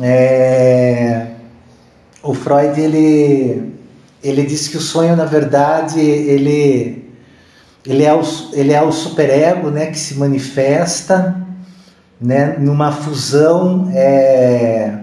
É, 0.00 1.26
o 2.22 2.34
Freud 2.34 2.80
ele 2.80 3.72
ele 4.22 4.42
diz 4.44 4.68
que 4.68 4.76
o 4.76 4.80
sonho 4.80 5.16
na 5.16 5.24
verdade 5.24 6.00
ele 6.00 7.10
ele 7.86 8.04
é 8.04 8.12
o, 8.12 8.22
ele 8.52 8.72
é 8.72 8.82
o 8.82 8.92
superego, 8.92 9.70
né? 9.70 9.86
Que 9.86 9.98
se 9.98 10.14
manifesta 10.14 11.36
né, 12.20 12.56
numa 12.58 12.92
fusão 12.92 13.90
é, 13.94 14.98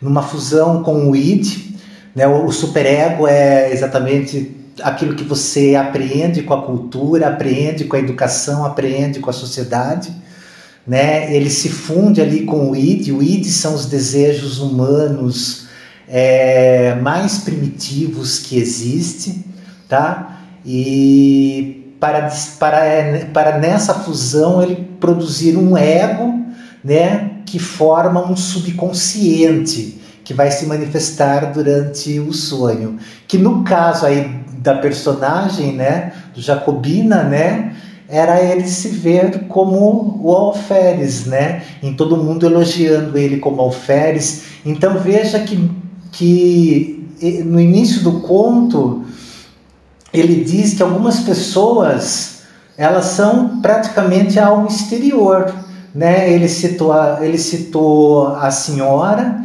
numa 0.00 0.22
fusão 0.22 0.82
com 0.82 1.10
o 1.10 1.16
id, 1.16 1.74
né, 2.14 2.26
o 2.26 2.50
superego 2.52 3.26
é 3.26 3.72
exatamente 3.72 4.54
aquilo 4.82 5.14
que 5.14 5.24
você 5.24 5.74
aprende 5.74 6.42
com 6.42 6.54
a 6.54 6.62
cultura, 6.62 7.28
aprende 7.28 7.84
com 7.84 7.96
a 7.96 7.98
educação, 7.98 8.64
aprende 8.64 9.20
com 9.20 9.30
a 9.30 9.32
sociedade, 9.32 10.12
né? 10.86 11.34
Ele 11.34 11.50
se 11.50 11.68
funde 11.68 12.20
ali 12.20 12.44
com 12.44 12.70
o 12.70 12.76
id. 12.76 13.10
O 13.10 13.22
id 13.22 13.44
são 13.46 13.74
os 13.74 13.86
desejos 13.86 14.58
humanos 14.58 15.68
é, 16.10 16.96
mais 16.96 17.38
primitivos 17.38 18.40
que 18.40 18.58
existe, 18.58 19.44
tá? 19.88 20.40
E 20.66 21.94
para, 22.00 22.28
para, 22.58 22.80
para 23.32 23.58
nessa 23.58 23.94
fusão 23.94 24.60
ele 24.60 24.88
produzir 24.98 25.56
um 25.56 25.76
ego, 25.76 26.44
né, 26.82 27.30
que 27.46 27.58
forma 27.58 28.26
um 28.26 28.36
subconsciente 28.36 30.00
que 30.24 30.34
vai 30.34 30.50
se 30.50 30.66
manifestar 30.66 31.52
durante 31.52 32.18
o 32.18 32.32
sonho. 32.32 32.98
Que 33.28 33.38
no 33.38 33.62
caso 33.62 34.06
aí 34.06 34.40
da 34.58 34.74
personagem, 34.74 35.72
né, 35.72 36.12
do 36.34 36.40
Jacobina, 36.40 37.22
né, 37.22 37.74
era 38.08 38.42
ele 38.42 38.66
se 38.66 38.88
ver 38.88 39.46
como 39.46 40.20
o 40.22 40.32
alferes, 40.32 41.26
né, 41.26 41.62
em 41.82 41.94
todo 41.94 42.16
mundo 42.16 42.44
elogiando 42.44 43.16
ele 43.16 43.38
como 43.38 43.60
alferes. 43.60 44.44
Então 44.66 44.98
veja 44.98 45.38
que, 45.38 45.70
que 46.12 47.08
no 47.44 47.60
início 47.60 48.02
do 48.02 48.20
conto 48.20 49.04
ele 50.12 50.42
diz 50.44 50.74
que 50.74 50.82
algumas 50.82 51.20
pessoas 51.20 52.40
elas 52.76 53.06
são 53.06 53.60
praticamente 53.60 54.38
a 54.38 54.46
alma 54.46 54.66
exterior, 54.66 55.54
né? 55.94 56.32
Ele 56.32 56.48
citou 56.48 56.92
a, 56.92 57.18
ele 57.20 57.36
citou 57.36 58.28
a 58.36 58.50
senhora 58.50 59.44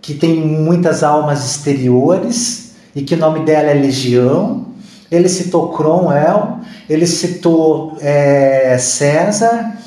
que 0.00 0.14
tem 0.14 0.40
muitas 0.44 1.04
almas 1.04 1.44
exteriores 1.44 2.74
e 2.94 3.02
que 3.02 3.14
o 3.14 3.18
nome 3.18 3.44
dela 3.44 3.70
é 3.70 3.74
Legião. 3.74 4.66
Ele 5.10 5.28
citou 5.28 5.72
Cromwell, 5.72 6.58
ele 6.88 7.06
citou 7.06 7.96
é, 8.00 8.76
César, 8.78 9.78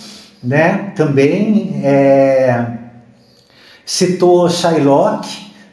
né? 0.41 0.93
Também 0.95 1.81
é, 1.83 2.65
citou 3.85 4.49
Shylock, 4.49 5.27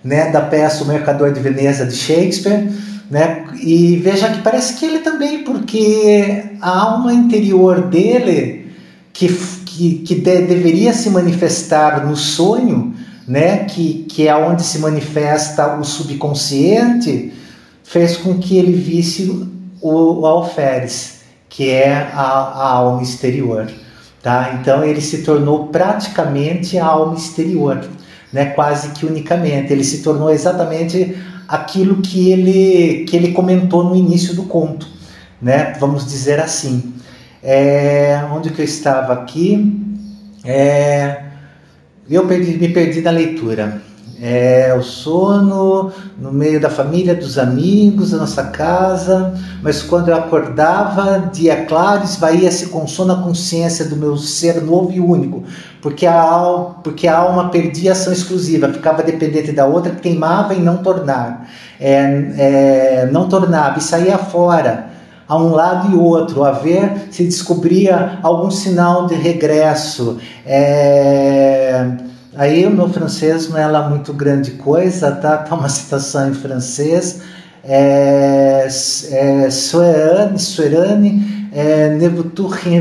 né? 0.05 0.31
Da 0.31 0.41
peça 0.41 0.85
O 0.85 0.87
Mercador 0.87 1.33
de 1.33 1.41
Veneza 1.41 1.87
de 1.87 1.95
Shakespeare, 1.95 2.71
né? 3.11 3.45
E 3.61 3.97
veja 3.97 4.31
que 4.31 4.43
parece 4.43 4.75
que 4.75 4.85
ele 4.85 4.99
também, 5.01 5.45
porque 5.45 6.45
a 6.61 6.71
alma 6.71 7.13
interior 7.13 7.83
dele 7.83 8.73
que 9.13 9.29
que, 9.77 9.95
que 10.01 10.15
de, 10.17 10.43
deveria 10.43 10.93
se 10.93 11.09
manifestar 11.09 12.07
no 12.07 12.15
sonho, 12.15 12.95
né, 13.27 13.65
que, 13.65 14.05
que 14.09 14.29
é 14.29 14.37
onde 14.37 14.63
se 14.63 14.79
manifesta 14.79 15.79
o 15.79 15.85
subconsciente, 15.85 17.33
fez 17.83 18.17
com 18.17 18.39
que 18.39 18.59
ele 18.59 18.73
visse 18.73 19.49
o, 19.81 20.21
o 20.21 20.27
alferes, 20.27 21.23
que 21.49 21.71
é 21.71 22.11
a, 22.13 22.23
a 22.23 22.73
alma 22.73 23.03
exterior. 23.03 23.71
Tá? 24.23 24.59
Então 24.61 24.85
ele 24.85 25.01
se 25.01 25.23
tornou 25.23 25.69
praticamente 25.69 26.79
a 26.79 26.87
alma 26.87 27.17
exterior, 27.17 27.81
né? 28.33 28.47
quase 28.47 28.91
que 28.91 29.05
unicamente. 29.05 29.73
Ele 29.73 29.85
se 29.85 30.03
tornou 30.03 30.31
exatamente 30.31 31.17
aquilo 31.47 32.01
que 32.01 32.31
ele, 32.31 33.05
que 33.05 33.17
ele 33.17 33.33
comentou 33.33 33.85
no 33.85 33.95
início 33.95 34.35
do 34.35 34.45
conto, 34.45 34.87
né? 35.41 35.75
vamos 35.79 36.07
dizer 36.07 36.41
assim. 36.41 36.95
É, 37.43 38.21
onde 38.33 38.51
que 38.51 38.61
eu 38.61 38.65
estava 38.65 39.13
aqui? 39.13 39.81
É, 40.45 41.23
eu 42.09 42.27
perdi, 42.27 42.57
me 42.57 42.69
perdi 42.69 43.01
na 43.01 43.11
leitura. 43.11 43.83
É, 44.21 44.75
o 44.79 44.83
sono 44.83 45.91
no 46.19 46.31
meio 46.33 46.61
da 46.61 46.71
família, 46.71 47.15
dos 47.15 47.39
amigos, 47.39 48.13
da 48.13 48.19
nossa 48.19 48.45
casa, 48.45 49.35
mas 49.63 49.83
quando 49.83 50.11
eu 50.11 50.17
acordava, 50.17 51.31
dia 51.33 51.65
claro, 51.65 52.05
esvaía-se 52.05 52.67
com 52.67 52.87
sono 52.87 53.13
a 53.15 53.23
consciência 53.23 53.85
do 53.85 53.97
meu 53.97 54.17
ser 54.17 54.63
novo 54.63 54.93
e 54.93 55.01
único, 55.01 55.43
porque 55.81 56.07
a, 56.07 56.21
alma, 56.21 56.77
porque 56.85 57.09
a 57.09 57.19
alma 57.19 57.49
perdia 57.49 57.93
ação 57.93 58.13
exclusiva, 58.13 58.69
ficava 58.69 59.03
dependente 59.03 59.51
da 59.51 59.67
outra 59.67 59.93
que 59.93 60.03
teimava 60.03 60.55
em 60.55 60.61
não 60.61 60.79
tornar, 60.79 61.49
é, 61.81 61.93
é, 62.39 63.09
não 63.11 63.29
tornava 63.29 63.79
e 63.79 63.83
saía 63.83 64.19
fora 64.19 64.93
a 65.29 65.37
um 65.37 65.53
lado 65.53 65.91
e 65.91 65.97
outro, 65.97 66.45
a 66.45 66.53
ver 66.53 67.09
se 67.11 67.25
descobria 67.25 68.19
algum 68.23 68.51
sinal 68.51 69.07
de 69.07 69.15
regresso. 69.15 70.19
É... 70.45 72.12
Aí 72.35 72.65
o 72.65 72.71
meu 72.71 72.89
francês 72.89 73.51
não 73.51 73.59
é 73.59 73.67
lá 73.67 73.91
muito 73.91 74.13
grande 74.15 74.53
coisa, 74.53 75.13
tá? 75.13 75.39
Tá 75.39 75.55
uma 75.55 75.69
citação 75.69 76.31
em 76.31 76.35
francês. 76.35 77.21
É, 77.63 78.67
é, 78.67 79.51
Soerane, 79.51 80.39
Soerane, 80.39 81.49
é, 81.53 81.91
ne 81.91 82.09
vous 82.09 82.25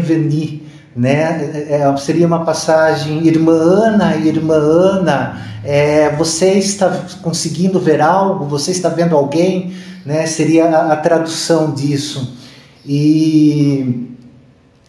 venu, 0.01 0.61
né? 0.95 1.67
É, 1.69 1.81
é, 1.81 1.97
seria 1.97 2.25
uma 2.25 2.45
passagem, 2.45 3.27
irmã 3.27 3.53
Ana, 3.53 4.15
irmã 4.15 4.55
Ana, 4.55 5.41
é, 5.63 6.15
você 6.15 6.53
está 6.53 6.89
conseguindo 7.21 7.79
ver 7.79 8.01
algo? 8.01 8.45
Você 8.45 8.71
está 8.71 8.87
vendo 8.87 9.15
alguém? 9.15 9.73
Né? 10.05 10.25
Seria 10.27 10.65
a, 10.65 10.93
a 10.93 10.95
tradução 10.95 11.73
disso. 11.73 12.37
E, 12.85 14.07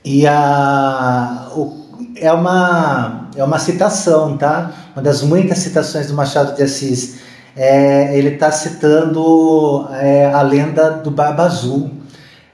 e 0.05 0.27
a, 0.27 1.49
o, 1.55 1.82
é, 2.23 2.33
uma, 2.33 3.29
é 3.37 3.43
uma 3.43 3.59
citação, 3.59 4.37
tá? 4.37 4.71
Uma 4.95 5.03
das 5.03 5.23
muitas 5.23 5.59
citações 5.59 6.07
do 6.07 6.15
Machado 6.15 6.55
de 6.55 6.63
Assis. 6.63 7.21
É, 7.55 8.17
ele 8.17 8.31
está 8.31 8.51
citando 8.51 9.87
é, 10.01 10.33
a 10.33 10.41
lenda 10.41 10.91
do 10.91 11.11
Barba 11.11 11.43
Azul, 11.45 11.91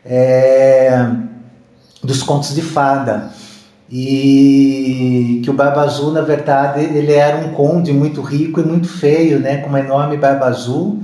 é, 0.05 1.07
dos 2.03 2.23
contos 2.23 2.55
de 2.55 2.62
fada. 2.62 3.31
E 3.91 5.41
que 5.45 5.51
o 5.51 5.55
Barba 5.55 5.83
Azul, 5.83 6.12
na 6.12 6.23
verdade, 6.23 6.81
ele 6.81 7.12
era 7.12 7.39
um 7.39 7.53
conde 7.53 7.93
muito 7.93 8.21
rico 8.21 8.61
e 8.61 8.64
muito 8.64 8.89
feio, 8.89 9.39
né, 9.39 9.59
com 9.59 9.69
uma 9.69 9.81
enorme 9.81 10.16
barba 10.16 10.47
azul, 10.47 11.03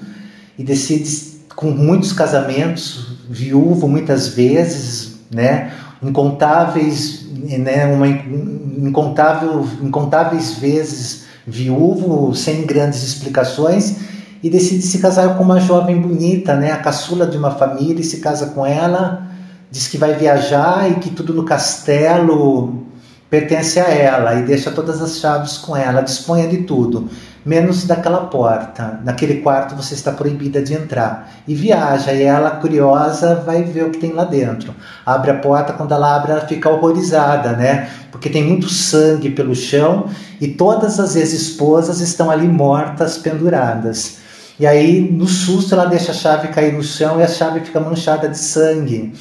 e 0.59 0.63
decide, 0.63 1.41
com 1.57 1.71
muitos 1.71 2.13
casamentos, 2.13 3.07
viúvo 3.29 3.89
muitas 3.89 4.29
vezes, 4.29 5.21
né? 5.31 5.73
Incontáveis, 6.05 7.27
né? 7.33 7.87
Uma 7.87 8.07
incontável, 8.09 9.67
incontáveis 9.83 10.55
vezes 10.59 11.25
viúvo, 11.47 12.35
sem 12.35 12.65
grandes 12.65 13.03
explicações, 13.03 13.97
e 14.43 14.51
decide 14.51 14.83
se 14.83 14.99
casar 14.99 15.37
com 15.37 15.45
uma 15.45 15.61
jovem 15.61 16.01
bonita, 16.01 16.55
né? 16.55 16.73
A 16.73 16.79
caçula 16.79 17.27
de 17.27 17.37
uma 17.37 17.51
família 17.51 18.01
e 18.01 18.05
se 18.05 18.19
casa 18.19 18.47
com 18.47 18.65
ela, 18.65 19.27
diz 19.71 19.89
que 19.89 19.99
vai 19.99 20.15
viajar 20.15 20.91
e 20.91 20.95
que 20.97 21.11
tudo 21.11 21.33
no 21.35 21.45
castelo 21.45 22.85
pertence 23.29 23.81
a 23.81 23.89
ela 23.89 24.35
e 24.35 24.43
deixa 24.43 24.71
todas 24.71 25.03
as 25.03 25.19
chaves 25.19 25.59
com 25.59 25.77
ela, 25.77 26.03
disponha 26.03 26.47
de 26.47 26.59
tudo 26.59 27.09
menos 27.45 27.85
daquela 27.85 28.27
porta. 28.27 29.01
Naquele 29.05 29.41
quarto 29.41 29.75
você 29.75 29.95
está 29.95 30.11
proibida 30.13 30.63
de 30.63 30.75
entrar. 30.75 31.31
E 31.47 31.55
viaja, 31.55 32.13
e 32.13 32.23
ela, 32.23 32.53
curiosa, 32.53 33.43
vai 33.45 33.63
ver 33.63 33.85
o 33.85 33.91
que 33.91 33.99
tem 33.99 34.13
lá 34.13 34.25
dentro. 34.25 34.75
Abre 35.05 35.31
a 35.31 35.39
porta, 35.39 35.73
quando 35.73 35.93
ela 35.93 36.17
abre, 36.17 36.33
ela 36.33 36.47
fica 36.47 36.71
horrorizada, 36.71 37.53
né? 37.53 37.91
Porque 38.11 38.31
tem 38.31 38.45
muito 38.45 38.69
sangue 38.69 39.31
pelo 39.31 39.55
chão 39.55 40.09
e 40.41 40.49
todas 40.49 40.99
as 40.99 41.17
ex-esposas 41.17 42.01
estão 42.01 42.31
ali 42.31 42.49
mortas, 42.49 43.19
penduradas. 43.19 44.19
E 44.59 44.67
aí, 44.67 45.01
no 45.01 45.27
susto, 45.27 45.75
ela 45.75 45.85
deixa 45.85 46.13
a 46.13 46.15
chave 46.15 46.49
cair 46.49 46.73
no 46.73 46.83
chão 46.83 47.19
e 47.19 47.25
a 47.25 47.29
chave 47.29 47.61
fica 47.61 47.81
manchada 47.81 48.29
de 48.29 48.39
sangue. 48.39 49.13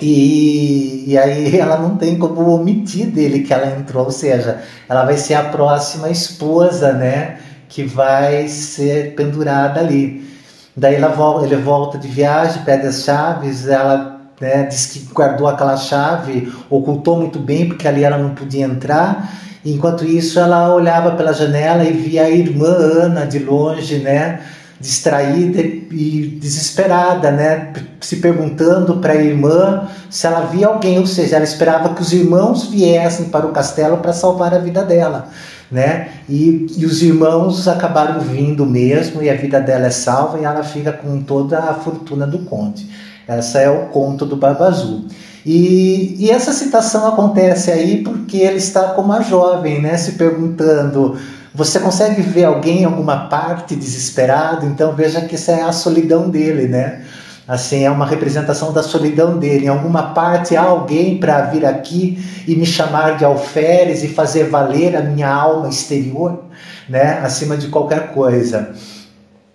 E, 0.00 1.04
e 1.06 1.18
aí 1.18 1.56
ela 1.60 1.76
não 1.76 1.96
tem 1.96 2.16
como 2.18 2.48
omitir 2.50 3.06
dele 3.06 3.40
que 3.40 3.52
ela 3.52 3.66
entrou, 3.78 4.06
ou 4.06 4.10
seja, 4.10 4.62
ela 4.88 5.04
vai 5.04 5.16
ser 5.16 5.34
a 5.34 5.44
próxima 5.44 6.08
esposa, 6.08 6.92
né, 6.92 7.38
que 7.68 7.84
vai 7.84 8.48
ser 8.48 9.14
pendurada 9.14 9.80
ali. 9.80 10.28
Daí 10.76 10.94
ela 10.94 11.12
ele 11.44 11.56
volta 11.56 11.98
de 11.98 12.08
viagem, 12.08 12.62
pede 12.62 12.86
as 12.86 13.04
chaves, 13.04 13.68
ela 13.68 14.20
né, 14.40 14.64
diz 14.64 14.86
que 14.86 15.00
guardou 15.12 15.46
aquela 15.46 15.76
chave, 15.76 16.50
ocultou 16.70 17.18
muito 17.18 17.38
bem 17.38 17.68
porque 17.68 17.86
ali 17.86 18.02
ela 18.02 18.16
não 18.16 18.34
podia 18.34 18.64
entrar. 18.64 19.30
Enquanto 19.64 20.06
isso, 20.06 20.40
ela 20.40 20.74
olhava 20.74 21.10
pela 21.12 21.34
janela 21.34 21.84
e 21.84 21.92
via 21.92 22.22
a 22.22 22.30
irmã 22.30 22.68
Ana 22.68 23.26
de 23.26 23.38
longe, 23.40 23.98
né? 23.98 24.40
Distraída 24.80 25.60
e 25.60 26.38
desesperada, 26.40 27.30
né? 27.30 27.72
Se 28.00 28.16
perguntando 28.16 28.96
para 28.96 29.12
a 29.12 29.16
irmã 29.16 29.88
se 30.08 30.26
ela 30.26 30.46
via 30.46 30.68
alguém, 30.68 30.98
ou 30.98 31.06
seja, 31.06 31.36
ela 31.36 31.44
esperava 31.44 31.94
que 31.94 32.00
os 32.00 32.12
irmãos 32.12 32.68
viessem 32.68 33.26
para 33.26 33.46
o 33.46 33.52
castelo 33.52 33.98
para 33.98 34.14
salvar 34.14 34.54
a 34.54 34.58
vida 34.58 34.82
dela, 34.82 35.28
né? 35.70 36.08
E, 36.26 36.66
e 36.78 36.86
os 36.86 37.02
irmãos 37.02 37.68
acabaram 37.68 38.20
vindo 38.20 38.64
mesmo 38.64 39.22
e 39.22 39.28
a 39.28 39.34
vida 39.36 39.60
dela 39.60 39.86
é 39.86 39.90
salva 39.90 40.38
e 40.38 40.44
ela 40.44 40.64
fica 40.64 40.92
com 40.92 41.20
toda 41.22 41.58
a 41.58 41.74
fortuna 41.74 42.26
do 42.26 42.38
conde. 42.40 42.88
Essa 43.28 43.60
é 43.60 43.70
o 43.70 43.86
conto 43.88 44.24
do 44.24 44.34
Barba 44.34 44.68
Azul. 44.68 45.04
E, 45.44 46.16
e 46.18 46.30
essa 46.30 46.52
citação 46.52 47.06
acontece 47.06 47.70
aí 47.70 48.02
porque 48.02 48.38
ele 48.38 48.58
está 48.58 48.90
como 48.90 49.08
uma 49.08 49.22
jovem, 49.22 49.80
né? 49.80 49.96
Se 49.98 50.12
perguntando 50.12 51.18
você 51.54 51.80
consegue 51.80 52.22
ver 52.22 52.44
alguém 52.44 52.82
em 52.82 52.84
alguma 52.84 53.28
parte 53.28 53.74
desesperado? 53.74 54.66
Então 54.66 54.94
veja 54.94 55.22
que 55.22 55.34
essa 55.34 55.52
é 55.52 55.62
a 55.62 55.72
solidão 55.72 56.30
dele, 56.30 56.68
né? 56.68 57.02
Assim, 57.46 57.82
é 57.82 57.90
uma 57.90 58.06
representação 58.06 58.72
da 58.72 58.80
solidão 58.80 59.36
dele. 59.36 59.66
Em 59.66 59.68
alguma 59.68 60.14
parte 60.14 60.56
há 60.56 60.62
alguém 60.62 61.18
para 61.18 61.42
vir 61.46 61.66
aqui 61.66 62.24
e 62.46 62.54
me 62.54 62.64
chamar 62.64 63.16
de 63.16 63.24
alferes 63.24 64.04
e 64.04 64.08
fazer 64.08 64.44
valer 64.44 64.96
a 64.96 65.02
minha 65.02 65.28
alma 65.28 65.68
exterior, 65.68 66.44
né, 66.88 67.18
acima 67.24 67.56
de 67.56 67.66
qualquer 67.66 68.12
coisa. 68.12 68.72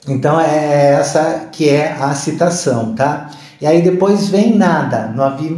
Então 0.07 0.39
é 0.39 0.93
essa 0.99 1.47
que 1.51 1.69
é 1.69 1.95
a 1.97 2.13
citação, 2.13 2.93
tá? 2.93 3.29
E 3.61 3.65
aí 3.65 3.81
depois 3.81 4.27
vem 4.27 4.57
nada, 4.57 5.13
não 5.15 5.23
havia 5.23 5.51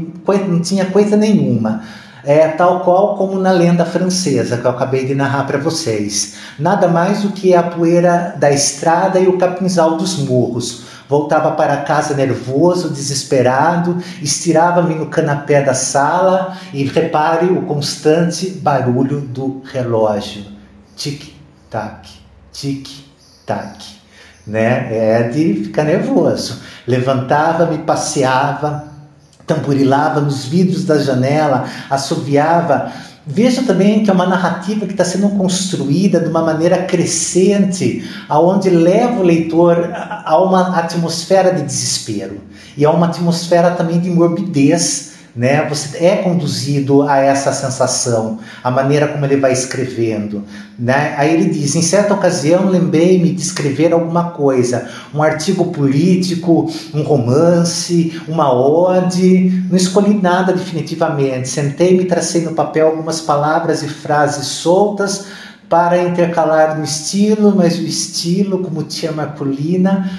não 0.48 0.62
tinha 0.62 0.86
coisa 0.86 1.18
nenhuma. 1.18 1.82
É 2.28 2.50
tal 2.50 2.82
qual 2.82 3.16
como 3.16 3.40
na 3.40 3.52
lenda 3.52 3.86
francesa 3.86 4.58
que 4.58 4.66
eu 4.66 4.72
acabei 4.72 5.06
de 5.06 5.16
narrar 5.16 5.48
para 5.48 5.58
vocês. 5.58 6.36
Nada 6.60 6.90
mais 6.90 7.22
do 7.22 7.30
que 7.30 7.56
a 7.56 7.64
poeira 7.64 8.36
da 8.38 8.52
estrada 8.52 9.18
e 9.18 9.30
o 9.30 9.38
capinzal 9.38 9.96
dos 9.96 10.18
morros. 10.18 10.84
Voltava 11.08 11.52
para 11.52 11.84
casa 11.84 12.14
nervoso, 12.14 12.90
desesperado, 12.90 13.98
estirava-me 14.22 14.96
no 14.96 15.06
canapé 15.06 15.62
da 15.62 15.74
sala 15.74 16.58
e 16.74 16.84
repare 16.84 17.46
o 17.46 17.62
constante 17.62 18.50
barulho 18.50 19.22
do 19.22 19.62
relógio. 19.64 20.44
Tic-tac, 20.98 22.10
tic-tac 22.52 23.96
né? 24.48 24.88
É 24.90 25.24
de 25.24 25.54
ficar 25.66 25.84
nervoso. 25.84 26.62
Levantava-me, 26.86 27.78
passeava, 27.80 28.97
tamborilava 29.48 30.20
nos 30.20 30.46
vidros 30.46 30.84
da 30.84 31.00
janela, 31.00 31.66
assoviava. 31.90 32.92
Veja 33.26 33.64
também 33.64 34.04
que 34.04 34.10
é 34.10 34.14
uma 34.14 34.26
narrativa 34.26 34.86
que 34.86 34.92
está 34.92 35.04
sendo 35.04 35.30
construída 35.30 36.20
de 36.20 36.30
uma 36.30 36.42
maneira 36.42 36.84
crescente, 36.84 38.08
aonde 38.30 38.70
leva 38.70 39.20
o 39.20 39.24
leitor 39.24 39.90
a 39.94 40.38
uma 40.42 40.78
atmosfera 40.78 41.54
de 41.54 41.64
desespero 41.64 42.42
e 42.78 42.86
a 42.86 42.92
uma 42.92 43.08
atmosfera 43.08 43.72
também 43.72 44.00
de 44.00 44.10
morbidez 44.10 45.17
né? 45.38 45.70
Você 45.70 46.04
é 46.04 46.16
conduzido 46.18 47.04
a 47.04 47.18
essa 47.18 47.54
sensação, 47.54 48.40
a 48.64 48.72
maneira 48.72 49.08
como 49.08 49.24
ele 49.24 49.38
vai 49.38 49.54
escrevendo, 49.54 50.44
né? 50.78 51.14
Aí 51.16 51.32
ele 51.32 51.52
diz: 51.52 51.76
em 51.76 51.82
certa 51.84 52.16
ocasião 52.16 52.68
lembrei-me 52.68 53.32
de 53.32 53.42
escrever 53.44 53.94
alguma 53.94 54.32
coisa, 54.32 54.90
um 55.14 55.22
artigo 55.22 55.66
político, 55.66 56.68
um 56.92 57.04
romance, 57.04 58.20
uma 58.28 58.52
ode. 58.52 59.64
Não 59.70 59.78
escolhi 59.78 60.20
nada 60.20 60.52
definitivamente. 60.52 61.48
Sentei-me, 61.48 62.06
tracei 62.06 62.42
no 62.42 62.54
papel 62.54 62.88
algumas 62.88 63.22
palavras 63.22 63.84
e 63.84 63.88
frases 63.88 64.48
soltas 64.48 65.28
para 65.70 66.02
intercalar 66.02 66.76
no 66.76 66.84
estilo, 66.84 67.54
mas 67.56 67.78
o 67.78 67.84
estilo, 67.84 68.64
como 68.64 68.82
tia 68.84 69.12
Marcolina, 69.12 70.10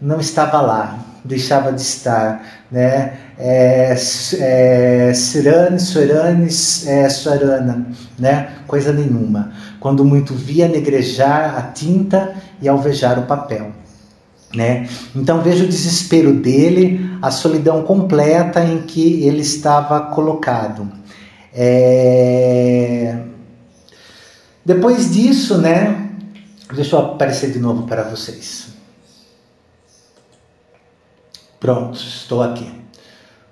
não 0.00 0.20
estava 0.20 0.60
lá 0.60 1.08
deixava 1.24 1.72
de 1.72 1.82
estar, 1.82 2.42
né? 2.70 3.12
É, 3.40 3.94
é, 4.40 5.14
Sirane, 5.14 5.78
Suerane, 5.78 6.48
é, 6.86 7.08
Suarana, 7.08 7.86
né? 8.18 8.50
Coisa 8.66 8.92
nenhuma. 8.92 9.52
Quando 9.78 10.04
muito 10.04 10.34
via 10.34 10.66
negrejar 10.66 11.56
a 11.56 11.62
tinta 11.62 12.34
e 12.60 12.68
alvejar 12.68 13.18
o 13.18 13.26
papel. 13.26 13.72
Né? 14.54 14.88
Então 15.14 15.42
veja 15.42 15.64
o 15.64 15.68
desespero 15.68 16.32
dele, 16.32 17.16
a 17.20 17.30
solidão 17.30 17.82
completa 17.82 18.64
em 18.64 18.82
que 18.82 19.22
ele 19.22 19.42
estava 19.42 20.06
colocado. 20.06 20.90
É... 21.52 23.18
Depois 24.64 25.12
disso, 25.12 25.58
né? 25.58 26.10
Deixa 26.74 26.96
eu 26.96 27.00
aparecer 27.00 27.52
de 27.52 27.58
novo 27.58 27.86
para 27.86 28.02
vocês. 28.02 28.68
Pronto, 31.60 31.98
estou 31.98 32.42
aqui. 32.42 32.77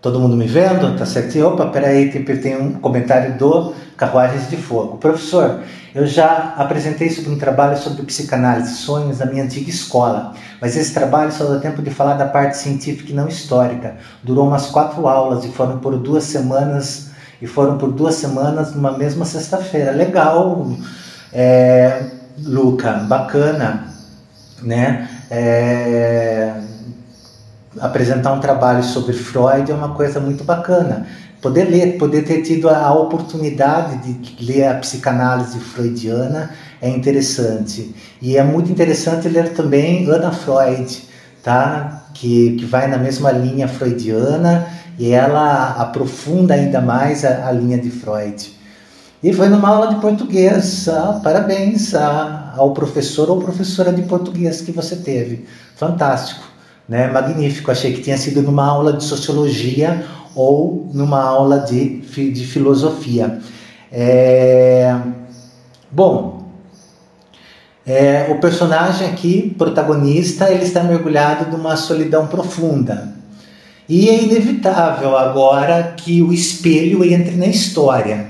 Todo 0.00 0.20
mundo 0.20 0.36
me 0.36 0.46
vendo? 0.46 0.96
Tá 0.96 1.06
certinho? 1.06 1.48
Opa, 1.48 1.66
peraí, 1.66 2.10
tem, 2.10 2.56
um 2.60 2.74
comentário 2.74 3.36
do 3.38 3.74
Carruagens 3.96 4.48
de 4.48 4.56
Fogo. 4.56 4.98
Professor, 4.98 5.60
eu 5.94 6.06
já 6.06 6.54
apresentei 6.56 7.10
sobre 7.10 7.30
um 7.30 7.38
trabalho 7.38 7.76
sobre 7.78 8.02
psicanálise, 8.02 8.74
sonhos 8.74 9.18
na 9.18 9.26
minha 9.26 9.42
antiga 9.42 9.70
escola, 9.70 10.34
mas 10.60 10.76
esse 10.76 10.92
trabalho 10.92 11.32
só 11.32 11.44
dá 11.46 11.58
tempo 11.58 11.82
de 11.82 11.90
falar 11.90 12.14
da 12.14 12.26
parte 12.26 12.58
científica 12.58 13.10
e 13.10 13.14
não 13.14 13.26
histórica. 13.26 13.96
Durou 14.22 14.46
umas 14.46 14.66
quatro 14.66 15.08
aulas 15.08 15.44
e 15.44 15.48
foram 15.48 15.78
por 15.78 15.96
duas 15.96 16.24
semanas 16.24 17.10
e 17.40 17.46
foram 17.46 17.78
por 17.78 17.90
duas 17.90 18.14
semanas 18.16 18.74
numa 18.74 18.96
mesma 18.96 19.24
sexta-feira. 19.24 19.90
Legal, 19.92 20.70
é, 21.32 22.10
Luca, 22.44 22.92
bacana, 22.92 23.86
né? 24.62 25.08
É, 25.30 26.52
apresentar 27.80 28.32
um 28.32 28.40
trabalho 28.40 28.82
sobre 28.82 29.12
Freud 29.12 29.70
é 29.70 29.74
uma 29.74 29.94
coisa 29.94 30.20
muito 30.20 30.44
bacana. 30.44 31.06
Poder 31.40 31.64
ler, 31.64 31.98
poder 31.98 32.22
ter 32.22 32.42
tido 32.42 32.68
a 32.68 32.92
oportunidade 32.92 33.98
de 33.98 34.44
ler 34.44 34.64
a 34.64 34.74
psicanálise 34.74 35.58
freudiana 35.60 36.50
é 36.80 36.88
interessante. 36.88 37.94
E 38.20 38.36
é 38.36 38.42
muito 38.42 38.70
interessante 38.70 39.28
ler 39.28 39.52
também 39.52 40.08
Ana 40.08 40.32
Freud, 40.32 41.02
tá? 41.42 42.06
que, 42.14 42.56
que 42.56 42.64
vai 42.64 42.88
na 42.88 42.96
mesma 42.96 43.30
linha 43.30 43.68
freudiana 43.68 44.66
e 44.98 45.12
ela 45.12 45.76
aprofunda 45.78 46.54
ainda 46.54 46.80
mais 46.80 47.24
a, 47.24 47.48
a 47.48 47.52
linha 47.52 47.78
de 47.78 47.90
Freud. 47.90 48.52
E 49.22 49.32
foi 49.32 49.48
numa 49.48 49.68
aula 49.68 49.94
de 49.94 50.00
português. 50.00 50.88
Ah, 50.88 51.20
parabéns 51.22 51.94
ao 51.94 52.72
professor 52.72 53.30
ou 53.30 53.40
professora 53.40 53.92
de 53.92 54.02
português 54.02 54.60
que 54.60 54.72
você 54.72 54.96
teve. 54.96 55.46
Fantástico 55.74 56.45
né? 56.88 57.08
Magnífico. 57.08 57.70
Achei 57.70 57.92
que 57.92 58.02
tinha 58.02 58.16
sido 58.16 58.42
numa 58.42 58.66
aula 58.66 58.92
de 58.92 59.04
sociologia 59.04 60.04
ou 60.34 60.90
numa 60.92 61.22
aula 61.22 61.60
de, 61.60 62.00
de 62.00 62.46
filosofia. 62.46 63.38
É... 63.90 64.94
Bom, 65.90 66.36
é, 67.86 68.26
o 68.30 68.40
personagem 68.40 69.08
aqui, 69.08 69.54
protagonista, 69.56 70.50
ele 70.50 70.64
está 70.64 70.82
mergulhado 70.82 71.56
numa 71.56 71.76
solidão 71.76 72.26
profunda. 72.26 73.14
E 73.88 74.08
é 74.08 74.24
inevitável 74.24 75.16
agora 75.16 75.94
que 75.96 76.20
o 76.20 76.32
espelho 76.32 77.04
entre 77.04 77.36
na 77.36 77.46
história. 77.46 78.26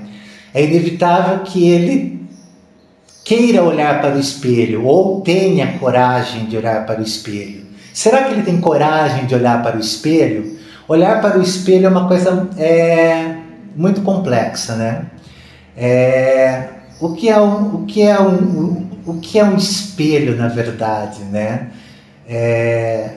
É 0.52 0.62
inevitável 0.62 1.38
que 1.38 1.66
ele 1.68 2.20
queira 3.24 3.64
olhar 3.64 4.00
para 4.02 4.16
o 4.16 4.20
espelho 4.20 4.84
ou 4.84 5.22
tenha 5.22 5.78
coragem 5.78 6.44
de 6.44 6.56
olhar 6.58 6.84
para 6.84 7.00
o 7.00 7.02
espelho. 7.02 7.64
Será 7.96 8.24
que 8.24 8.34
ele 8.34 8.42
tem 8.42 8.60
coragem 8.60 9.24
de 9.24 9.34
olhar 9.34 9.62
para 9.62 9.78
o 9.78 9.80
espelho? 9.80 10.58
Olhar 10.86 11.18
para 11.22 11.38
o 11.38 11.42
espelho 11.42 11.86
é 11.86 11.88
uma 11.88 12.06
coisa 12.06 12.46
é, 12.58 13.36
muito 13.74 14.02
complexa, 14.02 14.74
né? 14.74 15.06
É, 15.74 16.68
o 17.00 17.14
que 17.14 17.30
é 17.30 17.40
um, 17.40 17.76
o 17.76 17.86
que 17.86 18.02
é 18.02 18.20
um, 18.20 18.86
o 19.06 19.14
que 19.14 19.38
é 19.38 19.44
um 19.44 19.56
espelho, 19.56 20.36
na 20.36 20.46
verdade, 20.46 21.24
né? 21.24 21.70
É, 22.28 23.12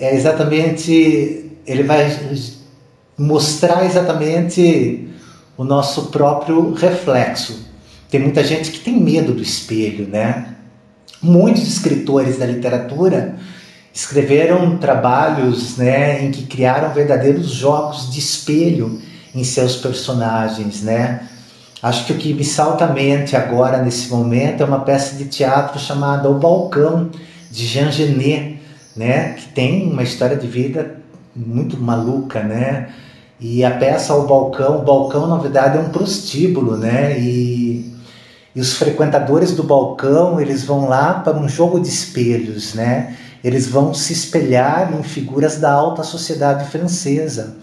é 0.00 0.16
exatamente 0.16 1.52
ele 1.64 1.84
vai 1.84 2.10
mostrar 3.16 3.86
exatamente 3.86 5.08
o 5.56 5.62
nosso 5.62 6.06
próprio 6.06 6.72
reflexo. 6.72 7.68
Tem 8.10 8.18
muita 8.18 8.42
gente 8.42 8.72
que 8.72 8.80
tem 8.80 9.00
medo 9.00 9.32
do 9.32 9.42
espelho, 9.42 10.08
né? 10.08 10.56
Muitos 11.22 11.68
escritores 11.68 12.36
da 12.36 12.46
literatura 12.46 13.36
escreveram 13.98 14.76
trabalhos 14.76 15.76
né, 15.76 16.24
em 16.24 16.30
que 16.30 16.44
criaram 16.44 16.94
verdadeiros 16.94 17.50
jogos 17.50 18.12
de 18.12 18.20
espelho 18.20 19.02
em 19.34 19.42
seus 19.42 19.74
personagens, 19.74 20.82
né? 20.82 21.26
Acho 21.82 22.06
que 22.06 22.12
o 22.12 22.16
que 22.16 22.32
me 22.32 22.44
salta 22.44 22.84
à 22.84 22.92
mente 22.92 23.34
agora 23.34 23.82
nesse 23.82 24.08
momento 24.08 24.62
é 24.62 24.64
uma 24.66 24.78
peça 24.80 25.16
de 25.16 25.24
teatro 25.24 25.80
chamada 25.80 26.30
O 26.30 26.38
Balcão 26.38 27.10
de 27.50 27.66
Jean 27.66 27.90
Genet, 27.90 28.60
né? 28.96 29.32
Que 29.32 29.48
tem 29.48 29.90
uma 29.90 30.04
história 30.04 30.36
de 30.36 30.46
vida 30.46 31.00
muito 31.34 31.76
maluca, 31.76 32.40
né? 32.40 32.90
E 33.40 33.64
a 33.64 33.72
peça 33.72 34.14
O 34.14 34.28
Balcão, 34.28 34.78
o 34.78 34.84
balcão 34.84 35.26
na 35.26 35.38
verdade 35.38 35.76
é 35.76 35.80
um 35.80 35.88
prostíbulo, 35.88 36.76
né? 36.76 37.18
E, 37.18 37.92
e 38.54 38.60
os 38.60 38.74
frequentadores 38.74 39.56
do 39.56 39.64
balcão 39.64 40.40
eles 40.40 40.64
vão 40.64 40.88
lá 40.88 41.14
para 41.14 41.36
um 41.36 41.48
jogo 41.48 41.80
de 41.80 41.88
espelhos, 41.88 42.74
né? 42.74 43.16
Eles 43.42 43.68
vão 43.68 43.94
se 43.94 44.12
espelhar 44.12 44.92
em 44.98 45.02
figuras 45.02 45.58
da 45.58 45.70
alta 45.70 46.02
sociedade 46.02 46.70
francesa. 46.70 47.56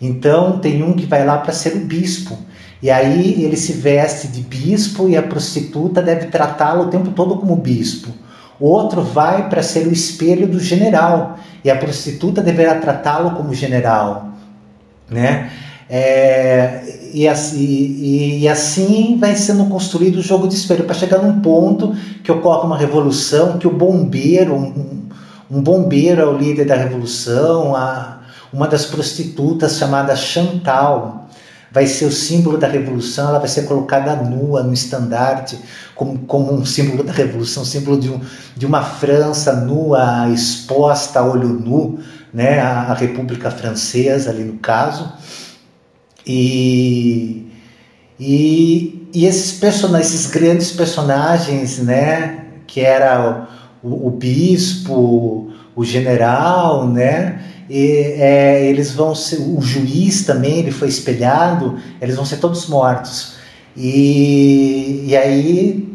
Então, 0.00 0.58
tem 0.58 0.82
um 0.82 0.94
que 0.94 1.06
vai 1.06 1.24
lá 1.24 1.38
para 1.38 1.52
ser 1.52 1.74
o 1.76 1.80
bispo. 1.80 2.38
E 2.82 2.90
aí 2.90 3.44
ele 3.44 3.56
se 3.56 3.74
veste 3.74 4.28
de 4.28 4.40
bispo 4.40 5.08
e 5.08 5.16
a 5.16 5.22
prostituta 5.22 6.00
deve 6.00 6.26
tratá-lo 6.26 6.84
o 6.84 6.90
tempo 6.90 7.10
todo 7.10 7.36
como 7.36 7.54
bispo. 7.56 8.10
Outro 8.58 9.02
vai 9.02 9.48
para 9.48 9.62
ser 9.62 9.86
o 9.86 9.92
espelho 9.92 10.46
do 10.46 10.58
general 10.58 11.38
e 11.64 11.70
a 11.70 11.76
prostituta 11.76 12.42
deverá 12.42 12.76
tratá-lo 12.76 13.32
como 13.32 13.54
general, 13.54 14.32
né? 15.08 15.50
É, 15.92 17.10
e, 17.12 17.26
assim, 17.26 17.58
e, 18.38 18.48
assim 18.48 19.18
vai 19.18 19.34
sendo 19.34 19.64
construído 19.64 20.18
o 20.18 20.22
jogo 20.22 20.46
de 20.46 20.54
espelho 20.54 20.84
para 20.84 20.94
chegar 20.94 21.18
num 21.18 21.40
ponto 21.40 21.92
que 22.22 22.30
ocorre 22.30 22.64
uma 22.64 22.78
revolução 22.78 23.58
que 23.58 23.66
o 23.66 23.72
bombeiro, 23.72 24.54
um, 24.54 25.08
um 25.50 25.60
bombeiro 25.60 26.20
é 26.20 26.24
o 26.24 26.38
líder 26.38 26.64
da 26.64 26.76
revolução, 26.76 27.74
a, 27.74 28.20
uma 28.52 28.68
das 28.68 28.86
prostitutas 28.86 29.78
chamada 29.78 30.14
Chantal 30.14 31.28
vai 31.72 31.88
ser 31.88 32.04
o 32.04 32.12
símbolo 32.12 32.56
da 32.56 32.68
revolução, 32.68 33.28
ela 33.28 33.40
vai 33.40 33.48
ser 33.48 33.62
colocada 33.62 34.14
nua 34.14 34.62
no 34.62 34.72
estandarte 34.72 35.58
como, 35.96 36.20
como 36.20 36.52
um 36.52 36.64
símbolo 36.64 37.02
da 37.02 37.12
revolução, 37.12 37.64
símbolo 37.64 37.98
de, 37.98 38.10
um, 38.10 38.20
de 38.56 38.64
uma 38.64 38.82
França 38.82 39.54
nua, 39.56 40.28
exposta 40.28 41.18
a 41.18 41.24
olho 41.24 41.48
nu, 41.48 41.98
né, 42.32 42.60
a, 42.60 42.82
a 42.82 42.94
República 42.94 43.50
Francesa 43.50 44.30
ali 44.30 44.44
no 44.44 44.58
caso. 44.58 45.12
E, 46.32 47.44
e, 48.20 49.08
e 49.12 49.26
esses, 49.26 49.58
person 49.58 49.96
esses 49.98 50.26
grandes 50.26 50.70
personagens, 50.70 51.78
né, 51.78 52.44
que 52.68 52.80
era 52.80 53.48
o, 53.82 54.06
o 54.06 54.10
bispo, 54.12 55.50
o 55.74 55.84
general, 55.84 56.86
né, 56.86 57.42
e, 57.68 58.14
é, 58.16 58.64
eles 58.64 58.92
vão 58.92 59.12
ser, 59.12 59.40
o 59.40 59.60
juiz 59.60 60.24
também, 60.24 60.60
ele 60.60 60.70
foi 60.70 60.86
espelhado, 60.86 61.80
eles 62.00 62.14
vão 62.14 62.24
ser 62.24 62.36
todos 62.36 62.68
mortos. 62.68 63.34
E, 63.76 65.06
e 65.08 65.16
aí 65.16 65.88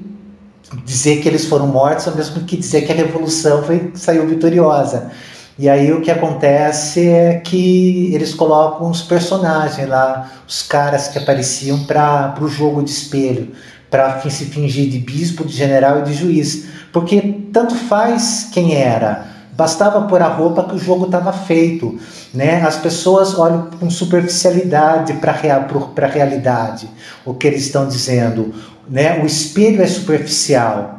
dizer 0.84 1.22
que 1.22 1.30
eles 1.30 1.46
foram 1.46 1.68
mortos 1.68 2.08
é 2.08 2.10
o 2.10 2.16
mesmo 2.16 2.42
que 2.42 2.58
dizer 2.58 2.82
que 2.82 2.92
a 2.92 2.96
revolução 2.96 3.64
foi, 3.64 3.92
saiu 3.94 4.28
vitoriosa. 4.28 5.12
E 5.58 5.70
aí 5.70 5.94
o 5.94 6.02
que 6.02 6.12
acontece 6.12 7.08
é 7.08 7.36
que 7.36 8.14
eles 8.14 8.34
colocam 8.34 8.90
os 8.90 9.02
personagens 9.02 9.88
lá, 9.88 10.30
os 10.48 10.62
caras 10.64 11.08
que 11.08 11.18
apareciam 11.18 11.86
para 11.86 12.36
o 12.42 12.48
jogo 12.48 12.84
de 12.84 12.92
espelho, 12.92 13.54
para 13.90 14.20
se 14.30 14.46
fingir 14.46 14.90
de 14.90 15.00
bispo, 15.00 15.46
de 15.46 15.54
general 15.54 16.00
e 16.00 16.04
de 16.04 16.14
juiz. 16.14 16.66
Porque 16.92 17.22
tanto 17.54 17.74
faz 17.76 18.50
quem 18.52 18.76
era 18.76 19.36
Bastava 19.56 20.02
pôr 20.02 20.22
a 20.22 20.28
roupa 20.28 20.66
que 20.66 20.76
o 20.76 20.80
jogo 20.80 21.06
estava 21.06 21.32
feito. 21.32 21.98
Né? 22.34 22.62
As 22.62 22.76
pessoas 22.76 23.40
olham 23.40 23.70
com 23.80 23.90
superficialidade 23.90 25.14
para 25.14 25.32
a 25.32 26.08
realidade, 26.08 26.90
o 27.24 27.34
que 27.34 27.48
eles 27.48 27.66
estão 27.66 27.88
dizendo. 27.88 28.54
Né? 28.88 29.22
O 29.24 29.26
espelho 29.26 29.82
é 29.82 29.88
superficial. 29.88 30.95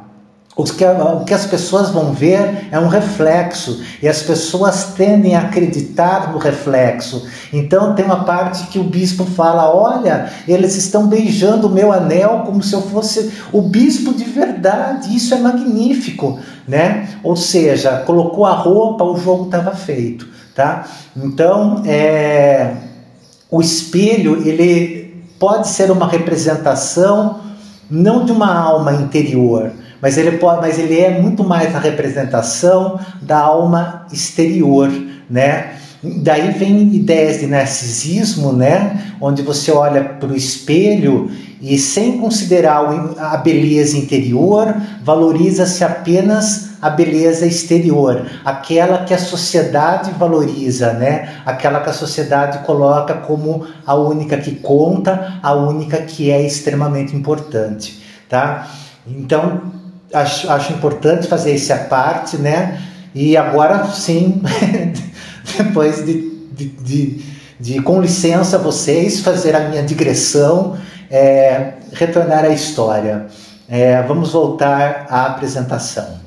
O 0.56 0.64
que, 0.64 0.86
o 0.86 1.24
que 1.26 1.34
as 1.34 1.44
pessoas 1.44 1.90
vão 1.90 2.14
ver 2.14 2.68
é 2.72 2.80
um 2.80 2.88
reflexo, 2.88 3.82
e 4.00 4.08
as 4.08 4.22
pessoas 4.22 4.94
tendem 4.94 5.36
a 5.36 5.40
acreditar 5.40 6.32
no 6.32 6.38
reflexo. 6.38 7.26
Então, 7.52 7.94
tem 7.94 8.06
uma 8.06 8.24
parte 8.24 8.66
que 8.68 8.78
o 8.78 8.84
bispo 8.84 9.26
fala: 9.26 9.70
Olha, 9.70 10.32
eles 10.48 10.74
estão 10.74 11.08
beijando 11.08 11.66
o 11.66 11.70
meu 11.70 11.92
anel 11.92 12.44
como 12.46 12.62
se 12.62 12.72
eu 12.72 12.80
fosse 12.80 13.30
o 13.52 13.60
bispo 13.60 14.14
de 14.14 14.24
verdade. 14.24 15.14
Isso 15.14 15.34
é 15.34 15.38
magnífico, 15.38 16.38
né? 16.66 17.06
Ou 17.22 17.36
seja, 17.36 17.98
colocou 18.06 18.46
a 18.46 18.54
roupa, 18.54 19.04
o 19.04 19.18
jogo 19.18 19.44
estava 19.44 19.72
feito, 19.72 20.26
tá? 20.54 20.86
Então, 21.14 21.82
é, 21.84 22.76
o 23.50 23.60
espelho 23.60 24.48
ele 24.48 25.22
pode 25.38 25.68
ser 25.68 25.90
uma 25.90 26.08
representação 26.08 27.40
não 27.90 28.24
de 28.24 28.32
uma 28.32 28.52
alma 28.58 28.94
interior 28.94 29.70
mas 30.00 30.18
ele, 30.18 30.38
pode, 30.38 30.60
mas 30.60 30.78
ele 30.78 30.98
é 30.98 31.20
muito 31.20 31.44
mais 31.44 31.74
a 31.74 31.78
representação 31.78 32.98
da 33.22 33.38
alma 33.38 34.06
exterior, 34.12 34.90
né? 35.28 35.76
Daí 36.02 36.52
vem 36.52 36.94
ideias 36.94 37.40
de 37.40 37.46
narcisismo, 37.46 38.52
né? 38.52 39.14
Onde 39.20 39.42
você 39.42 39.72
olha 39.72 40.04
para 40.04 40.28
o 40.28 40.36
espelho 40.36 41.30
e, 41.60 41.78
sem 41.78 42.18
considerar 42.18 42.84
a 43.18 43.36
beleza 43.38 43.96
interior, 43.96 44.74
valoriza-se 45.02 45.82
apenas 45.82 46.66
a 46.80 46.90
beleza 46.90 47.46
exterior, 47.46 48.26
aquela 48.44 49.04
que 49.04 49.14
a 49.14 49.18
sociedade 49.18 50.12
valoriza, 50.18 50.92
né? 50.92 51.40
Aquela 51.44 51.80
que 51.80 51.90
a 51.90 51.94
sociedade 51.94 52.58
coloca 52.64 53.14
como 53.14 53.66
a 53.86 53.94
única 53.94 54.36
que 54.36 54.52
conta, 54.56 55.38
a 55.42 55.54
única 55.54 55.96
que 56.02 56.30
é 56.30 56.40
extremamente 56.40 57.16
importante, 57.16 58.02
tá? 58.28 58.68
Então, 59.06 59.62
acho, 60.12 60.50
acho 60.50 60.72
importante 60.72 61.26
fazer 61.26 61.54
essa 61.54 61.76
parte, 61.76 62.36
né? 62.36 62.80
E 63.14 63.36
agora 63.36 63.84
sim, 63.86 64.42
depois 65.56 66.04
de, 66.04 66.30
de, 66.52 66.66
de, 66.66 67.24
de, 67.58 67.82
com 67.82 68.00
licença 68.00 68.58
vocês, 68.58 69.20
fazer 69.20 69.56
a 69.56 69.68
minha 69.68 69.82
digressão, 69.82 70.76
é, 71.10 71.74
retornar 71.92 72.44
à 72.44 72.50
história. 72.50 73.26
É, 73.68 74.02
vamos 74.02 74.32
voltar 74.32 75.06
à 75.08 75.26
apresentação. 75.26 76.25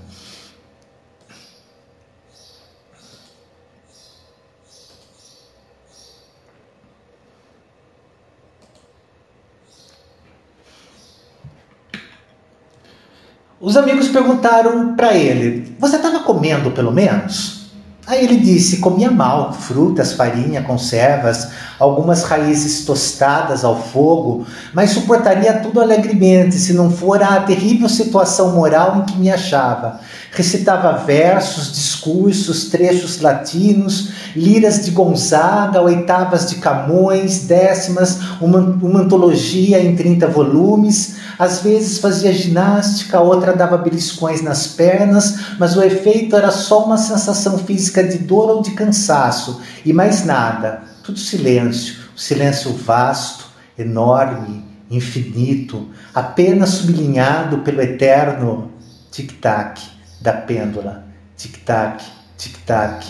Os 13.62 13.76
amigos 13.76 14.08
perguntaram 14.08 14.96
para 14.96 15.14
ele: 15.14 15.76
Você 15.78 15.98
estava 15.98 16.20
comendo 16.22 16.72
pelo 16.72 16.94
menos? 16.94 17.60
Aí 18.08 18.24
ele 18.24 18.38
disse: 18.38 18.78
Comia 18.78 19.12
mal, 19.12 19.52
frutas, 19.52 20.14
farinha, 20.14 20.62
conservas, 20.62 21.50
algumas 21.78 22.24
raízes 22.24 22.86
tostadas 22.86 23.66
ao 23.66 23.84
fogo, 23.84 24.48
mas 24.74 24.92
suportaria 24.92 25.60
tudo 25.60 25.82
alegremente 25.82 26.56
se 26.56 26.72
não 26.72 26.90
fora 26.90 27.28
a 27.28 27.42
terrível 27.42 27.90
situação 27.90 28.56
moral 28.56 29.00
em 29.00 29.02
que 29.02 29.20
me 29.20 29.30
achava. 29.30 30.00
Recitava 30.32 30.94
versos, 31.04 31.74
discursos, 31.74 32.70
trechos 32.70 33.20
latinos, 33.20 34.10
liras 34.38 34.86
de 34.86 34.92
Gonzaga, 34.92 35.82
oitavas 35.82 36.50
de 36.50 36.56
Camões, 36.56 37.40
décimas, 37.40 38.20
uma, 38.40 38.60
uma 38.60 39.02
antologia 39.02 39.84
em 39.84 39.98
30 39.98 40.28
volumes 40.28 41.19
às 41.40 41.62
vezes 41.62 42.00
fazia 42.00 42.34
ginástica, 42.34 43.22
outra 43.22 43.56
dava 43.56 43.78
beliscões 43.78 44.42
nas 44.42 44.68
pernas, 44.68 45.56
mas 45.58 45.78
o 45.78 45.82
efeito 45.82 46.36
era 46.36 46.52
só 46.52 46.84
uma 46.84 46.98
sensação 46.98 47.58
física 47.58 48.04
de 48.04 48.18
dor 48.18 48.50
ou 48.50 48.62
de 48.62 48.72
cansaço, 48.72 49.62
e 49.86 49.94
mais 49.94 50.26
nada. 50.26 50.84
Tudo 51.02 51.18
silêncio, 51.18 51.96
silêncio 52.14 52.74
vasto, 52.74 53.46
enorme, 53.78 54.66
infinito, 54.92 55.88
apenas 56.14 56.72
sublinhado 56.72 57.60
pelo 57.60 57.82
eterno 57.82 58.74
tic-tac 59.10 59.82
da 60.20 60.34
pêndula. 60.34 61.06
Tic-tac, 61.38 62.04
tic-tac, 62.38 63.06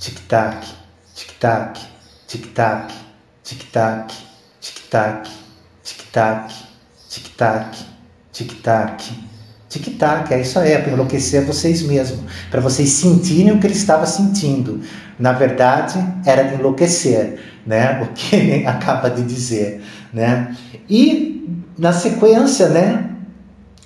tic-tac, 0.00 0.66
tic-tac, 1.14 1.80
tic-tac, 2.26 2.90
tic-tac, 3.42 4.14
tic-tac, 4.62 5.28
tic-tac 5.82 6.63
tic-tac, 7.14 7.78
tic-tac, 8.32 9.04
tic-tac. 9.68 10.34
É 10.34 10.40
isso 10.40 10.58
aí, 10.58 10.72
é 10.72 10.78
para 10.78 10.92
enlouquecer 10.92 11.44
vocês 11.44 11.82
mesmos, 11.82 12.20
para 12.50 12.60
vocês 12.60 12.88
sentirem 12.90 13.52
o 13.52 13.60
que 13.60 13.66
ele 13.66 13.74
estava 13.74 14.04
sentindo. 14.06 14.80
Na 15.18 15.32
verdade, 15.32 16.04
era 16.26 16.42
de 16.42 16.54
enlouquecer, 16.54 17.40
né? 17.64 18.02
O 18.02 18.12
que 18.12 18.34
ele 18.34 18.66
acaba 18.66 19.08
de 19.08 19.22
dizer, 19.22 19.82
né? 20.12 20.56
E 20.88 21.62
na 21.78 21.92
sequência, 21.92 22.68
né? 22.68 23.10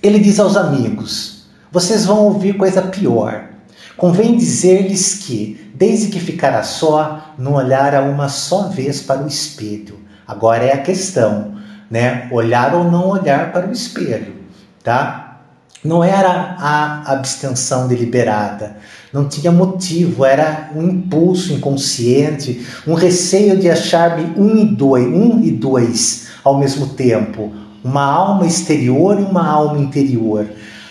Ele 0.02 0.18
diz 0.18 0.40
aos 0.40 0.56
amigos: 0.56 1.48
vocês 1.70 2.06
vão 2.06 2.20
ouvir 2.20 2.56
coisa 2.56 2.82
pior. 2.82 3.48
Convém 3.96 4.36
dizer-lhes 4.36 5.14
que, 5.14 5.72
desde 5.74 6.06
que 6.06 6.20
ficara 6.20 6.62
só, 6.62 7.34
não 7.36 7.54
olhara 7.54 8.00
uma 8.02 8.28
só 8.28 8.68
vez 8.68 9.02
para 9.02 9.24
o 9.24 9.26
espelho. 9.26 9.98
Agora 10.26 10.64
é 10.64 10.72
a 10.72 10.82
questão: 10.82 11.57
né? 11.90 12.28
Olhar 12.30 12.74
ou 12.74 12.84
não 12.84 13.08
olhar 13.08 13.52
para 13.52 13.68
o 13.68 13.72
espelho, 13.72 14.34
tá? 14.82 15.40
Não 15.84 16.02
era 16.02 16.56
a 16.58 17.12
abstenção 17.12 17.86
deliberada, 17.86 18.76
não 19.12 19.28
tinha 19.28 19.52
motivo, 19.52 20.24
era 20.24 20.70
um 20.74 20.82
impulso 20.82 21.52
inconsciente, 21.52 22.66
um 22.86 22.94
receio 22.94 23.56
de 23.56 23.70
achar-me 23.70 24.32
um 24.36 24.56
e 24.56 24.64
dois, 24.64 25.06
um 25.06 25.40
e 25.42 25.50
dois 25.52 26.28
ao 26.42 26.58
mesmo 26.58 26.88
tempo, 26.88 27.52
uma 27.84 28.04
alma 28.04 28.46
exterior 28.46 29.20
e 29.20 29.22
uma 29.22 29.46
alma 29.46 29.78
interior, 29.78 30.46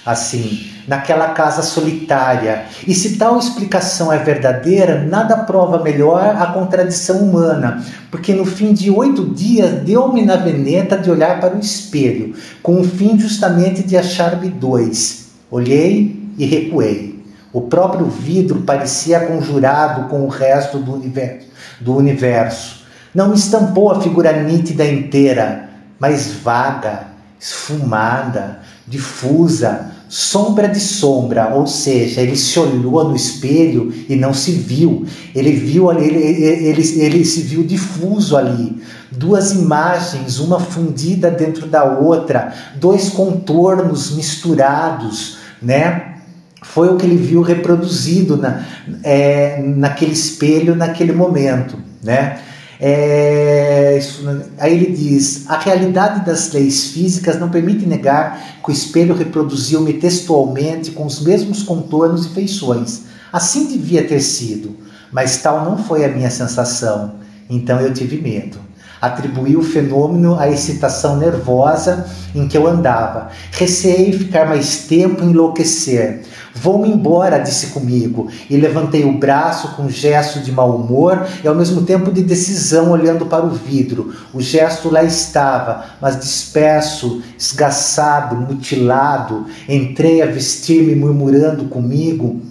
assim 0.05 0.76
naquela 0.87 1.29
casa 1.29 1.61
solitária. 1.61 2.65
E 2.87 2.93
se 2.95 3.17
tal 3.17 3.37
explicação 3.37 4.11
é 4.11 4.17
verdadeira, 4.17 5.03
nada 5.03 5.35
prova 5.35 5.83
melhor 5.83 6.35
a 6.39 6.47
contradição 6.47 7.17
humana, 7.17 7.83
porque 8.09 8.33
no 8.33 8.45
fim 8.45 8.73
de 8.73 8.89
oito 8.89 9.25
dias 9.25 9.83
deu-me 9.83 10.23
na 10.23 10.37
veneta 10.37 10.97
de 10.97 11.11
olhar 11.11 11.41
para 11.41 11.55
o 11.55 11.59
espelho, 11.59 12.33
com 12.63 12.79
o 12.79 12.83
fim 12.85 13.19
justamente 13.19 13.83
de 13.83 13.97
achar-me 13.97 14.49
dois. 14.49 15.27
Olhei 15.51 16.33
e 16.37 16.45
recuei. 16.45 17.17
O 17.51 17.61
próprio 17.61 18.05
vidro 18.05 18.61
parecia 18.61 19.19
conjurado 19.21 20.07
com 20.09 20.21
o 20.21 20.27
resto 20.27 20.77
do 20.77 20.93
universo. 20.93 21.47
Do 21.81 21.95
universo. 21.95 22.85
Não 23.13 23.33
estampou 23.33 23.91
a 23.91 24.01
figura 24.01 24.43
nítida 24.43 24.85
inteira, 24.85 25.69
mas 25.99 26.31
vaga, 26.31 27.07
esfumada, 27.39 28.59
difusa, 28.87 29.91
sombra 30.09 30.67
de 30.67 30.79
sombra, 30.79 31.53
ou 31.53 31.67
seja, 31.67 32.21
ele 32.21 32.35
se 32.35 32.57
olhou 32.59 33.07
no 33.09 33.15
espelho 33.15 33.93
e 34.07 34.15
não 34.15 34.33
se 34.33 34.51
viu. 34.51 35.05
Ele 35.35 35.51
viu 35.51 35.91
ele, 35.91 36.17
ele, 36.17 37.01
ele, 37.01 37.25
se 37.25 37.41
viu 37.41 37.63
difuso 37.63 38.37
ali. 38.37 38.81
Duas 39.11 39.51
imagens, 39.51 40.39
uma 40.39 40.59
fundida 40.59 41.29
dentro 41.31 41.67
da 41.67 41.83
outra, 41.83 42.53
dois 42.75 43.09
contornos 43.09 44.15
misturados, 44.15 45.37
né? 45.61 46.15
Foi 46.61 46.89
o 46.89 46.97
que 46.97 47.05
ele 47.05 47.17
viu 47.17 47.41
reproduzido 47.41 48.37
na, 48.37 48.65
é, 49.03 49.61
naquele 49.63 50.11
espelho, 50.11 50.75
naquele 50.75 51.13
momento, 51.13 51.77
né? 52.03 52.39
É, 52.79 53.97
isso, 53.97 54.23
aí 54.59 54.73
ele 54.73 54.95
diz: 54.95 55.49
a 55.49 55.57
realidade 55.57 56.25
das 56.25 56.51
leis 56.51 56.91
físicas 56.91 57.39
não 57.39 57.49
permite 57.49 57.85
negar 57.85 58.59
que 58.63 58.69
o 58.69 58.73
espelho 58.73 59.15
reproduziu-me 59.15 59.93
textualmente 59.93 60.91
com 60.91 61.05
os 61.05 61.21
mesmos 61.21 61.63
contornos 61.63 62.25
e 62.25 62.29
feições. 62.29 63.03
Assim 63.31 63.67
devia 63.67 64.07
ter 64.07 64.19
sido, 64.19 64.75
mas 65.11 65.37
tal 65.41 65.65
não 65.65 65.77
foi 65.77 66.05
a 66.05 66.09
minha 66.09 66.29
sensação. 66.29 67.15
Então 67.49 67.79
eu 67.79 67.93
tive 67.93 68.21
medo. 68.21 68.66
Atribuí 69.01 69.55
o 69.55 69.61
fenômeno 69.61 70.39
à 70.39 70.49
excitação 70.49 71.17
nervosa 71.17 72.05
em 72.33 72.47
que 72.47 72.57
eu 72.57 72.67
andava. 72.67 73.29
Receei 73.51 74.11
ficar 74.11 74.47
mais 74.47 74.85
tempo 74.87 75.23
e 75.23 75.27
enlouquecer. 75.27 76.23
Vou-me 76.55 76.89
embora, 76.89 77.37
disse 77.37 77.67
comigo, 77.67 78.29
e 78.49 78.57
levantei 78.57 79.05
o 79.05 79.17
braço 79.17 79.75
com 79.75 79.83
um 79.83 79.89
gesto 79.89 80.39
de 80.39 80.51
mau 80.51 80.75
humor 80.75 81.27
e 81.43 81.47
ao 81.47 81.53
mesmo 81.53 81.83
tempo 81.83 82.11
de 82.11 82.23
decisão, 82.23 82.89
olhando 82.89 83.27
para 83.27 83.45
o 83.45 83.51
vidro. 83.51 84.13
O 84.33 84.41
gesto 84.41 84.89
lá 84.89 85.03
estava, 85.03 85.85
mas 86.01 86.19
disperso, 86.19 87.21
esgaçado, 87.37 88.35
mutilado. 88.35 89.45
Entrei 89.69 90.21
a 90.21 90.25
vestir-me, 90.25 90.95
murmurando 90.95 91.65
comigo, 91.65 92.41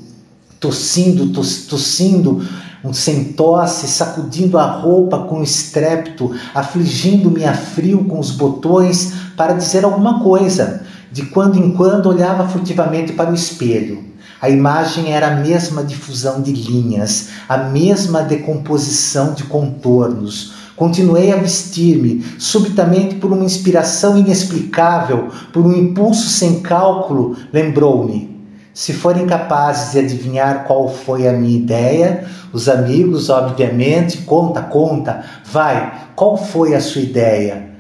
tossindo, 0.61 1.33
tossindo 1.33 2.47
um 2.87 2.93
sem 2.93 3.25
tosse, 3.25 3.89
sacudindo 3.89 4.59
a 4.59 4.65
roupa 4.65 5.19
com 5.19 5.43
estrépito, 5.43 6.33
afligindo-me 6.55 7.45
a 7.45 7.55
frio 7.55 8.05
com 8.05 8.19
os 8.19 8.31
botões 8.31 9.13
para 9.37 9.55
dizer 9.55 9.85
alguma 9.85 10.23
coisa. 10.23 10.83
De 11.11 11.27
quando 11.27 11.59
em 11.59 11.73
quando 11.73 12.07
olhava 12.07 12.49
furtivamente 12.49 13.13
para 13.13 13.31
o 13.31 13.35
espelho. 13.35 14.05
A 14.41 14.51
imagem 14.51 15.13
era 15.13 15.29
a 15.29 15.37
mesma 15.37 15.83
difusão 15.83 16.43
de 16.43 16.53
linhas, 16.53 17.31
a 17.49 17.57
mesma 17.57 18.23
decomposição 18.23 19.33
de 19.33 19.45
contornos. 19.45 20.53
Continuei 20.77 21.33
a 21.33 21.37
vestir-me, 21.37 22.23
subitamente 22.39 23.15
por 23.15 23.33
uma 23.33 23.45
inspiração 23.45 24.19
inexplicável, 24.19 25.31
por 25.53 25.65
um 25.65 25.73
impulso 25.73 26.29
sem 26.29 26.61
cálculo, 26.61 27.35
lembrou-me. 27.51 28.36
Se 28.77 28.93
forem 28.93 29.25
capazes 29.25 29.93
de 29.93 30.01
adivinhar 30.01 30.65
qual 30.65 30.87
foi 30.87 31.27
a 31.27 31.33
minha 31.33 31.57
ideia, 31.57 32.27
os 32.53 32.69
amigos, 32.69 33.31
obviamente, 33.31 34.19
conta, 34.19 34.61
conta, 34.61 35.25
vai, 35.47 36.11
qual 36.15 36.37
foi 36.37 36.75
a 36.75 36.81
sua 36.81 37.01
ideia? 37.01 37.71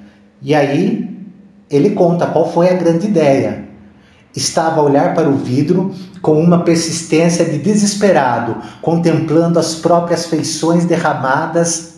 E 0.41 0.55
aí 0.55 1.15
ele 1.69 1.91
conta 1.91 2.25
qual 2.25 2.51
foi 2.51 2.71
a 2.71 2.73
grande 2.73 3.09
ideia. 3.09 3.67
Estava 4.35 4.81
a 4.81 4.85
olhar 4.85 5.13
para 5.13 5.29
o 5.29 5.37
vidro 5.37 5.95
com 6.23 6.41
uma 6.41 6.65
persistência 6.65 7.45
de 7.45 7.59
desesperado, 7.59 8.57
contemplando 8.81 9.59
as 9.59 9.75
próprias 9.75 10.25
feições 10.25 10.87
derramadas 10.87 11.96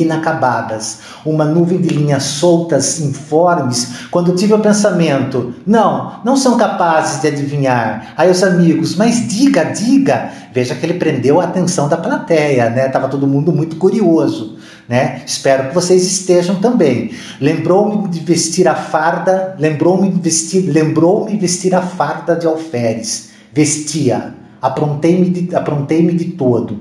inacabadas, 0.00 1.00
uma 1.26 1.44
nuvem 1.44 1.80
de 1.80 1.88
linhas 1.88 2.22
soltas, 2.22 3.00
informes, 3.00 4.06
quando 4.10 4.34
tive 4.34 4.54
o 4.54 4.58
pensamento: 4.60 5.54
não, 5.66 6.20
não 6.24 6.36
são 6.36 6.56
capazes 6.56 7.20
de 7.20 7.28
adivinhar. 7.28 8.14
Aí 8.16 8.30
os 8.30 8.42
amigos, 8.42 8.96
mas 8.96 9.28
diga, 9.28 9.64
diga. 9.64 10.30
Veja 10.54 10.74
que 10.74 10.86
ele 10.86 10.94
prendeu 10.94 11.40
a 11.40 11.44
atenção 11.44 11.88
da 11.88 11.96
plateia, 11.96 12.70
né? 12.70 12.88
Tava 12.88 13.08
todo 13.08 13.26
mundo 13.26 13.52
muito 13.52 13.76
curioso, 13.76 14.56
né? 14.88 15.22
Espero 15.26 15.68
que 15.68 15.74
vocês 15.74 16.06
estejam 16.06 16.56
também. 16.56 17.10
Lembrou-me 17.40 18.08
de 18.08 18.20
vestir 18.20 18.68
a 18.68 18.74
farda, 18.74 19.56
lembrou-me 19.58 20.10
vestir, 20.10 20.70
lembrou-me 20.70 21.36
vestir 21.36 21.74
a 21.74 21.82
farda 21.82 22.36
de 22.36 22.46
alferes. 22.46 23.30
Vestia, 23.52 24.34
aprontei-me 24.62 25.28
de, 25.28 25.54
aprontei 25.54 26.06
de 26.14 26.26
todo. 26.26 26.80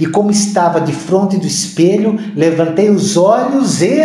E 0.00 0.06
como 0.06 0.30
estava 0.30 0.80
de 0.80 0.92
frente 0.92 1.36
do 1.36 1.46
espelho, 1.46 2.18
levantei 2.34 2.90
os 2.90 3.16
olhos 3.16 3.80
e 3.80 4.02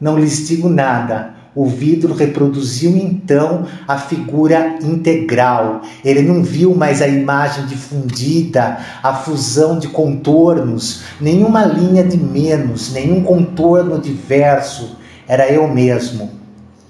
não 0.00 0.18
lhes 0.18 0.48
digo 0.48 0.68
nada. 0.68 1.34
O 1.54 1.66
vidro 1.66 2.14
reproduziu 2.14 2.96
então 2.96 3.66
a 3.86 3.98
figura 3.98 4.78
integral. 4.82 5.82
Ele 6.02 6.22
não 6.22 6.42
viu 6.42 6.74
mais 6.74 7.02
a 7.02 7.06
imagem 7.06 7.66
difundida, 7.66 8.78
a 9.02 9.12
fusão 9.12 9.78
de 9.78 9.88
contornos, 9.88 11.02
nenhuma 11.20 11.66
linha 11.66 12.02
de 12.02 12.16
menos, 12.16 12.90
nenhum 12.92 13.22
contorno 13.22 14.00
diverso. 14.00 14.96
Era 15.28 15.46
eu 15.52 15.68
mesmo, 15.68 16.30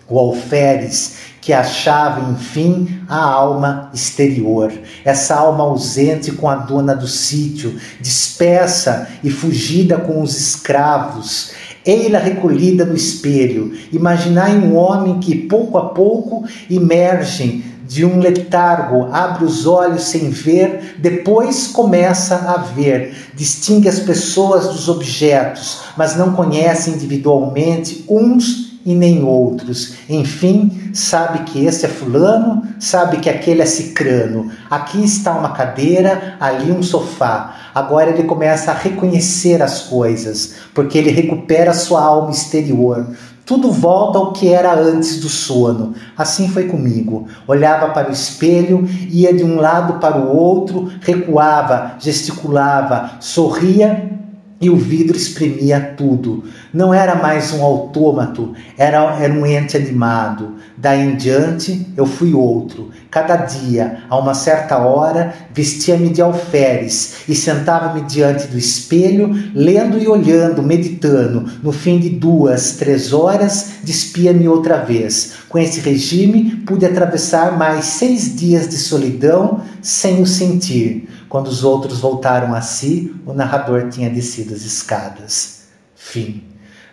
o 0.08 0.16
alferes 0.16 1.31
que 1.42 1.52
achava, 1.52 2.30
enfim, 2.30 3.00
a 3.08 3.18
alma 3.18 3.90
exterior, 3.92 4.72
essa 5.04 5.34
alma 5.34 5.64
ausente 5.64 6.30
com 6.30 6.48
a 6.48 6.54
dona 6.54 6.94
do 6.94 7.08
sítio, 7.08 7.76
dispersa 8.00 9.08
e 9.24 9.28
fugida 9.28 9.98
com 9.98 10.22
os 10.22 10.38
escravos, 10.38 11.50
ei-la 11.84 12.20
recolhida 12.20 12.84
no 12.84 12.94
espelho. 12.94 13.72
Imaginai 13.92 14.56
um 14.56 14.76
homem 14.76 15.18
que, 15.18 15.34
pouco 15.34 15.78
a 15.78 15.88
pouco, 15.88 16.44
emerge 16.70 17.64
de 17.88 18.04
um 18.04 18.20
letargo, 18.20 19.08
abre 19.12 19.44
os 19.44 19.66
olhos 19.66 20.04
sem 20.04 20.30
ver, 20.30 20.94
depois 20.98 21.66
começa 21.66 22.36
a 22.36 22.58
ver, 22.58 23.14
distingue 23.34 23.88
as 23.88 23.98
pessoas 23.98 24.68
dos 24.68 24.88
objetos, 24.88 25.80
mas 25.96 26.16
não 26.16 26.34
conhece 26.34 26.88
individualmente 26.90 28.04
uns 28.08 28.71
e 28.84 28.94
nem 28.94 29.22
outros. 29.22 29.94
Enfim, 30.08 30.90
sabe 30.92 31.40
que 31.44 31.64
esse 31.64 31.86
é 31.86 31.88
fulano, 31.88 32.62
sabe 32.78 33.18
que 33.18 33.30
aquele 33.30 33.62
é 33.62 33.66
cicrano. 33.66 34.50
Aqui 34.70 35.02
está 35.02 35.32
uma 35.32 35.52
cadeira, 35.52 36.36
ali 36.40 36.70
um 36.70 36.82
sofá. 36.82 37.54
Agora 37.74 38.10
ele 38.10 38.24
começa 38.24 38.70
a 38.70 38.74
reconhecer 38.74 39.62
as 39.62 39.82
coisas, 39.82 40.54
porque 40.74 40.98
ele 40.98 41.10
recupera 41.10 41.72
sua 41.72 42.02
alma 42.02 42.30
exterior. 42.30 43.06
Tudo 43.44 43.72
volta 43.72 44.18
ao 44.18 44.32
que 44.32 44.48
era 44.48 44.72
antes 44.78 45.20
do 45.20 45.28
sono. 45.28 45.94
Assim 46.16 46.48
foi 46.48 46.68
comigo. 46.68 47.26
Olhava 47.46 47.88
para 47.88 48.08
o 48.08 48.12
espelho, 48.12 48.88
ia 49.10 49.34
de 49.34 49.42
um 49.42 49.56
lado 49.56 49.94
para 49.94 50.16
o 50.16 50.34
outro, 50.36 50.90
recuava, 51.00 51.96
gesticulava, 51.98 53.12
sorria 53.18 54.21
e 54.62 54.70
o 54.70 54.76
vidro 54.76 55.16
exprimia 55.16 55.80
tudo. 55.96 56.44
Não 56.72 56.94
era 56.94 57.16
mais 57.16 57.52
um 57.52 57.64
autômato, 57.64 58.54
era, 58.78 59.18
era 59.20 59.34
um 59.34 59.44
ente 59.44 59.76
animado. 59.76 60.54
Daí 60.78 61.00
em 61.00 61.16
diante 61.16 61.86
eu 61.96 62.06
fui 62.06 62.32
outro. 62.32 62.90
Cada 63.10 63.36
dia, 63.36 64.04
a 64.08 64.16
uma 64.16 64.34
certa 64.34 64.78
hora, 64.78 65.34
vestia-me 65.52 66.10
de 66.10 66.22
alferes 66.22 67.28
e 67.28 67.34
sentava-me 67.34 68.02
diante 68.02 68.46
do 68.46 68.56
espelho, 68.56 69.34
lendo 69.52 69.98
e 69.98 70.06
olhando, 70.06 70.62
meditando. 70.62 71.44
No 71.62 71.72
fim 71.72 71.98
de 71.98 72.08
duas, 72.08 72.76
três 72.76 73.12
horas, 73.12 73.72
despia-me 73.82 74.46
outra 74.46 74.78
vez. 74.78 75.34
Com 75.48 75.58
esse 75.58 75.80
regime, 75.80 76.62
pude 76.64 76.86
atravessar 76.86 77.58
mais 77.58 77.84
seis 77.84 78.34
dias 78.34 78.68
de 78.68 78.76
solidão 78.76 79.60
sem 79.82 80.22
o 80.22 80.26
sentir. 80.26 81.08
Quando 81.32 81.46
os 81.46 81.64
outros 81.64 81.98
voltaram 81.98 82.52
a 82.54 82.60
si, 82.60 83.16
o 83.24 83.32
narrador 83.32 83.88
tinha 83.88 84.10
descido 84.10 84.52
as 84.52 84.64
escadas. 84.64 85.62
Fim. 85.96 86.44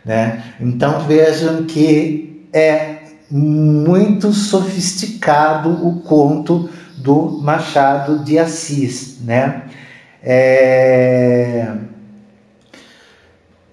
Né? 0.06 0.56
Então 0.62 1.02
vejam 1.02 1.66
que 1.66 2.48
é 2.54 3.00
muito 3.30 4.32
sofisticado 4.32 5.86
o 5.86 6.00
conto 6.00 6.70
do 6.96 7.42
Machado 7.42 8.20
de 8.24 8.40
Assis. 8.40 9.18
Né? 9.20 9.64
É... 10.24 11.74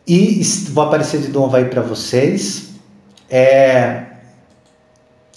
E 0.05 0.43
vou 0.71 0.83
aparecer 0.83 1.21
de 1.21 1.29
novo 1.29 1.55
aí 1.55 1.67
para 1.67 1.83
vocês. 1.83 2.71
É 3.31 4.03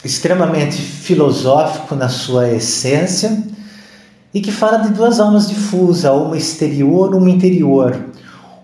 extremamente 0.04 0.82
filosófico 0.82 1.94
na 1.94 2.10
sua 2.10 2.50
essência 2.50 3.48
e 4.34 4.42
que 4.42 4.52
fala 4.52 4.78
de 4.78 4.90
duas 4.90 5.20
almas 5.20 5.50
difusas, 5.50 6.12
uma 6.12 6.38
exterior, 6.38 7.16
uma 7.16 7.30
interior. 7.30 8.06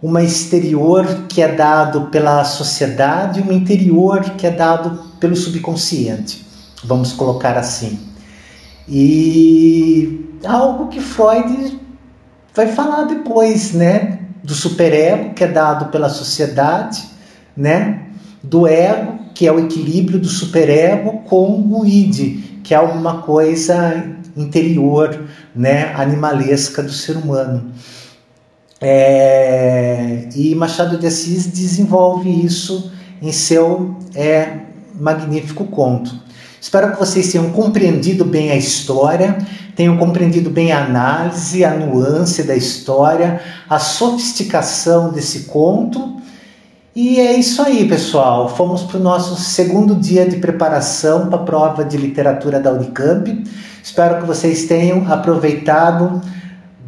Uma 0.02 0.22
exterior 0.22 1.26
que 1.28 1.42
é 1.42 1.48
dado 1.48 2.08
pela 2.08 2.44
sociedade, 2.44 3.42
uma 3.42 3.54
interior 3.54 4.22
que 4.38 4.46
é 4.46 4.52
dado 4.52 5.00
pelo 5.20 5.36
subconsciente. 5.36 6.46
Vamos 6.84 7.12
colocar 7.14 7.58
assim. 7.58 7.98
E 8.88 10.30
algo 10.46 10.88
que 10.90 11.00
Freud 11.00 11.80
vai 12.54 12.68
falar 12.68 13.06
depois, 13.06 13.74
né? 13.74 14.20
Do 14.44 14.54
superego 14.54 15.34
que 15.34 15.44
é 15.44 15.48
dado 15.48 15.86
pela 15.86 16.10
sociedade, 16.10 17.04
né? 17.58 18.04
Do 18.44 18.68
ego, 18.68 19.18
que 19.34 19.48
é 19.48 19.52
o 19.52 19.60
equilíbrio 19.60 20.20
do 20.20 20.28
superego 20.28 21.24
com 21.26 21.60
o 21.68 21.84
id, 21.84 22.62
que 22.64 22.76
é 22.76 22.78
alguma 22.78 23.24
coisa 23.24 24.15
interior, 24.36 25.26
né, 25.56 25.94
animalesca 25.96 26.84
do 26.84 26.92
ser 26.92 27.18
humano. 27.18 27.72
É, 28.82 30.28
e 30.36 30.54
Machado 30.54 30.98
de 30.98 31.08
Assis 31.08 31.48
desenvolve 31.48 32.30
isso 32.30 32.92
em 33.22 33.32
seu 33.32 33.96
é, 34.14 34.60
magnífico 34.94 35.66
conto. 35.66 36.26
Espero 36.60 36.92
que 36.92 37.00
vocês 37.00 37.32
tenham 37.32 37.52
compreendido 37.52 38.26
bem 38.26 38.52
a 38.52 38.56
história, 38.56 39.38
tenham 39.76 39.98
compreendido 39.98 40.50
bem 40.50 40.72
a 40.72 40.84
análise, 40.84 41.64
a 41.64 41.76
nuance 41.76 42.44
da 42.44 42.56
história, 42.56 43.40
a 43.70 43.78
sofisticação 43.78 45.12
desse 45.12 45.42
conto. 45.42 46.16
E 46.96 47.20
é 47.20 47.34
isso 47.34 47.62
aí, 47.62 47.88
pessoal. 47.88 48.50
Fomos 48.50 48.82
para 48.84 48.98
o 48.98 49.04
nosso 49.04 49.36
segundo 49.36 49.94
dia 49.96 50.28
de 50.28 50.38
preparação 50.38 51.28
para 51.28 51.40
a 51.40 51.44
prova 51.44 51.86
de 51.86 51.98
literatura 51.98 52.60
da 52.60 52.72
Unicamp. 52.72 53.44
Espero 53.86 54.18
que 54.18 54.26
vocês 54.26 54.66
tenham 54.66 55.06
aproveitado 55.14 56.20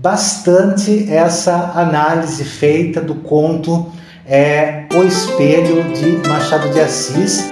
bastante 0.01 1.07
essa 1.13 1.73
análise 1.75 2.43
feita 2.43 2.99
do 2.99 3.13
conto 3.13 3.91
é, 4.25 4.87
O 4.95 5.03
Espelho 5.03 5.83
de 5.93 6.27
Machado 6.27 6.69
de 6.73 6.79
Assis. 6.79 7.51